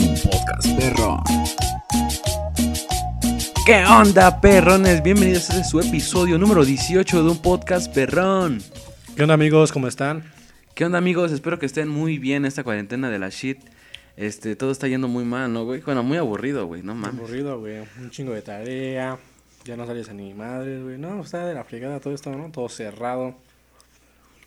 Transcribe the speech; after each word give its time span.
un 0.00 0.14
podcast 0.22 0.76
perrón. 0.76 1.20
¿Qué 3.64 3.84
onda, 3.84 4.40
perrones? 4.40 5.02
Bienvenidos 5.02 5.50
a 5.50 5.54
este 5.54 5.64
su 5.64 5.80
episodio 5.80 6.38
número 6.38 6.64
18 6.64 7.22
de 7.22 7.30
un 7.30 7.40
podcast 7.40 7.92
perrón. 7.94 8.60
¿Qué 9.16 9.22
onda 9.22 9.34
amigos? 9.34 9.72
¿Cómo 9.72 9.86
están? 9.86 10.24
¿Qué 10.74 10.84
onda, 10.84 10.98
amigos? 10.98 11.32
Espero 11.32 11.58
que 11.58 11.66
estén 11.66 11.88
muy 11.88 12.18
bien 12.18 12.44
esta 12.44 12.64
cuarentena 12.64 13.08
de 13.08 13.18
la 13.18 13.28
shit. 13.28 13.58
Este, 14.16 14.56
todo 14.56 14.72
está 14.72 14.88
yendo 14.88 15.06
muy 15.06 15.24
mal, 15.24 15.52
¿no, 15.52 15.64
güey? 15.64 15.80
Bueno, 15.80 16.02
muy 16.02 16.18
aburrido, 16.18 16.66
güey, 16.66 16.82
no 16.82 16.94
mames. 16.94 17.20
Aburrido, 17.20 17.60
güey. 17.60 17.78
Un 18.00 18.10
chingo 18.10 18.32
de 18.32 18.42
tarea. 18.42 19.18
Ya 19.64 19.76
no 19.76 19.86
sales 19.86 20.08
a 20.08 20.12
ni 20.12 20.34
madre, 20.34 20.82
güey. 20.82 20.98
No, 20.98 21.22
está 21.22 21.46
de 21.46 21.54
la 21.54 21.64
fregada 21.64 22.00
todo 22.00 22.14
esto, 22.14 22.30
¿no? 22.30 22.50
Todo 22.50 22.68
cerrado. 22.68 23.34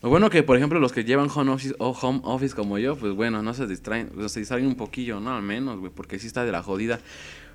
Lo 0.01 0.09
bueno 0.09 0.29
que, 0.29 0.43
por 0.43 0.57
ejemplo, 0.57 0.79
los 0.79 0.91
que 0.91 1.03
llevan 1.03 1.27
home 1.33 1.51
office, 1.51 1.75
o 1.79 1.89
home 1.89 2.21
office 2.23 2.55
como 2.55 2.77
yo, 2.77 2.95
pues 2.95 3.13
bueno, 3.13 3.41
no 3.41 3.53
se 3.53 3.65
distraen, 3.65 4.11
se 4.29 4.39
distraen 4.39 4.67
un 4.67 4.75
poquillo, 4.75 5.19
¿no? 5.19 5.35
Al 5.35 5.41
menos, 5.41 5.79
güey, 5.79 5.91
porque 5.91 6.19
sí 6.19 6.27
está 6.27 6.45
de 6.45 6.51
la 6.51 6.61
jodida. 6.61 6.99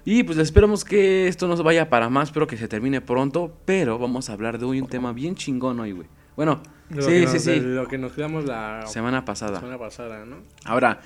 Y 0.05 0.25
pues 0.25 0.39
esperamos 0.39 0.85
que 0.85 1.29
esto 1.29 1.47
no 1.47 1.57
se 1.57 1.63
vaya 1.63 1.89
para 1.89 2.09
más, 2.09 2.31
espero 2.31 2.49
que 2.49 2.57
se 2.57 2.67
termine 2.67 3.01
pronto, 3.01 3.57
pero 3.65 3.99
vamos 3.99 4.29
a 4.29 4.33
hablar 4.33 4.59
de 4.59 4.65
hoy 4.65 4.81
un 4.81 4.89
tema 4.89 5.13
bien 5.13 5.37
chingón 5.37 5.79
hoy, 5.79 5.93
güey. 5.93 6.09
Bueno, 6.35 6.61
lo 6.91 7.03
sí, 7.03 7.27
que 7.27 7.39
sí, 7.39 7.61
lo 7.61 7.87
que 7.87 7.99
nos 7.99 8.13
quedamos 8.13 8.45
la 8.45 8.85
semana 8.87 9.25
pasada. 9.25 9.61
semana 9.61 9.79
pasada, 9.79 10.25
¿no? 10.25 10.39
Ahora, 10.65 11.01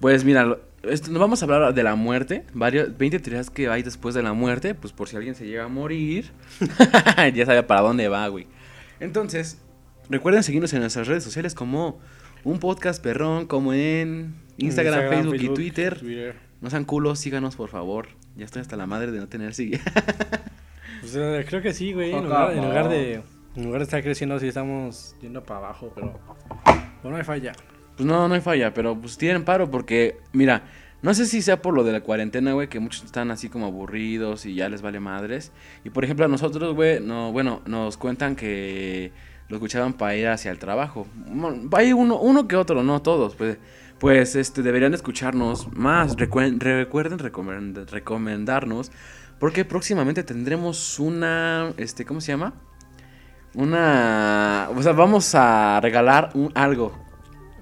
pues 0.00 0.24
mira, 0.24 0.58
esto, 0.82 1.12
nos 1.12 1.20
vamos 1.20 1.40
a 1.40 1.44
hablar 1.44 1.74
de 1.74 1.82
la 1.84 1.94
muerte, 1.94 2.44
varios, 2.52 2.96
20 2.98 3.20
teorías 3.20 3.50
que 3.50 3.68
hay 3.68 3.84
después 3.84 4.14
de 4.16 4.22
la 4.24 4.32
muerte, 4.32 4.74
pues 4.74 4.92
por 4.92 5.08
si 5.08 5.14
alguien 5.14 5.36
se 5.36 5.46
llega 5.46 5.64
a 5.64 5.68
morir, 5.68 6.32
ya 7.34 7.46
sabe 7.46 7.62
para 7.62 7.82
dónde 7.82 8.08
va, 8.08 8.26
güey. 8.26 8.48
Entonces, 8.98 9.62
recuerden 10.08 10.42
seguirnos 10.42 10.72
en 10.72 10.80
nuestras 10.80 11.08
redes 11.08 11.24
sociales 11.24 11.54
como 11.54 12.00
un 12.44 12.58
podcast 12.58 13.02
perrón, 13.02 13.46
como 13.46 13.72
en 13.72 14.34
Instagram, 14.56 15.08
Facebook, 15.08 15.36
y 15.40 15.48
Twitter. 15.48 16.36
No 16.60 16.70
sean 16.70 16.84
culos, 16.84 17.18
síganos 17.18 17.56
por 17.56 17.70
favor. 17.70 18.08
Ya 18.36 18.44
estoy 18.44 18.62
hasta 18.62 18.76
la 18.76 18.86
madre 18.86 19.12
de 19.12 19.18
no 19.18 19.28
tener 19.28 19.54
sigue. 19.54 19.80
Pues, 21.00 21.16
eh, 21.16 21.44
creo 21.48 21.60
que 21.60 21.72
sí, 21.72 21.92
güey. 21.92 22.12
En 22.12 22.22
lugar, 22.22 22.52
en 22.52 22.88
de, 22.88 23.22
en 23.56 23.64
lugar 23.64 23.80
de 23.80 23.84
estar 23.84 24.00
creciendo, 24.04 24.38
sí 24.38 24.46
estamos 24.46 25.16
yendo 25.20 25.42
para 25.42 25.58
abajo, 25.58 25.90
pero. 25.92 26.20
Pues 27.02 27.10
no 27.10 27.16
hay 27.16 27.24
falla. 27.24 27.52
Pues 27.96 28.06
no, 28.06 28.28
no 28.28 28.34
hay 28.34 28.40
falla, 28.40 28.72
pero 28.72 28.96
pues 28.96 29.18
tienen 29.18 29.44
paro 29.44 29.68
porque, 29.68 30.18
mira, 30.32 30.62
no 31.02 31.12
sé 31.12 31.26
si 31.26 31.42
sea 31.42 31.60
por 31.60 31.74
lo 31.74 31.82
de 31.82 31.90
la 31.90 32.02
cuarentena, 32.02 32.52
güey, 32.52 32.68
que 32.68 32.78
muchos 32.78 33.04
están 33.04 33.32
así 33.32 33.48
como 33.48 33.66
aburridos 33.66 34.46
y 34.46 34.54
ya 34.54 34.68
les 34.68 34.80
vale 34.80 35.00
madres. 35.00 35.50
Y 35.84 35.90
por 35.90 36.04
ejemplo 36.04 36.24
a 36.24 36.28
nosotros, 36.28 36.74
güey, 36.74 37.00
no, 37.00 37.32
bueno, 37.32 37.62
nos 37.66 37.96
cuentan 37.96 38.36
que 38.36 39.10
lo 39.52 39.56
escuchaban 39.58 39.92
para 39.92 40.16
ir 40.16 40.26
hacia 40.28 40.50
el 40.50 40.58
trabajo. 40.58 41.06
Hay 41.72 41.92
uno, 41.92 42.18
uno 42.18 42.48
que 42.48 42.56
otro, 42.56 42.82
no 42.82 43.02
todos, 43.02 43.34
pues, 43.36 43.58
pues 43.98 44.34
este, 44.34 44.62
deberían 44.62 44.94
escucharnos 44.94 45.70
más. 45.76 46.16
Recuen- 46.16 46.58
recuerden 46.58 47.18
recomend- 47.18 47.86
recomendarnos, 47.90 48.90
porque 49.38 49.66
próximamente 49.66 50.22
tendremos 50.22 50.98
una, 50.98 51.74
este, 51.76 52.06
¿cómo 52.06 52.22
se 52.22 52.32
llama? 52.32 52.54
Una, 53.52 54.70
o 54.74 54.82
sea, 54.82 54.92
vamos 54.92 55.34
a 55.34 55.78
regalar 55.82 56.30
un, 56.32 56.50
algo. 56.54 56.98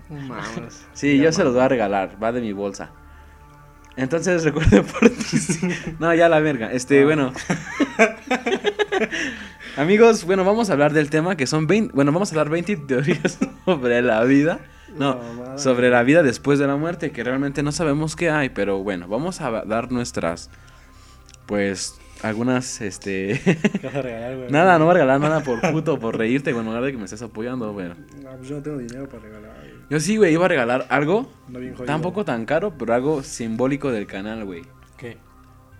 Sí, 0.92 1.18
yo 1.18 1.32
se 1.32 1.42
los 1.42 1.54
voy 1.54 1.62
a 1.62 1.68
regalar, 1.68 2.16
va 2.22 2.30
de 2.30 2.40
mi 2.40 2.52
bolsa. 2.52 2.90
Entonces 3.96 4.44
recuerden 4.44 4.84
por 4.84 5.10
ti. 5.10 5.38
No, 5.98 6.14
ya 6.14 6.28
la 6.28 6.38
verga. 6.38 6.70
Este, 6.72 7.02
Ah. 7.02 7.04
bueno. 7.04 7.32
Amigos, 9.76 10.24
bueno, 10.24 10.44
vamos 10.44 10.70
a 10.70 10.72
hablar 10.74 10.92
del 10.92 11.10
tema 11.10 11.36
que 11.36 11.46
son 11.46 11.66
20, 11.66 11.94
bueno, 11.94 12.12
vamos 12.12 12.30
a 12.30 12.34
hablar 12.34 12.50
20 12.50 12.76
teorías 12.76 13.38
sobre 13.64 14.02
la 14.02 14.22
vida. 14.24 14.60
No, 14.96 15.14
No, 15.14 15.58
sobre 15.58 15.88
la 15.88 16.02
vida 16.02 16.22
después 16.24 16.58
de 16.58 16.66
la 16.66 16.76
muerte, 16.76 17.12
que 17.12 17.22
realmente 17.22 17.62
no 17.62 17.70
sabemos 17.70 18.16
qué 18.16 18.30
hay, 18.30 18.48
pero 18.48 18.82
bueno, 18.82 19.06
vamos 19.06 19.40
a 19.40 19.64
dar 19.64 19.92
nuestras 19.92 20.50
pues 21.46 21.94
algunas 22.22 22.80
este 22.80 23.40
¿Qué 23.80 23.86
vas 23.86 23.94
a 23.94 24.02
regalar, 24.02 24.36
güey? 24.36 24.50
nada, 24.50 24.78
no 24.78 24.84
voy 24.84 24.90
a 24.90 24.94
regalar 24.94 25.20
nada 25.20 25.40
por 25.42 25.60
puto, 25.72 25.98
por 25.98 26.18
reírte, 26.18 26.52
bueno, 26.52 26.72
ahora 26.72 26.86
de 26.86 26.92
que 26.92 26.98
me 26.98 27.04
estés 27.04 27.22
apoyando, 27.22 27.72
bueno. 27.72 27.94
No, 28.22 28.30
pues 28.36 28.48
yo 28.48 28.56
no 28.56 28.62
tengo 28.62 28.78
dinero 28.78 29.08
para 29.08 29.22
regalar, 29.22 29.56
güey. 29.58 29.70
Yo 29.88 30.00
sí, 30.00 30.16
güey, 30.16 30.32
iba 30.32 30.44
a 30.44 30.48
regalar 30.48 30.86
algo 30.90 31.32
No 31.48 31.60
bien 31.60 31.72
jodido. 31.72 31.86
Tampoco 31.86 32.24
tan 32.24 32.44
caro, 32.44 32.74
pero 32.76 32.92
algo 32.92 33.22
simbólico 33.22 33.92
del 33.92 34.06
canal, 34.06 34.44
güey. 34.44 34.62
¿Qué? 34.96 35.16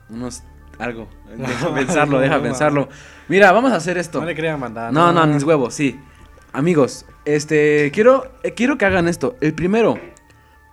Unos. 0.09 0.43
Algo. 0.81 1.09
Deja 1.37 1.75
pensarlo, 1.75 2.19
deja 2.21 2.37
No, 2.39 2.43
pensarlo. 2.43 2.89
Mira, 3.29 3.53
vamos 3.53 3.73
a 3.73 3.77
hacer 3.77 3.99
esto. 3.99 4.21
No 4.21 4.27
le 4.27 4.35
crean 4.35 4.59
mandar. 4.59 4.93
No, 4.93 5.13
no, 5.13 5.27
mis 5.27 5.45
huevos, 5.45 5.75
sí. 5.75 5.99
Amigos, 6.53 7.07
este. 7.25 7.91
Quiero, 7.93 8.33
eh, 8.43 8.53
quiero 8.55 8.77
que 8.79 8.85
hagan 8.85 9.07
esto. 9.09 9.37
El 9.41 9.55
primero. 9.55 9.99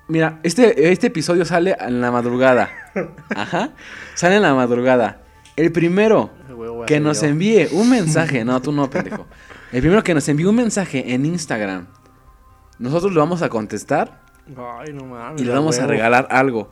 Mira, 0.07 0.39
este, 0.43 0.91
este 0.91 1.07
episodio 1.07 1.43
sale 1.45 1.75
en 1.79 2.01
la 2.01 2.11
madrugada. 2.11 2.69
Ajá. 3.35 3.71
Sale 4.15 4.37
en 4.37 4.41
la 4.41 4.53
madrugada. 4.53 5.21
El 5.55 5.71
primero 5.71 6.31
que 6.87 6.99
nos 6.99 7.21
yo. 7.21 7.27
envíe 7.27 7.67
un 7.71 7.89
mensaje. 7.97 8.43
No, 8.45 8.61
tú 8.61 8.71
no, 8.71 8.89
pendejo. 8.89 9.27
El 9.71 9.81
primero 9.81 10.03
que 10.03 10.13
nos 10.13 10.27
envíe 10.29 10.45
un 10.45 10.55
mensaje 10.55 11.13
en 11.13 11.25
Instagram. 11.25 11.87
Nosotros 12.79 13.11
le 13.13 13.19
vamos 13.19 13.41
a 13.41 13.49
contestar 13.49 14.21
Ay, 14.79 14.93
no 14.93 15.05
mames. 15.05 15.41
y 15.41 15.45
le 15.45 15.51
vamos 15.51 15.77
a 15.79 15.87
regalar 15.87 16.27
algo. 16.31 16.71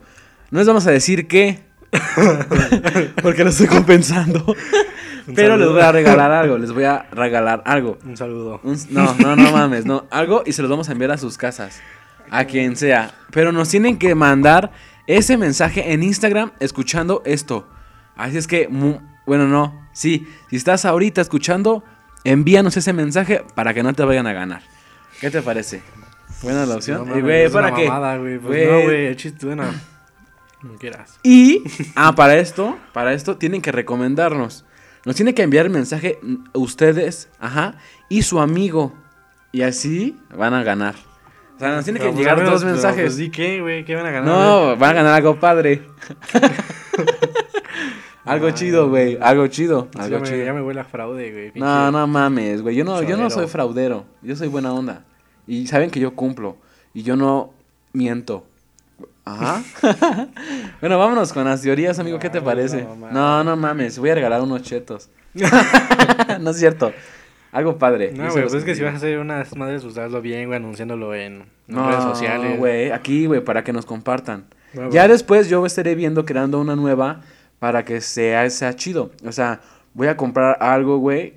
No 0.51 0.59
les 0.59 0.67
vamos 0.67 0.87
a 0.87 0.91
decir 0.91 1.27
qué, 1.27 1.65
porque 3.21 3.43
lo 3.43 3.49
estoy 3.49 3.67
compensando. 3.67 4.55
Pero 5.35 5.57
les 5.57 5.67
voy 5.69 5.81
a 5.81 5.91
regalar 5.91 6.31
algo, 6.31 6.57
les 6.59 6.71
voy 6.71 6.83
a 6.83 7.07
regalar 7.11 7.63
algo. 7.65 7.97
Un 8.05 8.15
saludo. 8.15 8.59
Un- 8.63 8.77
no, 8.91 9.15
no, 9.15 9.35
no 9.35 9.51
mames, 9.51 9.85
no. 9.85 10.05
Algo 10.11 10.43
y 10.45 10.51
se 10.51 10.61
los 10.61 10.69
vamos 10.69 10.87
a 10.89 10.91
enviar 10.91 11.11
a 11.11 11.17
sus 11.17 11.37
casas. 11.37 11.81
A 12.29 12.45
quien 12.45 12.75
sea. 12.75 13.11
Pero 13.31 13.51
nos 13.51 13.69
tienen 13.69 13.97
que 13.97 14.13
mandar 14.13 14.71
ese 15.07 15.37
mensaje 15.37 15.93
en 15.93 16.03
Instagram 16.03 16.51
escuchando 16.59 17.23
esto. 17.25 17.67
Así 18.15 18.37
es 18.37 18.45
que, 18.47 18.67
mu- 18.67 18.99
bueno, 19.25 19.47
no. 19.47 19.87
Sí, 19.93 20.27
si 20.49 20.57
estás 20.57 20.85
ahorita 20.85 21.21
escuchando, 21.21 21.83
envíanos 22.23 22.77
ese 22.77 22.93
mensaje 22.93 23.43
para 23.55 23.73
que 23.73 23.81
no 23.81 23.93
te 23.93 24.03
vayan 24.03 24.27
a 24.27 24.33
ganar. 24.33 24.61
¿Qué 25.21 25.31
te 25.31 25.41
parece? 25.41 25.81
Buena 26.43 26.65
la 26.67 26.75
opción. 26.75 26.97
No 26.99 27.03
Y, 27.05 27.07
mames, 27.07 27.23
güey, 27.23 27.41
es 27.43 27.51
una 27.53 27.61
¿para 27.63 27.75
qué? 27.75 27.87
mamada, 27.87 28.17
güey. 28.17 28.37
Pues 28.37 28.67
Güey. 28.67 28.67
no, 28.79 28.83
güey, 28.85 29.05
el 29.07 29.15
chiste, 29.15 29.45
bueno. 29.45 29.63
Como 30.65 30.79
quieras. 30.79 31.19
Y, 31.21 31.61
ah, 31.95 32.15
para 32.15 32.37
esto, 32.37 32.75
para 32.91 33.13
esto 33.13 33.37
tienen 33.37 33.61
que 33.61 33.71
recomendarnos. 33.71 34.65
Nos 35.05 35.15
tiene 35.15 35.35
que 35.35 35.43
enviar 35.43 35.67
el 35.67 35.71
mensaje 35.71 36.19
ustedes, 36.53 37.29
ajá, 37.39 37.75
y 38.09 38.23
su 38.23 38.39
amigo. 38.39 38.91
Y 39.51 39.61
así 39.61 40.17
van 40.35 40.55
a 40.55 40.63
ganar. 40.63 40.95
O 41.55 41.59
sea, 41.59 41.75
nos 41.75 41.83
tiene 41.83 41.99
que 41.99 42.05
Pero, 42.05 42.15
pues, 42.15 42.25
llegar 42.25 42.43
dos 42.43 42.63
pero, 42.63 42.73
mensajes. 42.73 43.03
Pues 43.03 43.17
di 43.17 43.29
qué, 43.29 43.61
güey, 43.61 43.85
¿qué 43.85 43.95
van 43.95 44.07
a 44.07 44.11
ganar? 44.11 44.33
güey? 44.33 44.37
no, 44.37 44.75
van 44.75 44.89
a 44.89 44.93
ganar 44.93 45.13
algo 45.13 45.39
padre. 45.39 45.83
algo 48.25 48.47
Ay, 48.47 48.53
chido, 48.53 48.89
güey, 48.89 49.19
algo 49.21 49.45
chido, 49.45 49.87
Sí, 49.93 49.99
algo 49.99 50.17
ya, 50.17 50.19
me, 50.19 50.27
chido. 50.27 50.45
ya 50.45 50.53
me 50.53 50.63
huele 50.63 50.79
a 50.79 50.85
fraude, 50.85 51.31
güey. 51.31 51.51
No, 51.53 51.91
no 51.91 52.07
mames, 52.07 52.63
güey. 52.63 52.75
Yo 52.75 52.83
no, 52.83 53.03
yo 53.03 53.17
no 53.17 53.29
soy 53.29 53.45
fraudero. 53.45 54.05
Yo 54.23 54.35
soy 54.35 54.47
buena 54.47 54.73
onda. 54.73 55.05
Y 55.45 55.67
saben 55.67 55.91
que 55.91 55.99
yo 55.99 56.15
cumplo. 56.15 56.57
Y 56.95 57.03
yo 57.03 57.15
no 57.15 57.53
miento. 57.93 58.47
Ajá. 59.25 59.63
bueno, 60.81 60.99
vámonos 60.99 61.33
con 61.33 61.45
las 61.45 61.61
teorías, 61.61 61.97
amigo. 61.99 62.19
¿Qué 62.19 62.29
te 62.29 62.41
parece? 62.41 62.83
no. 62.83 63.11
No, 63.11 63.43
no 63.43 63.55
mames. 63.55 63.97
Voy 63.99 64.11
a 64.11 64.15
regalar 64.15 64.41
unos 64.41 64.61
chetos. 64.61 65.09
no 66.39 66.49
es 66.51 66.57
cierto. 66.57 66.93
Algo 67.51 67.77
padre. 67.77 68.11
No, 68.13 68.29
güey, 68.31 68.43
pues 68.43 68.53
es 68.53 68.63
que 68.65 68.75
si 68.75 68.83
vas 68.83 68.93
a 68.93 68.97
hacer 68.97 69.17
unas 69.17 69.55
madres, 69.55 69.83
pues 69.83 69.97
hazlo 69.97 70.21
bien, 70.21 70.47
güey, 70.47 70.57
anunciándolo 70.57 71.15
en, 71.15 71.33
en 71.33 71.45
No, 71.67 71.87
redes 71.89 72.03
sociales. 72.03 72.59
güey. 72.59 72.91
Aquí, 72.91 73.25
güey, 73.27 73.41
para 73.41 73.63
que 73.63 73.71
nos 73.73 73.85
compartan. 73.85 74.45
Bueno, 74.73 74.89
Ya 74.91 75.01
bueno. 75.01 75.13
después 75.13 75.47
yo 75.49 75.65
estaré 75.65 75.95
viendo, 75.95 76.25
creando 76.25 76.59
una 76.59 76.75
nueva 76.75 77.21
para 77.59 77.85
que 77.85 78.01
sea, 78.01 78.49
sea 78.49 78.75
chido. 78.75 79.11
O 79.25 79.31
sea, 79.31 79.61
voy 79.93 80.07
a 80.07 80.17
comprar 80.17 80.57
algo, 80.59 80.97
güey. 80.97 81.35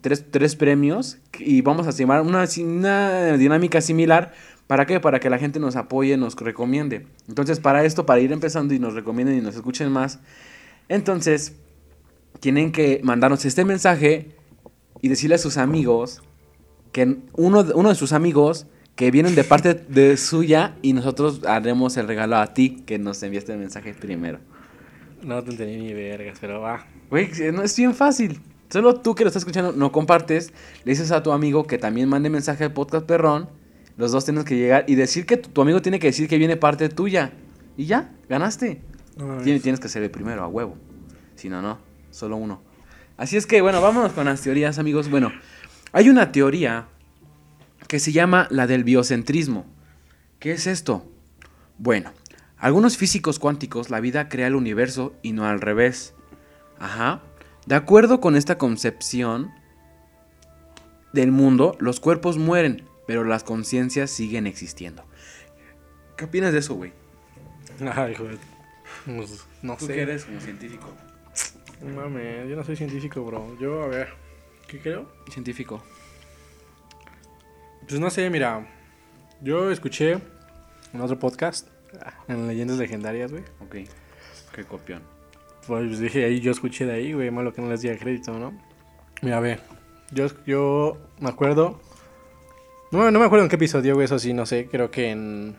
Tres, 0.00 0.24
tres 0.30 0.56
premios 0.56 1.18
y 1.38 1.62
vamos 1.62 1.86
a 1.86 1.90
llevar 1.90 2.20
una, 2.22 2.44
una 2.58 3.32
dinámica 3.36 3.80
similar. 3.80 4.32
¿Para 4.70 4.86
qué? 4.86 5.00
Para 5.00 5.18
que 5.18 5.28
la 5.28 5.36
gente 5.38 5.58
nos 5.58 5.74
apoye, 5.74 6.16
nos 6.16 6.36
recomiende. 6.36 7.04
Entonces, 7.28 7.58
para 7.58 7.84
esto, 7.84 8.06
para 8.06 8.20
ir 8.20 8.30
empezando 8.30 8.72
y 8.72 8.78
nos 8.78 8.94
recomienden 8.94 9.36
y 9.36 9.40
nos 9.40 9.56
escuchen 9.56 9.90
más, 9.90 10.20
entonces, 10.88 11.54
tienen 12.38 12.70
que 12.70 13.00
mandarnos 13.02 13.44
este 13.44 13.64
mensaje 13.64 14.30
y 15.02 15.08
decirle 15.08 15.34
a 15.34 15.38
sus 15.38 15.56
amigos 15.56 16.22
que 16.92 17.16
uno, 17.32 17.64
de- 17.64 17.74
uno 17.74 17.88
de 17.88 17.96
sus 17.96 18.12
amigos 18.12 18.68
que 18.94 19.10
vienen 19.10 19.34
de 19.34 19.42
parte 19.42 19.74
de 19.74 20.16
suya 20.16 20.76
y 20.82 20.92
nosotros 20.92 21.40
haremos 21.48 21.96
el 21.96 22.06
regalo 22.06 22.36
a 22.36 22.54
ti 22.54 22.84
que 22.86 22.96
nos 23.00 23.20
enviaste 23.24 23.50
el 23.54 23.58
mensaje 23.58 23.92
primero. 23.92 24.38
No 25.20 25.42
te 25.42 25.50
entendí 25.50 25.78
ni 25.78 25.92
vergas, 25.94 26.38
pero 26.40 26.60
va. 26.60 26.86
Güey, 27.10 27.28
no 27.52 27.62
es 27.64 27.76
bien 27.76 27.92
fácil. 27.92 28.40
Solo 28.68 28.94
tú 29.00 29.16
que 29.16 29.24
lo 29.24 29.30
estás 29.30 29.40
escuchando 29.40 29.72
no 29.72 29.90
compartes, 29.90 30.52
le 30.84 30.92
dices 30.92 31.10
a 31.10 31.24
tu 31.24 31.32
amigo 31.32 31.66
que 31.66 31.76
también 31.76 32.08
mande 32.08 32.30
mensaje 32.30 32.62
al 32.62 32.72
podcast 32.72 33.04
perrón. 33.04 33.58
Los 34.00 34.10
dos 34.12 34.24
tienes 34.24 34.44
que 34.44 34.56
llegar 34.56 34.84
y 34.88 34.94
decir 34.96 35.26
que 35.26 35.36
tu, 35.36 35.50
tu 35.50 35.60
amigo 35.62 35.80
tiene 35.82 35.98
que 35.98 36.06
decir 36.08 36.26
que 36.28 36.38
viene 36.38 36.56
parte 36.56 36.88
tuya. 36.88 37.32
Y 37.76 37.84
ya, 37.84 38.10
ganaste. 38.28 38.80
No, 39.16 39.38
Tien- 39.42 39.60
Tienes 39.62 39.78
que 39.78 39.88
ser 39.88 40.02
el 40.02 40.10
primero, 40.10 40.42
a 40.42 40.48
huevo. 40.48 40.76
Si 41.36 41.48
no, 41.48 41.60
no. 41.62 41.78
Solo 42.10 42.36
uno. 42.36 42.62
Así 43.16 43.36
es 43.36 43.46
que, 43.46 43.60
bueno, 43.60 43.80
vámonos 43.80 44.12
con 44.12 44.24
las 44.24 44.40
teorías, 44.40 44.78
amigos. 44.78 45.10
Bueno, 45.10 45.30
hay 45.92 46.08
una 46.08 46.32
teoría 46.32 46.88
que 47.86 47.98
se 48.00 48.12
llama 48.12 48.48
la 48.50 48.66
del 48.66 48.82
biocentrismo. 48.84 49.66
¿Qué 50.38 50.52
es 50.52 50.66
esto? 50.66 51.04
Bueno, 51.78 52.12
Algunos 52.56 52.96
físicos 52.98 53.38
cuánticos, 53.38 53.88
la 53.90 54.00
vida 54.00 54.28
crea 54.28 54.46
el 54.46 54.54
universo 54.54 55.14
y 55.22 55.32
no 55.32 55.46
al 55.46 55.60
revés. 55.62 56.12
Ajá. 56.78 57.22
De 57.66 57.74
acuerdo 57.74 58.20
con 58.20 58.36
esta 58.36 58.58
concepción 58.58 59.50
del 61.12 61.32
mundo, 61.32 61.76
los 61.80 62.00
cuerpos 62.00 62.36
mueren, 62.38 62.84
pero 63.10 63.24
las 63.24 63.42
conciencias 63.42 64.08
siguen 64.08 64.46
existiendo. 64.46 65.02
¿Qué 66.16 66.26
opinas 66.26 66.52
de 66.52 66.60
eso, 66.60 66.76
güey? 66.76 66.92
Ay, 67.92 68.14
joder. 68.14 68.38
Pues, 69.04 69.44
no 69.62 69.76
Tú 69.76 69.86
sé. 69.86 69.94
que 69.94 70.02
eres 70.02 70.26
como 70.26 70.40
científico. 70.40 70.86
No 71.82 71.96
mames, 72.02 72.48
yo 72.48 72.54
no 72.54 72.62
soy 72.62 72.76
científico, 72.76 73.24
bro. 73.24 73.58
Yo, 73.58 73.82
a 73.82 73.88
ver, 73.88 74.10
¿qué 74.68 74.78
creo? 74.78 75.10
Científico. 75.28 75.82
Pues 77.88 77.98
no 77.98 78.10
sé, 78.10 78.30
mira. 78.30 78.64
Yo 79.40 79.72
escuché 79.72 80.18
en 80.92 81.00
otro 81.00 81.18
podcast, 81.18 81.66
en 82.28 82.46
Leyendas 82.46 82.78
Legendarias, 82.78 83.32
güey. 83.32 83.42
Ok. 83.58 83.90
Qué 84.54 84.62
copión. 84.62 85.02
Pues 85.66 85.98
dije, 85.98 86.26
ahí 86.26 86.38
yo 86.38 86.52
escuché 86.52 86.86
de 86.86 86.92
ahí, 86.92 87.12
güey, 87.12 87.28
malo 87.32 87.52
que 87.52 87.60
no 87.60 87.68
les 87.70 87.80
diga 87.80 87.96
crédito, 87.96 88.38
¿no? 88.38 88.52
Mira, 89.20 89.38
a 89.38 89.40
ver, 89.40 89.60
yo, 90.12 90.28
yo 90.46 90.96
me 91.18 91.28
acuerdo, 91.28 91.80
no, 92.90 93.10
no 93.10 93.18
me 93.18 93.24
acuerdo 93.24 93.44
en 93.44 93.48
qué 93.48 93.56
episodio, 93.56 93.94
güey, 93.94 94.04
eso 94.04 94.18
sí, 94.18 94.32
no 94.32 94.46
sé, 94.46 94.66
creo 94.70 94.90
que 94.90 95.10
en 95.10 95.54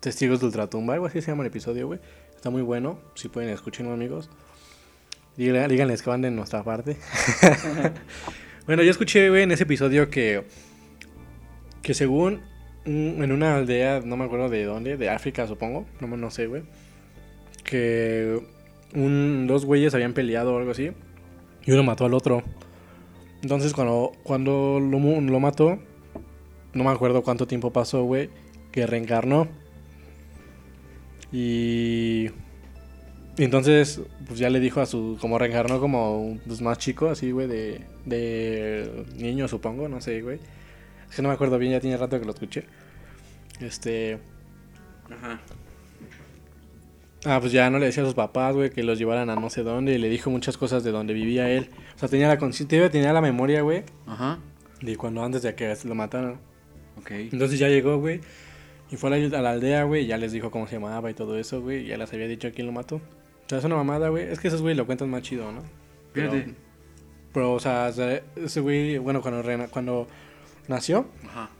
Testigos 0.00 0.40
de 0.40 0.46
Ultratumba, 0.46 0.94
algo 0.94 1.06
así 1.06 1.20
se 1.20 1.30
llama 1.30 1.42
el 1.42 1.48
episodio, 1.48 1.86
güey. 1.86 2.00
Está 2.34 2.50
muy 2.50 2.62
bueno, 2.62 2.98
si 3.14 3.28
pueden 3.28 3.50
escucharlo, 3.50 3.92
amigos. 3.92 4.28
Díganle- 5.36 5.68
Díganles 5.68 6.02
que 6.02 6.10
van 6.10 6.22
de 6.22 6.30
nuestra 6.30 6.62
parte. 6.64 6.96
bueno, 8.66 8.82
yo 8.82 8.90
escuché, 8.90 9.28
güey, 9.30 9.42
en 9.42 9.52
ese 9.52 9.62
episodio 9.64 10.10
que, 10.10 10.44
que 11.82 11.94
según 11.94 12.40
mm, 12.84 13.22
en 13.22 13.32
una 13.32 13.56
aldea, 13.56 14.00
no 14.04 14.16
me 14.16 14.24
acuerdo 14.24 14.48
de 14.48 14.64
dónde, 14.64 14.96
de 14.96 15.08
África, 15.10 15.46
supongo, 15.46 15.86
no, 16.00 16.08
no 16.16 16.30
sé, 16.30 16.46
güey, 16.48 16.62
que 17.64 18.40
un, 18.94 19.46
dos 19.46 19.64
güeyes 19.64 19.94
habían 19.94 20.14
peleado 20.14 20.54
o 20.54 20.58
algo 20.58 20.72
así. 20.72 20.90
Y 21.64 21.70
uno 21.72 21.82
mató 21.84 22.04
al 22.06 22.14
otro. 22.14 22.42
Entonces 23.42 23.72
cuando, 23.72 24.12
cuando 24.24 24.78
lo, 24.80 24.98
lo 25.20 25.40
mató, 25.40 25.78
no 26.74 26.84
me 26.84 26.90
acuerdo 26.90 27.22
cuánto 27.22 27.46
tiempo 27.46 27.72
pasó, 27.72 28.04
güey, 28.04 28.30
que 28.70 28.86
reencarnó. 28.86 29.48
Y... 31.32 32.30
entonces, 33.38 34.00
pues 34.26 34.38
ya 34.38 34.50
le 34.50 34.60
dijo 34.60 34.80
a 34.80 34.86
su... 34.86 35.18
Como 35.20 35.38
reencarnó 35.38 35.80
como 35.80 36.38
pues, 36.46 36.60
más 36.60 36.78
chico, 36.78 37.08
así, 37.08 37.30
güey, 37.30 37.46
de, 37.46 37.80
de 38.04 39.06
niño, 39.16 39.48
supongo, 39.48 39.88
no 39.88 40.00
sé, 40.00 40.22
güey. 40.22 40.38
Es 41.08 41.16
que 41.16 41.22
no 41.22 41.28
me 41.28 41.34
acuerdo 41.34 41.58
bien, 41.58 41.72
ya 41.72 41.80
tiene 41.80 41.96
rato 41.96 42.18
que 42.18 42.24
lo 42.26 42.32
escuché. 42.32 42.64
Este... 43.60 44.18
Ajá. 45.10 45.40
Ah, 47.24 47.38
pues 47.40 47.52
ya 47.52 47.70
no 47.70 47.78
le 47.78 47.86
decía 47.86 48.02
a 48.02 48.06
sus 48.06 48.14
papás, 48.14 48.54
güey, 48.54 48.70
que 48.70 48.82
los 48.82 48.98
llevaran 48.98 49.30
a 49.30 49.36
no 49.36 49.48
sé 49.48 49.62
dónde 49.62 49.94
y 49.94 49.98
le 49.98 50.08
dijo 50.08 50.28
muchas 50.28 50.56
cosas 50.56 50.82
de 50.82 50.90
donde 50.90 51.14
vivía 51.14 51.48
él. 51.50 51.70
O 51.94 51.98
sea, 51.98 52.08
tenía 52.08 52.26
la 52.26 52.38
conciencia, 52.38 52.90
tenía 52.90 53.12
la 53.12 53.20
memoria, 53.20 53.62
güey, 53.62 53.84
Ajá. 54.06 54.38
de 54.80 54.96
cuando 54.96 55.22
antes 55.22 55.42
de 55.42 55.54
que 55.54 55.72
lo 55.84 55.94
mataron. 55.94 56.51
Ok. 56.98 57.10
Entonces 57.10 57.58
ya 57.58 57.68
llegó, 57.68 57.98
güey, 57.98 58.20
y 58.90 58.96
fue 58.96 59.14
a 59.14 59.18
la, 59.18 59.38
a 59.38 59.42
la 59.42 59.50
aldea, 59.52 59.84
güey, 59.84 60.04
y 60.04 60.06
ya 60.06 60.18
les 60.18 60.32
dijo 60.32 60.50
cómo 60.50 60.66
se 60.66 60.74
llamaba 60.76 61.10
y 61.10 61.14
todo 61.14 61.38
eso, 61.38 61.60
güey, 61.62 61.86
ya 61.86 61.96
les 61.96 62.12
había 62.12 62.28
dicho 62.28 62.50
quién 62.54 62.66
lo 62.66 62.72
mató. 62.72 62.96
O 62.96 63.48
sea, 63.48 63.58
es 63.58 63.64
una 63.64 63.76
mamada, 63.76 64.08
güey. 64.08 64.24
Es 64.30 64.38
que 64.40 64.48
esos 64.48 64.62
güey 64.62 64.74
lo 64.74 64.86
cuentan 64.86 65.10
más 65.10 65.22
chido, 65.22 65.50
¿no? 65.52 65.62
Pero, 66.12 66.32
Fíjate. 66.32 66.54
pero, 67.32 67.52
o 67.54 67.60
sea, 67.60 67.88
ese 68.36 68.60
güey, 68.60 68.98
bueno, 68.98 69.20
cuando, 69.22 69.42
rena- 69.42 69.68
cuando 69.68 70.06
nació, 70.68 71.06
Ajá. 71.26 71.50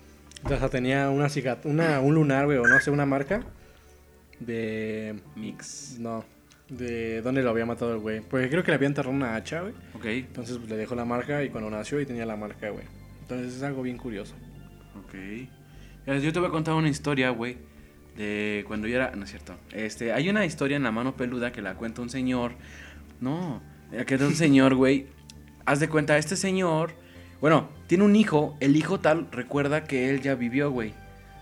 o 0.44 0.48
sea, 0.48 0.68
tenía 0.68 1.10
una 1.10 1.28
cicat 1.28 1.64
una, 1.66 2.00
un 2.00 2.14
lunar, 2.14 2.46
güey, 2.46 2.58
o 2.58 2.66
no 2.66 2.78
sé, 2.80 2.90
una 2.90 3.06
marca 3.06 3.42
de... 4.40 5.14
Mix. 5.36 5.96
No, 5.98 6.24
de 6.68 7.22
dónde 7.22 7.42
lo 7.42 7.50
había 7.50 7.66
matado 7.66 7.92
el 7.94 7.98
güey. 8.00 8.20
Porque 8.20 8.48
creo 8.48 8.62
que 8.62 8.70
le 8.70 8.76
había 8.76 8.88
enterrado 8.88 9.14
una 9.14 9.34
hacha, 9.36 9.60
güey. 9.62 9.74
Ok. 9.94 10.04
Entonces 10.06 10.58
pues, 10.58 10.70
le 10.70 10.76
dejó 10.76 10.94
la 10.94 11.04
marca 11.04 11.42
y 11.44 11.50
cuando 11.50 11.70
nació 11.70 12.00
y 12.00 12.06
tenía 12.06 12.26
la 12.26 12.36
marca, 12.36 12.70
güey. 12.70 12.84
Entonces 13.22 13.54
es 13.56 13.62
algo 13.62 13.82
bien 13.82 13.96
curioso. 13.98 14.34
Ok. 14.98 15.14
Yo 16.06 16.32
te 16.32 16.38
voy 16.38 16.48
a 16.48 16.50
contar 16.50 16.74
una 16.74 16.88
historia, 16.88 17.30
güey. 17.30 17.56
De 18.16 18.64
cuando 18.66 18.88
yo 18.88 18.96
era. 18.96 19.12
No 19.16 19.24
es 19.24 19.30
cierto. 19.30 19.54
Este, 19.72 20.12
hay 20.12 20.28
una 20.28 20.44
historia 20.44 20.76
en 20.76 20.82
la 20.82 20.92
mano 20.92 21.16
peluda 21.16 21.52
que 21.52 21.62
la 21.62 21.74
cuenta 21.74 22.02
un 22.02 22.10
señor. 22.10 22.52
No. 23.20 23.62
Que 24.06 24.14
es 24.14 24.20
un 24.20 24.34
señor, 24.34 24.74
güey. 24.74 25.06
Haz 25.64 25.80
de 25.80 25.88
cuenta, 25.88 26.18
este 26.18 26.36
señor. 26.36 26.92
Bueno, 27.40 27.68
tiene 27.86 28.04
un 28.04 28.16
hijo. 28.16 28.56
El 28.60 28.76
hijo 28.76 29.00
tal 29.00 29.28
recuerda 29.30 29.84
que 29.84 30.10
él 30.10 30.20
ya 30.20 30.34
vivió, 30.34 30.70
güey. 30.70 30.94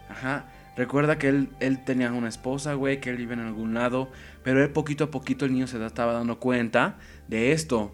Ajá. 0.08 0.46
Recuerda 0.76 1.18
que 1.18 1.28
él, 1.28 1.50
él 1.60 1.84
tenía 1.84 2.12
una 2.12 2.28
esposa, 2.28 2.74
güey, 2.74 3.00
que 3.00 3.10
él 3.10 3.16
vive 3.16 3.34
en 3.34 3.40
algún 3.40 3.74
lado. 3.74 4.10
Pero 4.42 4.62
él 4.62 4.70
poquito 4.70 5.04
a 5.04 5.10
poquito 5.10 5.44
el 5.44 5.52
niño 5.52 5.66
se 5.66 5.84
estaba 5.84 6.12
dando 6.12 6.38
cuenta 6.38 6.98
de 7.28 7.52
esto. 7.52 7.92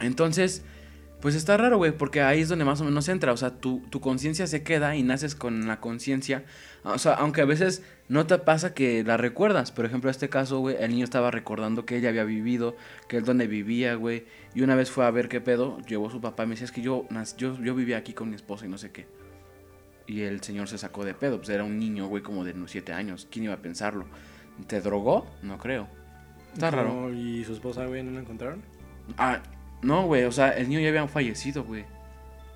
Entonces, 0.00 0.64
pues 1.20 1.34
está 1.34 1.56
raro, 1.56 1.78
güey, 1.78 1.92
porque 1.92 2.20
ahí 2.20 2.40
es 2.40 2.48
donde 2.48 2.64
más 2.64 2.80
o 2.80 2.84
menos 2.84 3.08
entra. 3.08 3.32
O 3.32 3.36
sea, 3.36 3.50
tu, 3.50 3.80
tu 3.90 4.00
conciencia 4.00 4.46
se 4.46 4.62
queda 4.62 4.96
y 4.96 5.02
naces 5.02 5.34
con 5.34 5.66
la 5.66 5.80
conciencia. 5.80 6.44
O 6.84 6.98
sea, 6.98 7.14
aunque 7.14 7.40
a 7.40 7.46
veces 7.46 7.82
no 8.08 8.26
te 8.26 8.38
pasa 8.38 8.74
que 8.74 9.02
la 9.02 9.16
recuerdas. 9.16 9.72
Por 9.72 9.86
ejemplo, 9.86 10.10
en 10.10 10.12
este 10.12 10.28
caso, 10.28 10.58
güey, 10.60 10.76
el 10.78 10.90
niño 10.90 11.04
estaba 11.04 11.30
recordando 11.30 11.86
que 11.86 11.96
ella 11.96 12.10
había 12.10 12.24
vivido, 12.24 12.76
que 13.08 13.16
él 13.16 13.24
donde 13.24 13.46
vivía, 13.46 13.94
güey. 13.94 14.26
Y 14.54 14.62
una 14.62 14.76
vez 14.76 14.90
fue 14.90 15.06
a 15.06 15.10
ver 15.10 15.28
qué 15.28 15.40
pedo, 15.40 15.78
llevó 15.88 16.08
a 16.08 16.10
su 16.10 16.20
papá 16.20 16.44
y 16.44 16.46
me 16.46 16.50
decía, 16.50 16.66
es 16.66 16.72
que 16.72 16.82
yo, 16.82 17.06
yo, 17.36 17.60
yo 17.60 17.74
vivía 17.74 17.96
aquí 17.96 18.12
con 18.12 18.28
mi 18.28 18.36
esposa 18.36 18.66
y 18.66 18.68
no 18.68 18.78
sé 18.78 18.92
qué. 18.92 19.06
Y 20.06 20.20
el 20.20 20.42
señor 20.42 20.68
se 20.68 20.78
sacó 20.78 21.04
de 21.04 21.14
pedo, 21.14 21.38
pues 21.38 21.48
era 21.48 21.64
un 21.64 21.78
niño, 21.78 22.06
güey, 22.06 22.22
como 22.22 22.44
de 22.44 22.52
unos 22.52 22.70
7 22.70 22.92
años. 22.92 23.26
¿Quién 23.30 23.46
iba 23.46 23.54
a 23.54 23.62
pensarlo? 23.62 24.06
¿Te 24.66 24.80
drogó? 24.80 25.26
No 25.42 25.58
creo. 25.58 25.88
Está 26.52 26.70
raro. 26.70 27.12
¿Y 27.12 27.44
su 27.44 27.54
esposa, 27.54 27.86
güey, 27.86 28.02
no 28.02 28.12
la 28.12 28.20
encontraron? 28.20 28.62
Ah, 29.18 29.42
no, 29.82 30.06
güey, 30.06 30.24
o 30.24 30.32
sea, 30.32 30.50
el 30.50 30.68
niño 30.68 30.80
ya 30.80 30.88
habían 30.88 31.08
fallecido, 31.08 31.64
güey. 31.64 31.84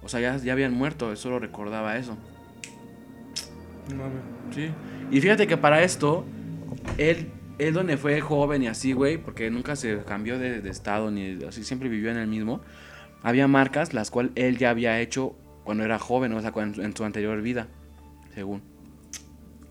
O 0.02 0.08
sea, 0.08 0.20
ya, 0.20 0.36
ya 0.36 0.52
habían 0.52 0.72
muerto, 0.72 1.14
solo 1.16 1.38
recordaba 1.38 1.96
eso. 1.96 2.16
No. 3.94 4.04
Sí. 4.54 4.70
Y 5.10 5.20
fíjate 5.20 5.46
que 5.46 5.56
para 5.56 5.82
esto, 5.82 6.24
él, 6.96 7.30
él 7.58 7.74
donde 7.74 7.96
fue 7.96 8.20
joven 8.20 8.62
y 8.62 8.68
así, 8.68 8.92
güey, 8.92 9.18
porque 9.18 9.50
nunca 9.50 9.76
se 9.76 10.02
cambió 10.04 10.38
de, 10.38 10.60
de 10.60 10.70
estado 10.70 11.10
ni 11.10 11.42
así, 11.44 11.64
siempre 11.64 11.88
vivió 11.88 12.10
en 12.10 12.16
el 12.16 12.26
mismo. 12.26 12.60
Había 13.22 13.46
marcas 13.48 13.92
las 13.92 14.10
cuales 14.10 14.32
él 14.34 14.56
ya 14.56 14.70
había 14.70 14.98
hecho 15.00 15.36
cuando 15.64 15.84
era 15.84 15.98
joven, 15.98 16.32
o 16.32 16.40
sea, 16.40 16.52
en 16.56 16.96
su 16.96 17.04
anterior 17.04 17.40
vida, 17.42 17.68
según. 18.34 18.62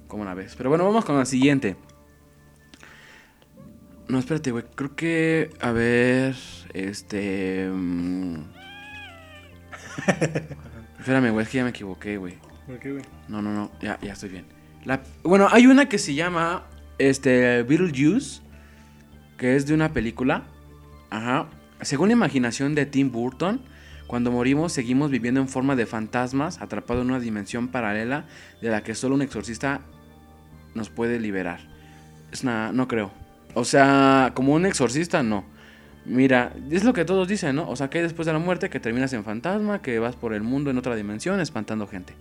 Como 0.08 0.24
una 0.24 0.34
vez. 0.34 0.56
Pero 0.56 0.70
bueno, 0.70 0.86
vamos 0.86 1.06
con 1.06 1.18
la 1.18 1.26
siguiente. 1.26 1.76
No, 4.10 4.18
espérate, 4.18 4.52
güey. 4.52 4.66
Creo 4.76 4.96
que. 4.96 5.52
A 5.62 5.72
ver. 5.72 6.36
Este. 6.74 7.70
mm. 7.72 8.42
Espérame, 11.00 11.32
güey. 11.32 11.44
Es 11.44 11.50
que 11.50 11.58
ya 11.58 11.64
me 11.64 11.70
equivoqué, 11.70 12.18
güey. 12.18 12.38
¿Por 12.66 12.80
qué, 12.80 12.92
güey? 12.92 13.04
No, 13.28 13.42
no, 13.42 13.54
no, 13.54 13.72
ya, 13.82 14.00
ya 14.02 14.14
estoy 14.14 14.30
bien. 14.30 14.46
La, 14.84 15.02
bueno, 15.24 15.48
hay 15.52 15.68
una 15.68 15.88
que 15.88 15.98
se 15.98 16.14
llama 16.14 16.64
este, 16.98 17.64
Beetlejuice, 17.64 18.42
que 19.38 19.56
es 19.56 19.68
de 19.68 19.74
una 19.74 19.94
película. 19.94 20.44
Ajá. 21.10 21.48
Según 21.82 22.10
la 22.10 22.14
imaginación 22.14 22.76
de 22.76 22.86
Tim 22.86 23.12
Burton, 23.12 23.62
cuando 24.08 24.32
morimos 24.32 24.74
seguimos 24.74 25.12
viviendo 25.12 25.40
en 25.40 25.48
forma 25.48 25.76
de 25.76 25.86
fantasmas, 25.86 26.62
atrapados 26.62 27.04
en 27.04 27.12
una 27.12 27.20
dimensión 27.20 27.68
paralela 27.68 28.26
de 28.62 28.70
la 28.70 28.82
que 28.82 28.96
solo 28.96 29.16
un 29.16 29.22
exorcista 29.22 29.82
nos 30.74 30.90
puede 30.90 31.20
liberar. 31.20 31.60
Es 32.32 32.44
una, 32.44 32.72
no 32.72 32.88
creo. 32.88 33.12
O 33.54 33.66
sea, 33.66 34.32
como 34.36 34.54
un 34.54 34.66
exorcista, 34.66 35.24
no. 35.24 35.46
Mira, 36.06 36.54
es 36.72 36.84
lo 36.84 36.94
que 36.94 37.06
todos 37.06 37.28
dicen, 37.28 37.56
¿no? 37.56 37.70
O 37.70 37.76
sea, 37.76 37.90
que 37.90 38.00
hay 38.00 38.04
después 38.04 38.26
de 38.26 38.34
la 38.34 38.40
muerte 38.40 38.70
que 38.70 38.80
terminas 38.80 39.14
en 39.14 39.24
fantasma, 39.24 39.82
que 39.82 40.00
vas 40.00 40.16
por 40.16 40.34
el 40.34 40.42
mundo 40.42 40.72
en 40.72 40.78
otra 40.78 40.96
dimensión 40.96 41.40
espantando 41.40 41.88
gente 41.88 42.14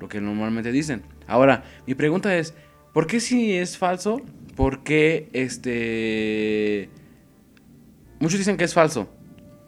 lo 0.00 0.08
que 0.08 0.20
normalmente 0.20 0.72
dicen. 0.72 1.02
Ahora, 1.28 1.62
mi 1.86 1.94
pregunta 1.94 2.36
es, 2.36 2.54
¿por 2.92 3.06
qué 3.06 3.20
si 3.20 3.52
es 3.52 3.78
falso? 3.78 4.20
¿Por 4.56 4.82
qué 4.82 5.28
este... 5.32 6.90
Muchos 8.18 8.38
dicen 8.38 8.56
que 8.56 8.64
es 8.64 8.74
falso. 8.74 9.08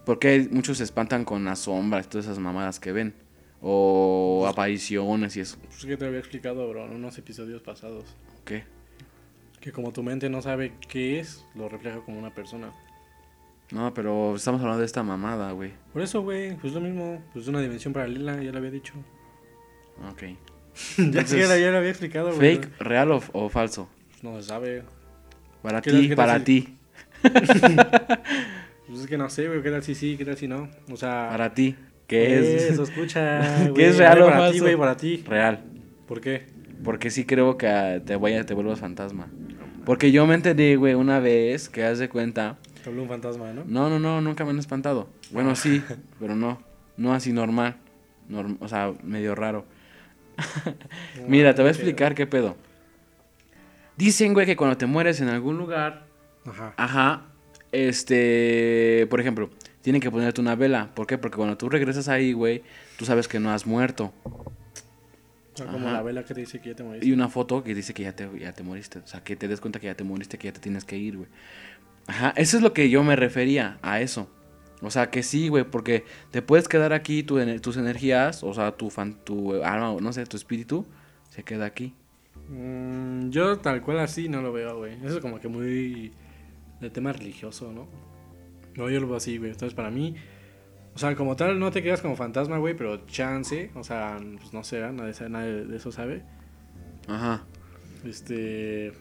¿Por 0.05 0.19
qué 0.19 0.49
muchos 0.51 0.79
se 0.79 0.85
espantan 0.85 1.25
con 1.25 1.45
las 1.45 1.61
sombras, 1.61 2.09
todas 2.09 2.27
esas 2.27 2.39
mamadas 2.39 2.81
que 2.81 2.93
ven? 2.93 3.15
O 3.61 4.47
apariciones 4.49 5.37
y 5.37 5.41
eso. 5.41 5.59
Pues 5.63 5.85
que 5.85 5.97
te 5.97 6.07
había 6.07 6.19
explicado, 6.19 6.69
bro, 6.69 6.87
en 6.87 6.95
unos 6.95 7.17
episodios 7.19 7.63
pasados. 7.63 8.17
¿Qué? 8.45 8.65
Que 9.63 9.73
como 9.73 9.93
tu 9.93 10.03
mente 10.03 10.29
no 10.29 10.43
sabe 10.43 10.73
qué 10.89 11.21
es, 11.21 11.47
lo 11.55 11.69
refleja 11.69 12.01
como 12.01 12.19
una 12.19 12.35
persona. 12.35 12.73
No, 13.71 13.95
pero 13.95 14.35
estamos 14.37 14.61
hablando 14.61 14.81
de 14.81 14.87
esta 14.87 15.03
mamada, 15.03 15.53
güey. 15.53 15.71
Por 15.95 16.03
eso, 16.03 16.21
güey, 16.23 16.57
pues 16.57 16.75
lo 16.75 16.81
mismo. 16.81 17.23
Pues 17.33 17.47
una 17.49 17.61
dimensión 17.61 17.95
paralela, 17.95 18.43
ya 18.43 18.51
lo 18.53 18.59
había 18.59 18.71
dicho. 18.73 18.93
Ok. 20.11 20.23
ya, 20.99 21.05
Entonces, 21.05 21.49
ya, 21.49 21.57
ya 21.57 21.71
lo 21.71 21.79
había 21.79 21.91
explicado, 21.91 22.35
güey. 22.35 22.57
¿Fake, 22.57 22.79
real 22.81 23.13
o, 23.13 23.23
o 23.33 23.49
falso? 23.49 23.89
No 24.21 24.37
se 24.37 24.49
sabe. 24.49 24.83
Para 25.63 25.81
¿Qué 25.81 25.91
tal- 25.93 26.01
ti, 26.01 26.15
para 26.17 26.45
ti, 26.45 26.77
Pues 28.89 29.01
es 29.01 29.07
que 29.07 29.17
no 29.17 29.31
sé, 29.31 29.47
güey, 29.49 29.63
qué 29.63 29.71
tal 29.71 29.83
si 29.83 29.95
sí, 29.95 30.17
qué 30.19 30.25
tal 30.25 30.37
si 30.37 30.49
no. 30.49 30.69
O 30.91 30.97
sea, 30.97 31.29
para 31.31 31.55
ti. 31.55 31.77
¿Qué 32.09 32.39
es? 32.57 32.63
Eso, 32.73 32.83
escucha. 32.83 33.73
¿Qué 33.75 33.87
es 33.89 33.97
real 33.99 34.23
o 34.23 34.27
para 34.27 34.37
ti, 34.39 34.59
falso? 34.59 34.65
güey, 34.65 34.77
para 34.77 34.97
ti. 34.97 35.25
Real. 35.27 35.65
¿Por 36.07 36.21
qué? 36.21 36.47
Porque 36.85 37.11
sí 37.11 37.25
creo 37.25 37.57
que 37.57 38.03
te, 38.05 38.17
vaya, 38.17 38.45
te 38.45 38.55
vuelvas 38.55 38.81
fantasma. 38.81 39.29
Porque 39.85 40.13
yo 40.13 40.27
me 40.27 40.35
enteré, 40.35 40.77
güey, 40.77 40.95
una 40.95 41.19
vez 41.21 41.69
que 41.69 41.85
haz 41.85 41.99
de 41.99 42.09
cuenta. 42.09 42.59
Te 42.83 42.89
habló 42.91 43.03
un 43.03 43.09
fantasma, 43.09 43.53
¿no? 43.53 43.65
No, 43.67 43.89
no, 43.89 43.99
no, 43.99 44.21
nunca 44.21 44.45
me 44.45 44.51
han 44.51 44.59
espantado. 44.59 45.09
Bueno, 45.31 45.55
sí, 45.57 45.83
pero 46.21 46.35
no. 46.37 46.61
No 46.97 47.15
así 47.15 47.33
normal. 47.33 47.77
Norm- 48.29 48.57
o 48.61 48.69
sea, 48.69 48.93
medio 49.03 49.35
raro. 49.35 49.65
Mira, 51.29 51.55
te 51.55 51.63
voy 51.63 51.69
a 51.69 51.73
explicar 51.73 52.15
qué 52.15 52.27
pedo. 52.27 52.57
Dicen, 53.97 54.33
güey, 54.35 54.47
que 54.47 54.57
cuando 54.57 54.77
te 54.77 54.87
mueres 54.87 55.21
en 55.21 55.29
algún 55.29 55.59
lugar, 55.59 56.07
Ajá. 56.47 56.75
ajá, 56.77 57.23
este, 57.73 59.07
por 59.11 59.21
ejemplo, 59.21 59.51
tienen 59.83 60.01
que 60.01 60.11
ponerte 60.11 60.41
una 60.41 60.55
vela. 60.55 60.91
¿Por 60.95 61.07
qué? 61.07 61.19
Porque 61.19 61.37
cuando 61.37 61.57
tú 61.57 61.69
regresas 61.69 62.09
ahí, 62.09 62.33
güey, 62.33 62.63
tú 62.99 63.05
sabes 63.05 63.29
que 63.29 63.39
no 63.41 63.51
has 63.51 63.67
muerto. 63.67 64.13
O 65.55 65.57
sea, 65.57 65.67
como 65.67 65.87
Ajá. 65.87 65.99
la 65.99 66.03
vela 66.03 66.25
que 66.25 66.35
te 66.35 66.41
dice 66.41 66.61
que 66.61 66.71
ya 66.71 66.77
te 66.77 66.83
moriste. 66.83 67.07
Y 67.07 67.13
una 67.13 67.29
foto 67.29 67.63
que 67.63 67.75
dice 67.75 67.93
que 67.93 68.05
ya 68.05 68.17
te, 68.17 68.29
ya 68.39 68.53
te 68.53 68.63
moriste. 68.63 69.01
O 69.01 69.07
sea, 69.07 69.23
que 69.23 69.37
te 69.37 69.49
des 69.49 69.61
cuenta 69.61 69.81
que 69.81 69.87
ya 69.87 69.95
te 69.95 70.05
moriste, 70.05 70.39
que 70.39 70.49
ya 70.49 70.53
te 70.53 70.61
tienes 70.61 70.85
que 70.85 70.97
ir, 70.97 71.17
güey. 71.17 71.29
Ajá, 72.07 72.33
eso 72.37 72.57
es 72.57 72.63
lo 72.63 72.73
que 72.73 72.89
yo 72.91 73.05
me 73.05 73.17
refería 73.17 73.79
a 73.83 74.01
eso. 74.01 74.29
O 74.81 74.91
sea, 74.91 75.11
que 75.11 75.23
sí, 75.23 75.49
güey, 75.49 75.65
porque 75.65 76.05
te 76.31 76.43
puedes 76.43 76.69
quedar 76.69 76.93
aquí, 76.93 77.23
tu, 77.23 77.39
tus 77.61 77.77
energías, 77.77 78.43
o 78.43 78.53
sea, 78.53 78.73
tu, 78.73 78.91
fan, 78.91 79.15
tu 79.25 79.63
alma, 79.63 79.95
no 80.01 80.13
sé, 80.13 80.27
tu 80.27 80.37
espíritu, 80.37 80.85
se 81.29 81.45
queda 81.45 81.67
aquí. 81.67 81.95
Mm, 82.49 83.31
yo 83.31 83.59
tal 83.59 83.83
cual 83.83 84.01
así 84.01 84.29
no 84.29 84.43
lo 84.43 84.53
veo, 84.53 84.79
güey. 84.79 84.95
Eso 85.05 85.17
es 85.17 85.21
como 85.21 85.39
que 85.39 85.49
muy 85.49 86.13
de 86.81 86.91
tema 86.91 87.13
religioso, 87.13 87.73
¿no? 87.73 87.87
No, 88.75 88.91
yo 88.91 89.01
lo 89.01 89.07
veo 89.07 89.17
así, 89.17 89.39
güey. 89.39 89.53
Entonces, 89.53 89.75
para 89.75 89.91
mí, 89.91 90.17
o 90.95 90.99
sea, 90.99 91.15
como 91.17 91.37
tal, 91.37 91.59
no 91.59 91.71
te 91.71 91.83
quedas 91.83 92.01
como 92.03 92.17
fantasma, 92.17 92.59
güey, 92.59 92.75
pero 92.75 93.07
chance, 93.07 93.71
o 93.75 93.83
sea, 93.85 94.19
pues 94.41 94.53
no 94.53 94.63
sé, 94.65 94.77
¿verdad? 94.81 94.93
nadie, 94.93 95.15
sabe- 95.15 95.31
nadie 95.31 95.53
de 95.65 95.77
eso 95.77 95.91
sabe. 95.93 96.23
Ajá. 97.09 97.45
Este. 98.05 98.93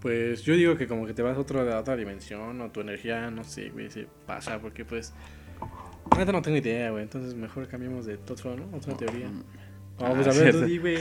Pues 0.00 0.42
yo 0.42 0.54
digo 0.54 0.76
que 0.76 0.86
como 0.86 1.06
que 1.06 1.14
te 1.14 1.22
vas 1.22 1.36
a, 1.36 1.40
otro, 1.40 1.60
a 1.60 1.78
otra 1.80 1.96
dimensión 1.96 2.60
o 2.60 2.70
tu 2.70 2.82
energía, 2.82 3.30
no 3.30 3.42
sé, 3.42 3.70
güey, 3.70 3.90
se 3.90 4.06
pasa 4.26 4.58
porque 4.58 4.84
pues... 4.84 5.14
Neta 6.18 6.30
no 6.32 6.42
tengo 6.42 6.58
idea, 6.58 6.90
güey, 6.90 7.04
entonces 7.04 7.34
mejor 7.34 7.66
cambiemos 7.68 8.04
de 8.04 8.16
otro, 8.16 8.54
¿no? 8.54 8.76
Otra 8.76 8.94
teoría. 8.94 9.28
Vamos 9.98 10.26
Ah, 10.26 10.30
a 10.30 10.34
ver, 10.34 10.52
tú 10.52 10.60
di, 10.66 10.76
güey. 10.76 10.98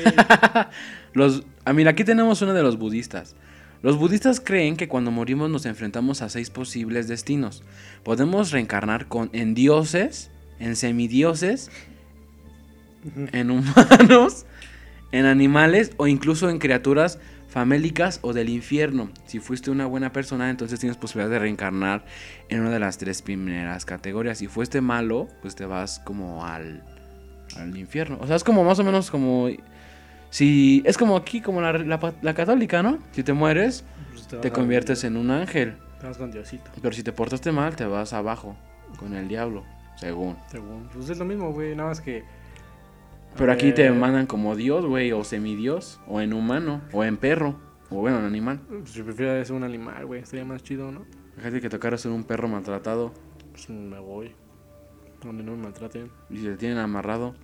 Los, 1.13 1.43
ah, 1.65 1.73
mira, 1.73 1.91
aquí 1.91 2.05
tenemos 2.05 2.41
uno 2.41 2.53
de 2.53 2.63
los 2.63 2.77
budistas. 2.77 3.35
Los 3.83 3.97
budistas 3.97 4.39
creen 4.39 4.77
que 4.77 4.87
cuando 4.87 5.11
morimos 5.11 5.49
nos 5.49 5.65
enfrentamos 5.65 6.21
a 6.21 6.29
seis 6.29 6.49
posibles 6.49 7.09
destinos. 7.09 7.63
Podemos 8.03 8.51
reencarnar 8.51 9.09
con, 9.09 9.29
en 9.33 9.53
dioses, 9.53 10.31
en 10.57 10.77
semidioses, 10.77 11.69
en 13.33 13.51
humanos, 13.51 14.45
en 15.11 15.25
animales 15.25 15.91
o 15.97 16.07
incluso 16.07 16.49
en 16.49 16.59
criaturas 16.59 17.19
famélicas 17.49 18.19
o 18.21 18.31
del 18.31 18.47
infierno. 18.47 19.11
Si 19.25 19.39
fuiste 19.39 19.69
una 19.69 19.85
buena 19.85 20.13
persona, 20.13 20.49
entonces 20.49 20.79
tienes 20.79 20.95
posibilidad 20.95 21.29
de 21.29 21.39
reencarnar 21.39 22.05
en 22.47 22.61
una 22.61 22.69
de 22.69 22.79
las 22.79 22.97
tres 22.97 23.21
primeras 23.21 23.83
categorías. 23.83 24.37
Si 24.37 24.47
fuiste 24.47 24.79
malo, 24.79 25.27
pues 25.41 25.55
te 25.55 25.65
vas 25.65 25.99
como 25.99 26.45
al, 26.45 26.85
al 27.57 27.77
infierno. 27.77 28.17
O 28.21 28.27
sea, 28.27 28.37
es 28.37 28.45
como 28.45 28.63
más 28.63 28.79
o 28.79 28.85
menos 28.85 29.11
como... 29.11 29.49
Si 30.33 30.81
es 30.83 30.97
como 30.97 31.15
aquí, 31.15 31.41
como 31.41 31.61
la, 31.61 31.73
la- 31.73 32.13
la 32.23 32.33
católica, 32.33 32.81
¿no? 32.81 32.97
Si 33.11 33.21
te 33.21 33.33
mueres, 33.33 33.85
Pues 34.11 34.27
te 34.41 34.47
a- 34.47 34.51
conviertes 34.51 35.03
en 35.03 35.15
un 35.15 35.29
ángel. 35.29 35.75
Te 36.01 36.07
vas 36.07 36.17
con 36.17 36.31
Diosito, 36.31 36.71
Pero 36.81 36.91
si 36.95 37.03
te 37.03 37.11
portaste 37.11 37.51
mal, 37.51 37.75
te 37.75 37.85
vas 37.85 38.13
abajo, 38.13 38.55
con 38.97 39.13
el 39.13 39.27
diablo, 39.27 39.63
según. 39.95 40.35
según. 40.49 40.89
Pues 40.91 41.07
es 41.11 41.19
lo 41.19 41.25
mismo, 41.25 41.51
güey, 41.53 41.75
nada 41.75 41.89
más 41.89 42.01
que... 42.01 42.23
Pero 43.37 43.51
aquí 43.51 43.73
te 43.73 43.91
mandan 43.91 44.25
como 44.25 44.55
Dios, 44.55 44.87
güey, 44.87 45.11
o 45.11 45.23
semidios, 45.23 45.99
o 46.07 46.19
en 46.19 46.33
humano, 46.33 46.81
o 46.93 47.03
en 47.03 47.17
perro, 47.17 47.59
o 47.91 47.97
bueno, 47.97 48.17
en 48.17 48.25
animal. 48.25 48.59
Pues 48.67 48.93
yo 48.95 49.05
prefiero 49.05 49.45
ser 49.45 49.55
un 49.55 49.63
animal, 49.63 50.03
güey, 50.07 50.21
estaría 50.23 50.45
más 50.45 50.63
chido, 50.63 50.91
¿no? 50.91 51.05
Fíjate 51.35 51.61
que 51.61 51.69
tocara 51.69 51.95
ser 51.99 52.11
un 52.11 52.23
perro 52.23 52.47
maltratado 52.47 53.13
Pues 53.51 53.69
me 53.69 53.99
voy. 53.99 54.31
Donde 55.23 55.43
no 55.43 55.51
me 55.51 55.59
maltraten. 55.63 56.09
y 56.31 56.37
se 56.39 56.49
te 56.49 56.57
tienen 56.57 56.79
amarrado 56.79 57.35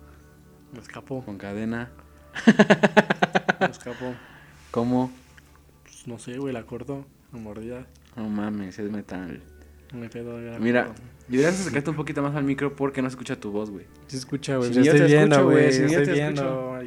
Me 0.72 0.80
escapo, 0.80 1.24
con 1.24 1.38
cadena. 1.38 1.90
me 3.60 3.66
escapo. 3.66 4.14
¿Cómo? 4.70 5.10
Pues 5.82 6.06
no 6.06 6.18
sé, 6.18 6.38
güey, 6.38 6.52
la 6.54 6.62
corto. 6.64 7.04
La 7.32 7.38
mordida. 7.40 7.86
No 8.16 8.28
mames, 8.28 8.78
es 8.78 8.90
metal. 8.90 9.40
No 9.92 10.02
hay 10.02 10.08
pedo, 10.08 10.40
ya 10.40 10.58
Mira, 10.58 10.86
corto. 10.86 11.02
deberías 11.28 11.60
acercarte 11.60 11.90
un 11.90 11.96
poquito 11.96 12.22
más 12.22 12.34
al 12.36 12.44
micro 12.44 12.74
porque 12.76 13.02
no 13.02 13.08
se 13.08 13.14
escucha 13.14 13.36
tu 13.36 13.50
voz, 13.50 13.70
güey. 13.70 13.86
Se 14.06 14.16
escucha, 14.16 14.56
güey. 14.56 14.68
Si 14.72 14.76
ya 14.76 14.82
yo 14.82 14.92
estoy 14.92 15.08
te 15.08 15.16
viendo, 15.16 15.44
güey, 15.44 15.64
yo 15.78 15.86
estoy 15.86 16.04
te 16.04 16.12
viendo. 16.12 16.78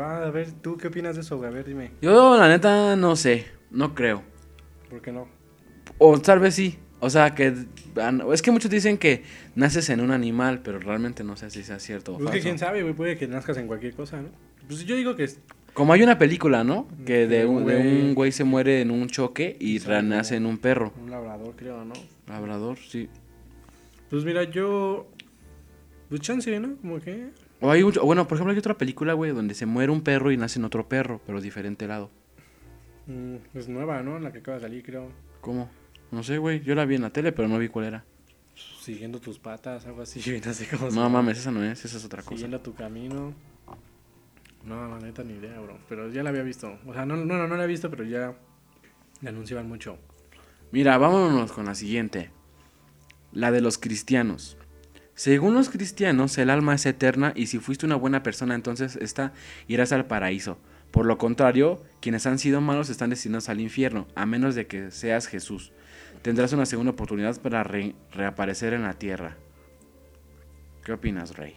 Va, 0.00 0.24
a 0.26 0.30
ver, 0.30 0.52
¿tú 0.52 0.76
qué 0.76 0.88
opinas 0.88 1.14
de 1.16 1.22
eso, 1.22 1.36
güey? 1.38 1.50
A 1.50 1.52
ver, 1.52 1.64
dime. 1.66 1.90
Yo, 2.00 2.36
la 2.38 2.48
neta, 2.48 2.94
no 2.96 3.16
sé, 3.16 3.46
no 3.70 3.94
creo. 3.94 4.22
¿Por 4.88 5.02
qué 5.02 5.10
no? 5.12 5.26
O 5.98 6.18
tal 6.20 6.38
vez 6.38 6.54
sí. 6.54 6.78
O 7.00 7.10
sea, 7.10 7.34
que. 7.34 7.52
Es 8.32 8.42
que 8.42 8.50
muchos 8.52 8.70
dicen 8.70 8.96
que 8.96 9.24
naces 9.56 9.90
en 9.90 10.00
un 10.00 10.12
animal, 10.12 10.60
pero 10.62 10.78
realmente 10.78 11.24
no 11.24 11.36
sé 11.36 11.50
si 11.50 11.64
sea 11.64 11.80
cierto 11.80 12.12
o 12.14 12.18
Pues 12.18 12.26
que 12.26 12.32
falso. 12.34 12.44
quién 12.44 12.58
sabe, 12.58 12.82
güey. 12.82 12.94
Puede 12.94 13.18
que 13.18 13.26
nazcas 13.26 13.56
en 13.56 13.66
cualquier 13.66 13.94
cosa, 13.94 14.18
¿no? 14.22 14.28
Pues 14.72 14.86
yo 14.86 14.96
digo 14.96 15.14
que 15.16 15.24
es. 15.24 15.38
Como 15.74 15.92
hay 15.92 16.02
una 16.02 16.18
película, 16.18 16.64
¿no? 16.64 16.86
Que 17.06 17.26
de 17.26 17.46
un, 17.46 17.62
un 17.62 17.66
de 17.66 17.76
un 17.78 18.14
güey- 18.14 18.30
se 18.30 18.44
muere 18.44 18.80
en 18.82 18.90
un 18.90 19.08
choque 19.08 19.56
y 19.58 19.78
renace 19.78 20.36
en 20.36 20.44
un 20.46 20.58
perro. 20.58 20.92
Un 21.02 21.10
labrador, 21.10 21.54
creo, 21.56 21.84
¿no? 21.84 21.94
Labrador, 22.28 22.78
sí. 22.78 23.08
Pues 24.10 24.24
mira, 24.24 24.44
yo. 24.44 25.08
Pues 26.08 26.20
chance, 26.20 26.58
¿no? 26.60 26.76
Como 26.76 27.00
que. 27.00 27.30
O 27.60 27.70
hay 27.70 27.82
un- 27.82 27.92
bueno, 28.02 28.28
por 28.28 28.36
ejemplo, 28.36 28.52
hay 28.52 28.58
otra 28.58 28.76
película, 28.76 29.14
güey, 29.14 29.32
donde 29.32 29.54
se 29.54 29.64
muere 29.66 29.92
un 29.92 30.02
perro 30.02 30.30
y 30.32 30.36
nace 30.36 30.58
en 30.58 30.64
otro 30.66 30.88
perro, 30.88 31.20
pero 31.26 31.40
diferente 31.40 31.86
lado. 31.86 32.10
mm, 33.06 33.36
es 33.54 33.68
nueva, 33.68 34.02
¿no? 34.02 34.18
La 34.18 34.30
que 34.32 34.38
acaba 34.38 34.56
de 34.58 34.62
salir, 34.62 34.82
creo. 34.84 35.10
¿Cómo? 35.40 35.70
No 36.10 36.22
sé, 36.22 36.38
güey. 36.38 36.60
Yo 36.62 36.74
la 36.74 36.84
vi 36.84 36.96
en 36.96 37.02
la 37.02 37.10
tele, 37.10 37.32
pero 37.32 37.48
no 37.48 37.58
vi 37.58 37.68
cuál 37.68 37.86
era. 37.86 38.04
Siguiendo 38.80 39.20
tus 39.20 39.38
patas, 39.38 39.86
algo 39.86 40.02
así. 40.02 40.20
güey, 40.26 40.40
No 40.44 40.52
sé 40.52 40.66
cómo 40.68 40.90
se 40.90 40.96
No 40.96 41.08
mames, 41.08 41.38
esa 41.38 41.50
no 41.50 41.64
es, 41.64 41.84
esa 41.84 41.96
es 41.96 42.04
otra 42.04 42.20
cosa. 42.22 42.30
Siguiendo 42.36 42.60
tu 42.60 42.74
camino. 42.74 43.32
No, 44.64 44.88
la 44.88 44.98
neta 44.98 45.24
ni 45.24 45.34
idea, 45.34 45.58
bro. 45.60 45.78
Pero 45.88 46.10
ya 46.10 46.22
la 46.22 46.30
había 46.30 46.42
visto. 46.42 46.78
O 46.86 46.92
sea, 46.92 47.04
no, 47.04 47.16
no, 47.16 47.36
no, 47.36 47.48
no 47.48 47.56
la 47.56 47.64
he 47.64 47.68
visto, 47.68 47.90
pero 47.90 48.04
ya 48.04 48.34
la 49.20 49.30
anunciaban 49.30 49.68
mucho. 49.68 49.98
Mira, 50.70 50.96
vámonos 50.98 51.52
con 51.52 51.66
la 51.66 51.74
siguiente. 51.74 52.30
La 53.32 53.50
de 53.50 53.60
los 53.60 53.78
cristianos. 53.78 54.56
Según 55.14 55.54
los 55.54 55.68
cristianos, 55.68 56.38
el 56.38 56.48
alma 56.48 56.74
es 56.74 56.86
eterna 56.86 57.32
y 57.36 57.46
si 57.46 57.58
fuiste 57.58 57.86
una 57.86 57.96
buena 57.96 58.22
persona, 58.22 58.54
entonces 58.54 58.96
esta 58.96 59.32
irás 59.68 59.92
al 59.92 60.06
paraíso. 60.06 60.58
Por 60.90 61.06
lo 61.06 61.18
contrario, 61.18 61.82
quienes 62.00 62.26
han 62.26 62.38
sido 62.38 62.60
malos 62.60 62.90
están 62.90 63.10
destinados 63.10 63.48
al 63.48 63.60
infierno, 63.60 64.06
a 64.14 64.26
menos 64.26 64.54
de 64.54 64.66
que 64.66 64.90
seas 64.90 65.26
Jesús. 65.26 65.72
Tendrás 66.22 66.52
una 66.52 66.66
segunda 66.66 66.92
oportunidad 66.92 67.40
para 67.40 67.62
re- 67.64 67.94
reaparecer 68.12 68.72
en 68.74 68.82
la 68.82 68.94
tierra. 68.94 69.36
¿Qué 70.84 70.92
opinas, 70.92 71.36
Rey? 71.36 71.56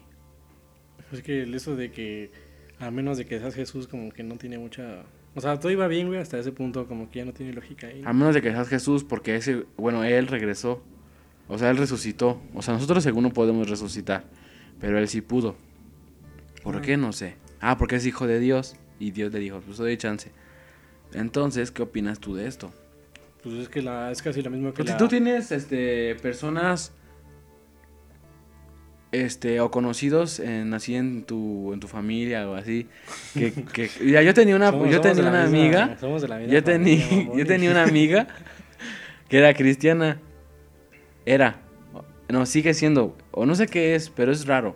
Es 1.12 1.22
que 1.22 1.44
eso 1.44 1.76
de 1.76 1.92
que, 1.92 2.32
a 2.80 2.92
menos 2.92 3.18
de 3.18 3.26
que 3.26 3.40
seas 3.40 3.54
Jesús, 3.56 3.88
como 3.88 4.12
que 4.12 4.24
no 4.24 4.36
tiene 4.38 4.58
mucha. 4.58 5.04
O 5.36 5.42
sea, 5.42 5.60
todo 5.60 5.72
iba 5.72 5.88
bien, 5.88 6.08
güey, 6.08 6.20
hasta 6.20 6.38
ese 6.38 6.52
punto, 6.52 6.88
como 6.88 7.10
que 7.10 7.20
ya 7.20 7.26
no 7.26 7.34
tiene 7.34 7.54
lógica 7.54 7.88
ahí. 7.88 8.02
¿no? 8.02 8.10
A 8.10 8.14
menos 8.14 8.34
de 8.36 8.42
que 8.42 8.52
seas 8.52 8.68
Jesús, 8.70 9.04
porque 9.04 9.36
ese, 9.36 9.66
bueno, 9.78 10.04
él 10.04 10.28
regresó. 10.28 10.82
O 11.48 11.58
sea, 11.58 11.70
él 11.70 11.78
resucitó. 11.78 12.42
O 12.54 12.62
sea, 12.62 12.74
nosotros 12.74 13.04
según 13.04 13.24
no 13.24 13.32
podemos 13.32 13.70
resucitar. 13.70 14.24
Pero 14.80 14.98
él 14.98 15.08
sí 15.08 15.22
pudo. 15.22 15.56
¿Por 16.64 16.78
Ah. 16.78 16.82
qué? 16.82 16.98
No 16.98 17.12
sé. 17.14 17.36
Ah, 17.62 17.78
porque 17.78 17.98
es 17.98 18.06
hijo 18.06 18.28
de 18.28 18.40
Dios. 18.40 18.76
Y 19.00 19.12
Dios 19.12 19.32
le 19.34 19.40
dijo, 19.40 19.60
pues 19.66 19.78
doy 19.78 19.96
chance. 19.98 20.32
Entonces, 21.14 21.72
¿qué 21.72 21.84
opinas 21.84 22.20
tú 22.20 22.36
de 22.36 22.48
esto? 22.48 22.74
Pues 23.44 23.56
es 23.56 23.70
que 23.70 23.82
la, 23.82 24.12
es 24.12 24.22
casi 24.22 24.42
lo 24.42 24.50
mismo 24.50 24.74
que 24.74 24.82
si 24.84 24.90
la... 24.90 24.98
tú 24.98 25.08
tienes 25.08 25.52
este 25.52 26.16
personas 26.16 26.92
este 29.24 29.60
o 29.62 29.72
conocidos 29.72 30.40
en 30.40 30.74
así 30.74 30.96
en 30.96 31.24
tu 31.24 31.72
en 31.74 31.80
tu 31.80 31.88
familia 31.88 32.50
o 32.50 32.56
así 32.56 32.88
que, 33.34 33.52
que 33.52 33.90
ya 34.12 34.22
yo 34.22 34.34
tenía 34.34 34.56
una 34.56 34.72
Somos- 34.72 34.90
yo 34.90 34.98
somos 34.98 35.02
tenía 35.16 35.30
una 35.30 35.44
misma- 35.46 35.58
amiga 35.60 35.98
somos 36.00 36.22
de 36.22 36.28
la 36.28 36.38
misma 36.38 36.54
yo 36.54 36.64
tenía 36.64 37.06
familia, 37.08 37.34
yo 37.38 37.46
tenía 37.46 37.72
una 37.72 37.84
amiga 37.84 38.28
que 39.30 39.38
era 39.38 39.54
cristiana 39.54 40.20
era 41.26 41.60
no 42.30 42.46
sigue 42.46 42.74
siendo 42.74 43.16
o 43.32 43.46
no 43.46 43.56
sé 43.56 43.68
qué 43.68 43.96
es 43.96 44.10
pero 44.10 44.32
es 44.32 44.46
raro 44.48 44.76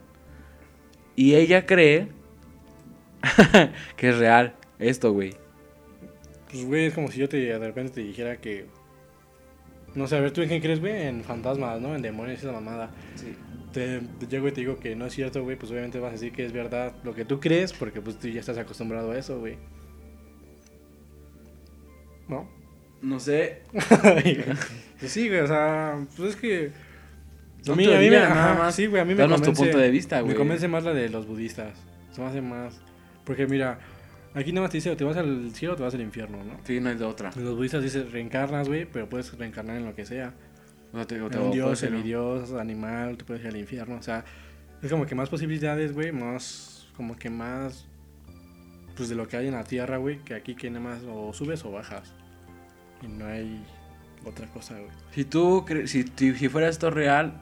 y 1.16 1.36
ella 1.36 1.66
cree 1.66 2.08
que 3.98 4.10
es 4.10 4.18
real 4.18 4.54
esto 4.80 5.12
güey 5.12 5.34
Pues, 6.50 6.66
güey, 6.66 6.86
es 6.86 6.94
como 6.94 7.12
si 7.12 7.20
yo 7.20 7.28
te, 7.30 7.38
de 7.38 7.60
repente 7.60 7.92
te 7.94 8.02
dijera 8.02 8.38
que... 8.38 8.66
No 9.96 10.08
sé, 10.08 10.16
a 10.16 10.20
ver, 10.20 10.32
¿tú 10.32 10.42
en 10.42 10.50
qué 10.50 10.62
crees, 10.62 10.80
güey? 10.80 11.02
En 11.08 11.24
fantasmas, 11.24 11.80
¿no? 11.82 11.96
En 11.96 12.02
demonios 12.02 12.40
y 12.42 12.46
esa 12.46 12.52
mamada. 12.52 12.90
Te, 13.20 13.36
te 13.72 14.02
llego 14.30 14.48
y 14.48 14.52
te 14.52 14.62
digo 14.62 14.78
que 14.78 14.96
no 14.96 15.06
es 15.06 15.14
cierto, 15.14 15.44
güey, 15.44 15.58
pues 15.58 15.72
obviamente 15.72 16.00
vas 16.00 16.10
a 16.10 16.14
decir 16.14 16.32
que 16.32 16.46
es 16.46 16.54
verdad 16.54 16.96
lo 17.04 17.14
que 17.14 17.26
tú 17.26 17.40
crees, 17.40 17.74
porque 17.74 18.02
pues 18.02 18.18
tú 18.20 18.28
ya 18.28 18.40
estás 18.40 18.58
acostumbrado 18.58 19.12
a 19.12 19.18
eso, 19.18 19.40
güey. 19.40 19.58
¿No? 22.28 22.48
no 23.02 23.18
sé 23.20 23.62
pues 25.00 25.12
sí, 25.12 25.30
güey, 25.30 25.40
o 25.40 25.48
sea, 25.48 26.06
pues 26.16 26.32
es 26.32 26.36
que... 26.36 26.72
A 27.68 27.76
mí, 27.76 27.86
a 27.92 28.00
mí 28.00 28.10
me, 28.10 28.18
nada 28.18 28.56
más. 28.56 28.76
Sí, 28.76 28.88
güey, 28.88 29.02
a 29.02 29.06
mí 29.06 29.14
me 29.14 29.22
Danos 29.22 29.42
tu 29.42 29.48
convence, 29.48 29.64
punto 29.64 29.78
de 29.80 29.90
vista, 29.92 30.18
Me 30.18 30.24
güey. 30.24 30.36
convence 30.36 30.68
más 30.68 30.84
la 30.84 30.94
de 30.94 31.10
los 31.10 31.28
budistas. 31.28 31.78
Se 32.12 32.22
me 32.22 32.28
hace 32.28 32.42
más... 32.42 32.80
Porque 33.26 33.48
mira, 33.48 33.80
Aquí 34.34 34.52
nada 34.52 34.62
más 34.64 34.72
te 34.72 34.78
dice, 34.78 34.92
o 34.92 34.98
te 34.98 35.04
vas 35.04 35.18
al 35.18 35.52
cielo 35.54 35.74
o 35.74 35.78
te 35.78 35.84
vas 35.84 35.94
al 35.94 36.02
infierno, 36.02 36.44
¿no? 36.44 36.60
Sí, 36.64 36.80
no 36.80 36.90
hay 36.90 36.96
de 36.96 37.06
otra. 37.06 37.32
Los 37.36 37.56
budistas 37.56 37.84
dice, 37.84 38.04
reencarnas, 38.04 38.68
güey, 38.68 38.86
pero 38.86 39.10
puedes 39.10 39.36
reencarnar 39.38 39.78
en 39.78 39.86
lo 39.86 39.96
que 39.96 40.06
sea. 40.06 40.34
O 40.92 40.96
sea, 40.98 41.06
te, 41.06 41.22
o 41.22 41.30
te- 41.30 41.38
un 41.40 41.52
dios, 41.52 41.80
semidios, 41.80 42.52
animal, 42.54 43.18
te 43.18 43.24
puedes 43.26 43.44
ir 43.44 43.50
al 43.50 43.58
infierno. 43.58 43.96
O 43.96 44.02
sea, 44.02 44.24
es 44.82 44.90
como 44.90 45.06
que 45.06 45.16
más 45.16 45.30
posibilidades, 45.30 45.94
güey, 45.94 46.12
más, 46.12 46.88
como 46.98 47.16
que 47.18 47.30
más, 47.30 47.86
pues 48.96 49.10
de 49.10 49.16
lo 49.16 49.28
que 49.28 49.38
hay 49.38 49.48
en 49.48 49.54
la 49.54 49.64
tierra, 49.64 49.98
güey, 49.98 50.20
que 50.24 50.34
aquí 50.34 50.56
que 50.56 50.70
nada 50.70 50.84
más 50.84 51.04
o 51.10 51.32
subes 51.34 51.64
o 51.66 51.72
bajas. 51.72 52.14
Y 53.04 53.08
no 53.08 53.26
hay 53.26 53.64
otra 54.26 54.48
cosa, 54.48 54.74
güey. 54.78 54.90
Si 55.12 55.26
tú, 55.26 55.66
si, 55.86 56.04
si, 56.04 56.50
fuera 56.50 56.68
esto 56.68 56.90
real, 56.90 57.34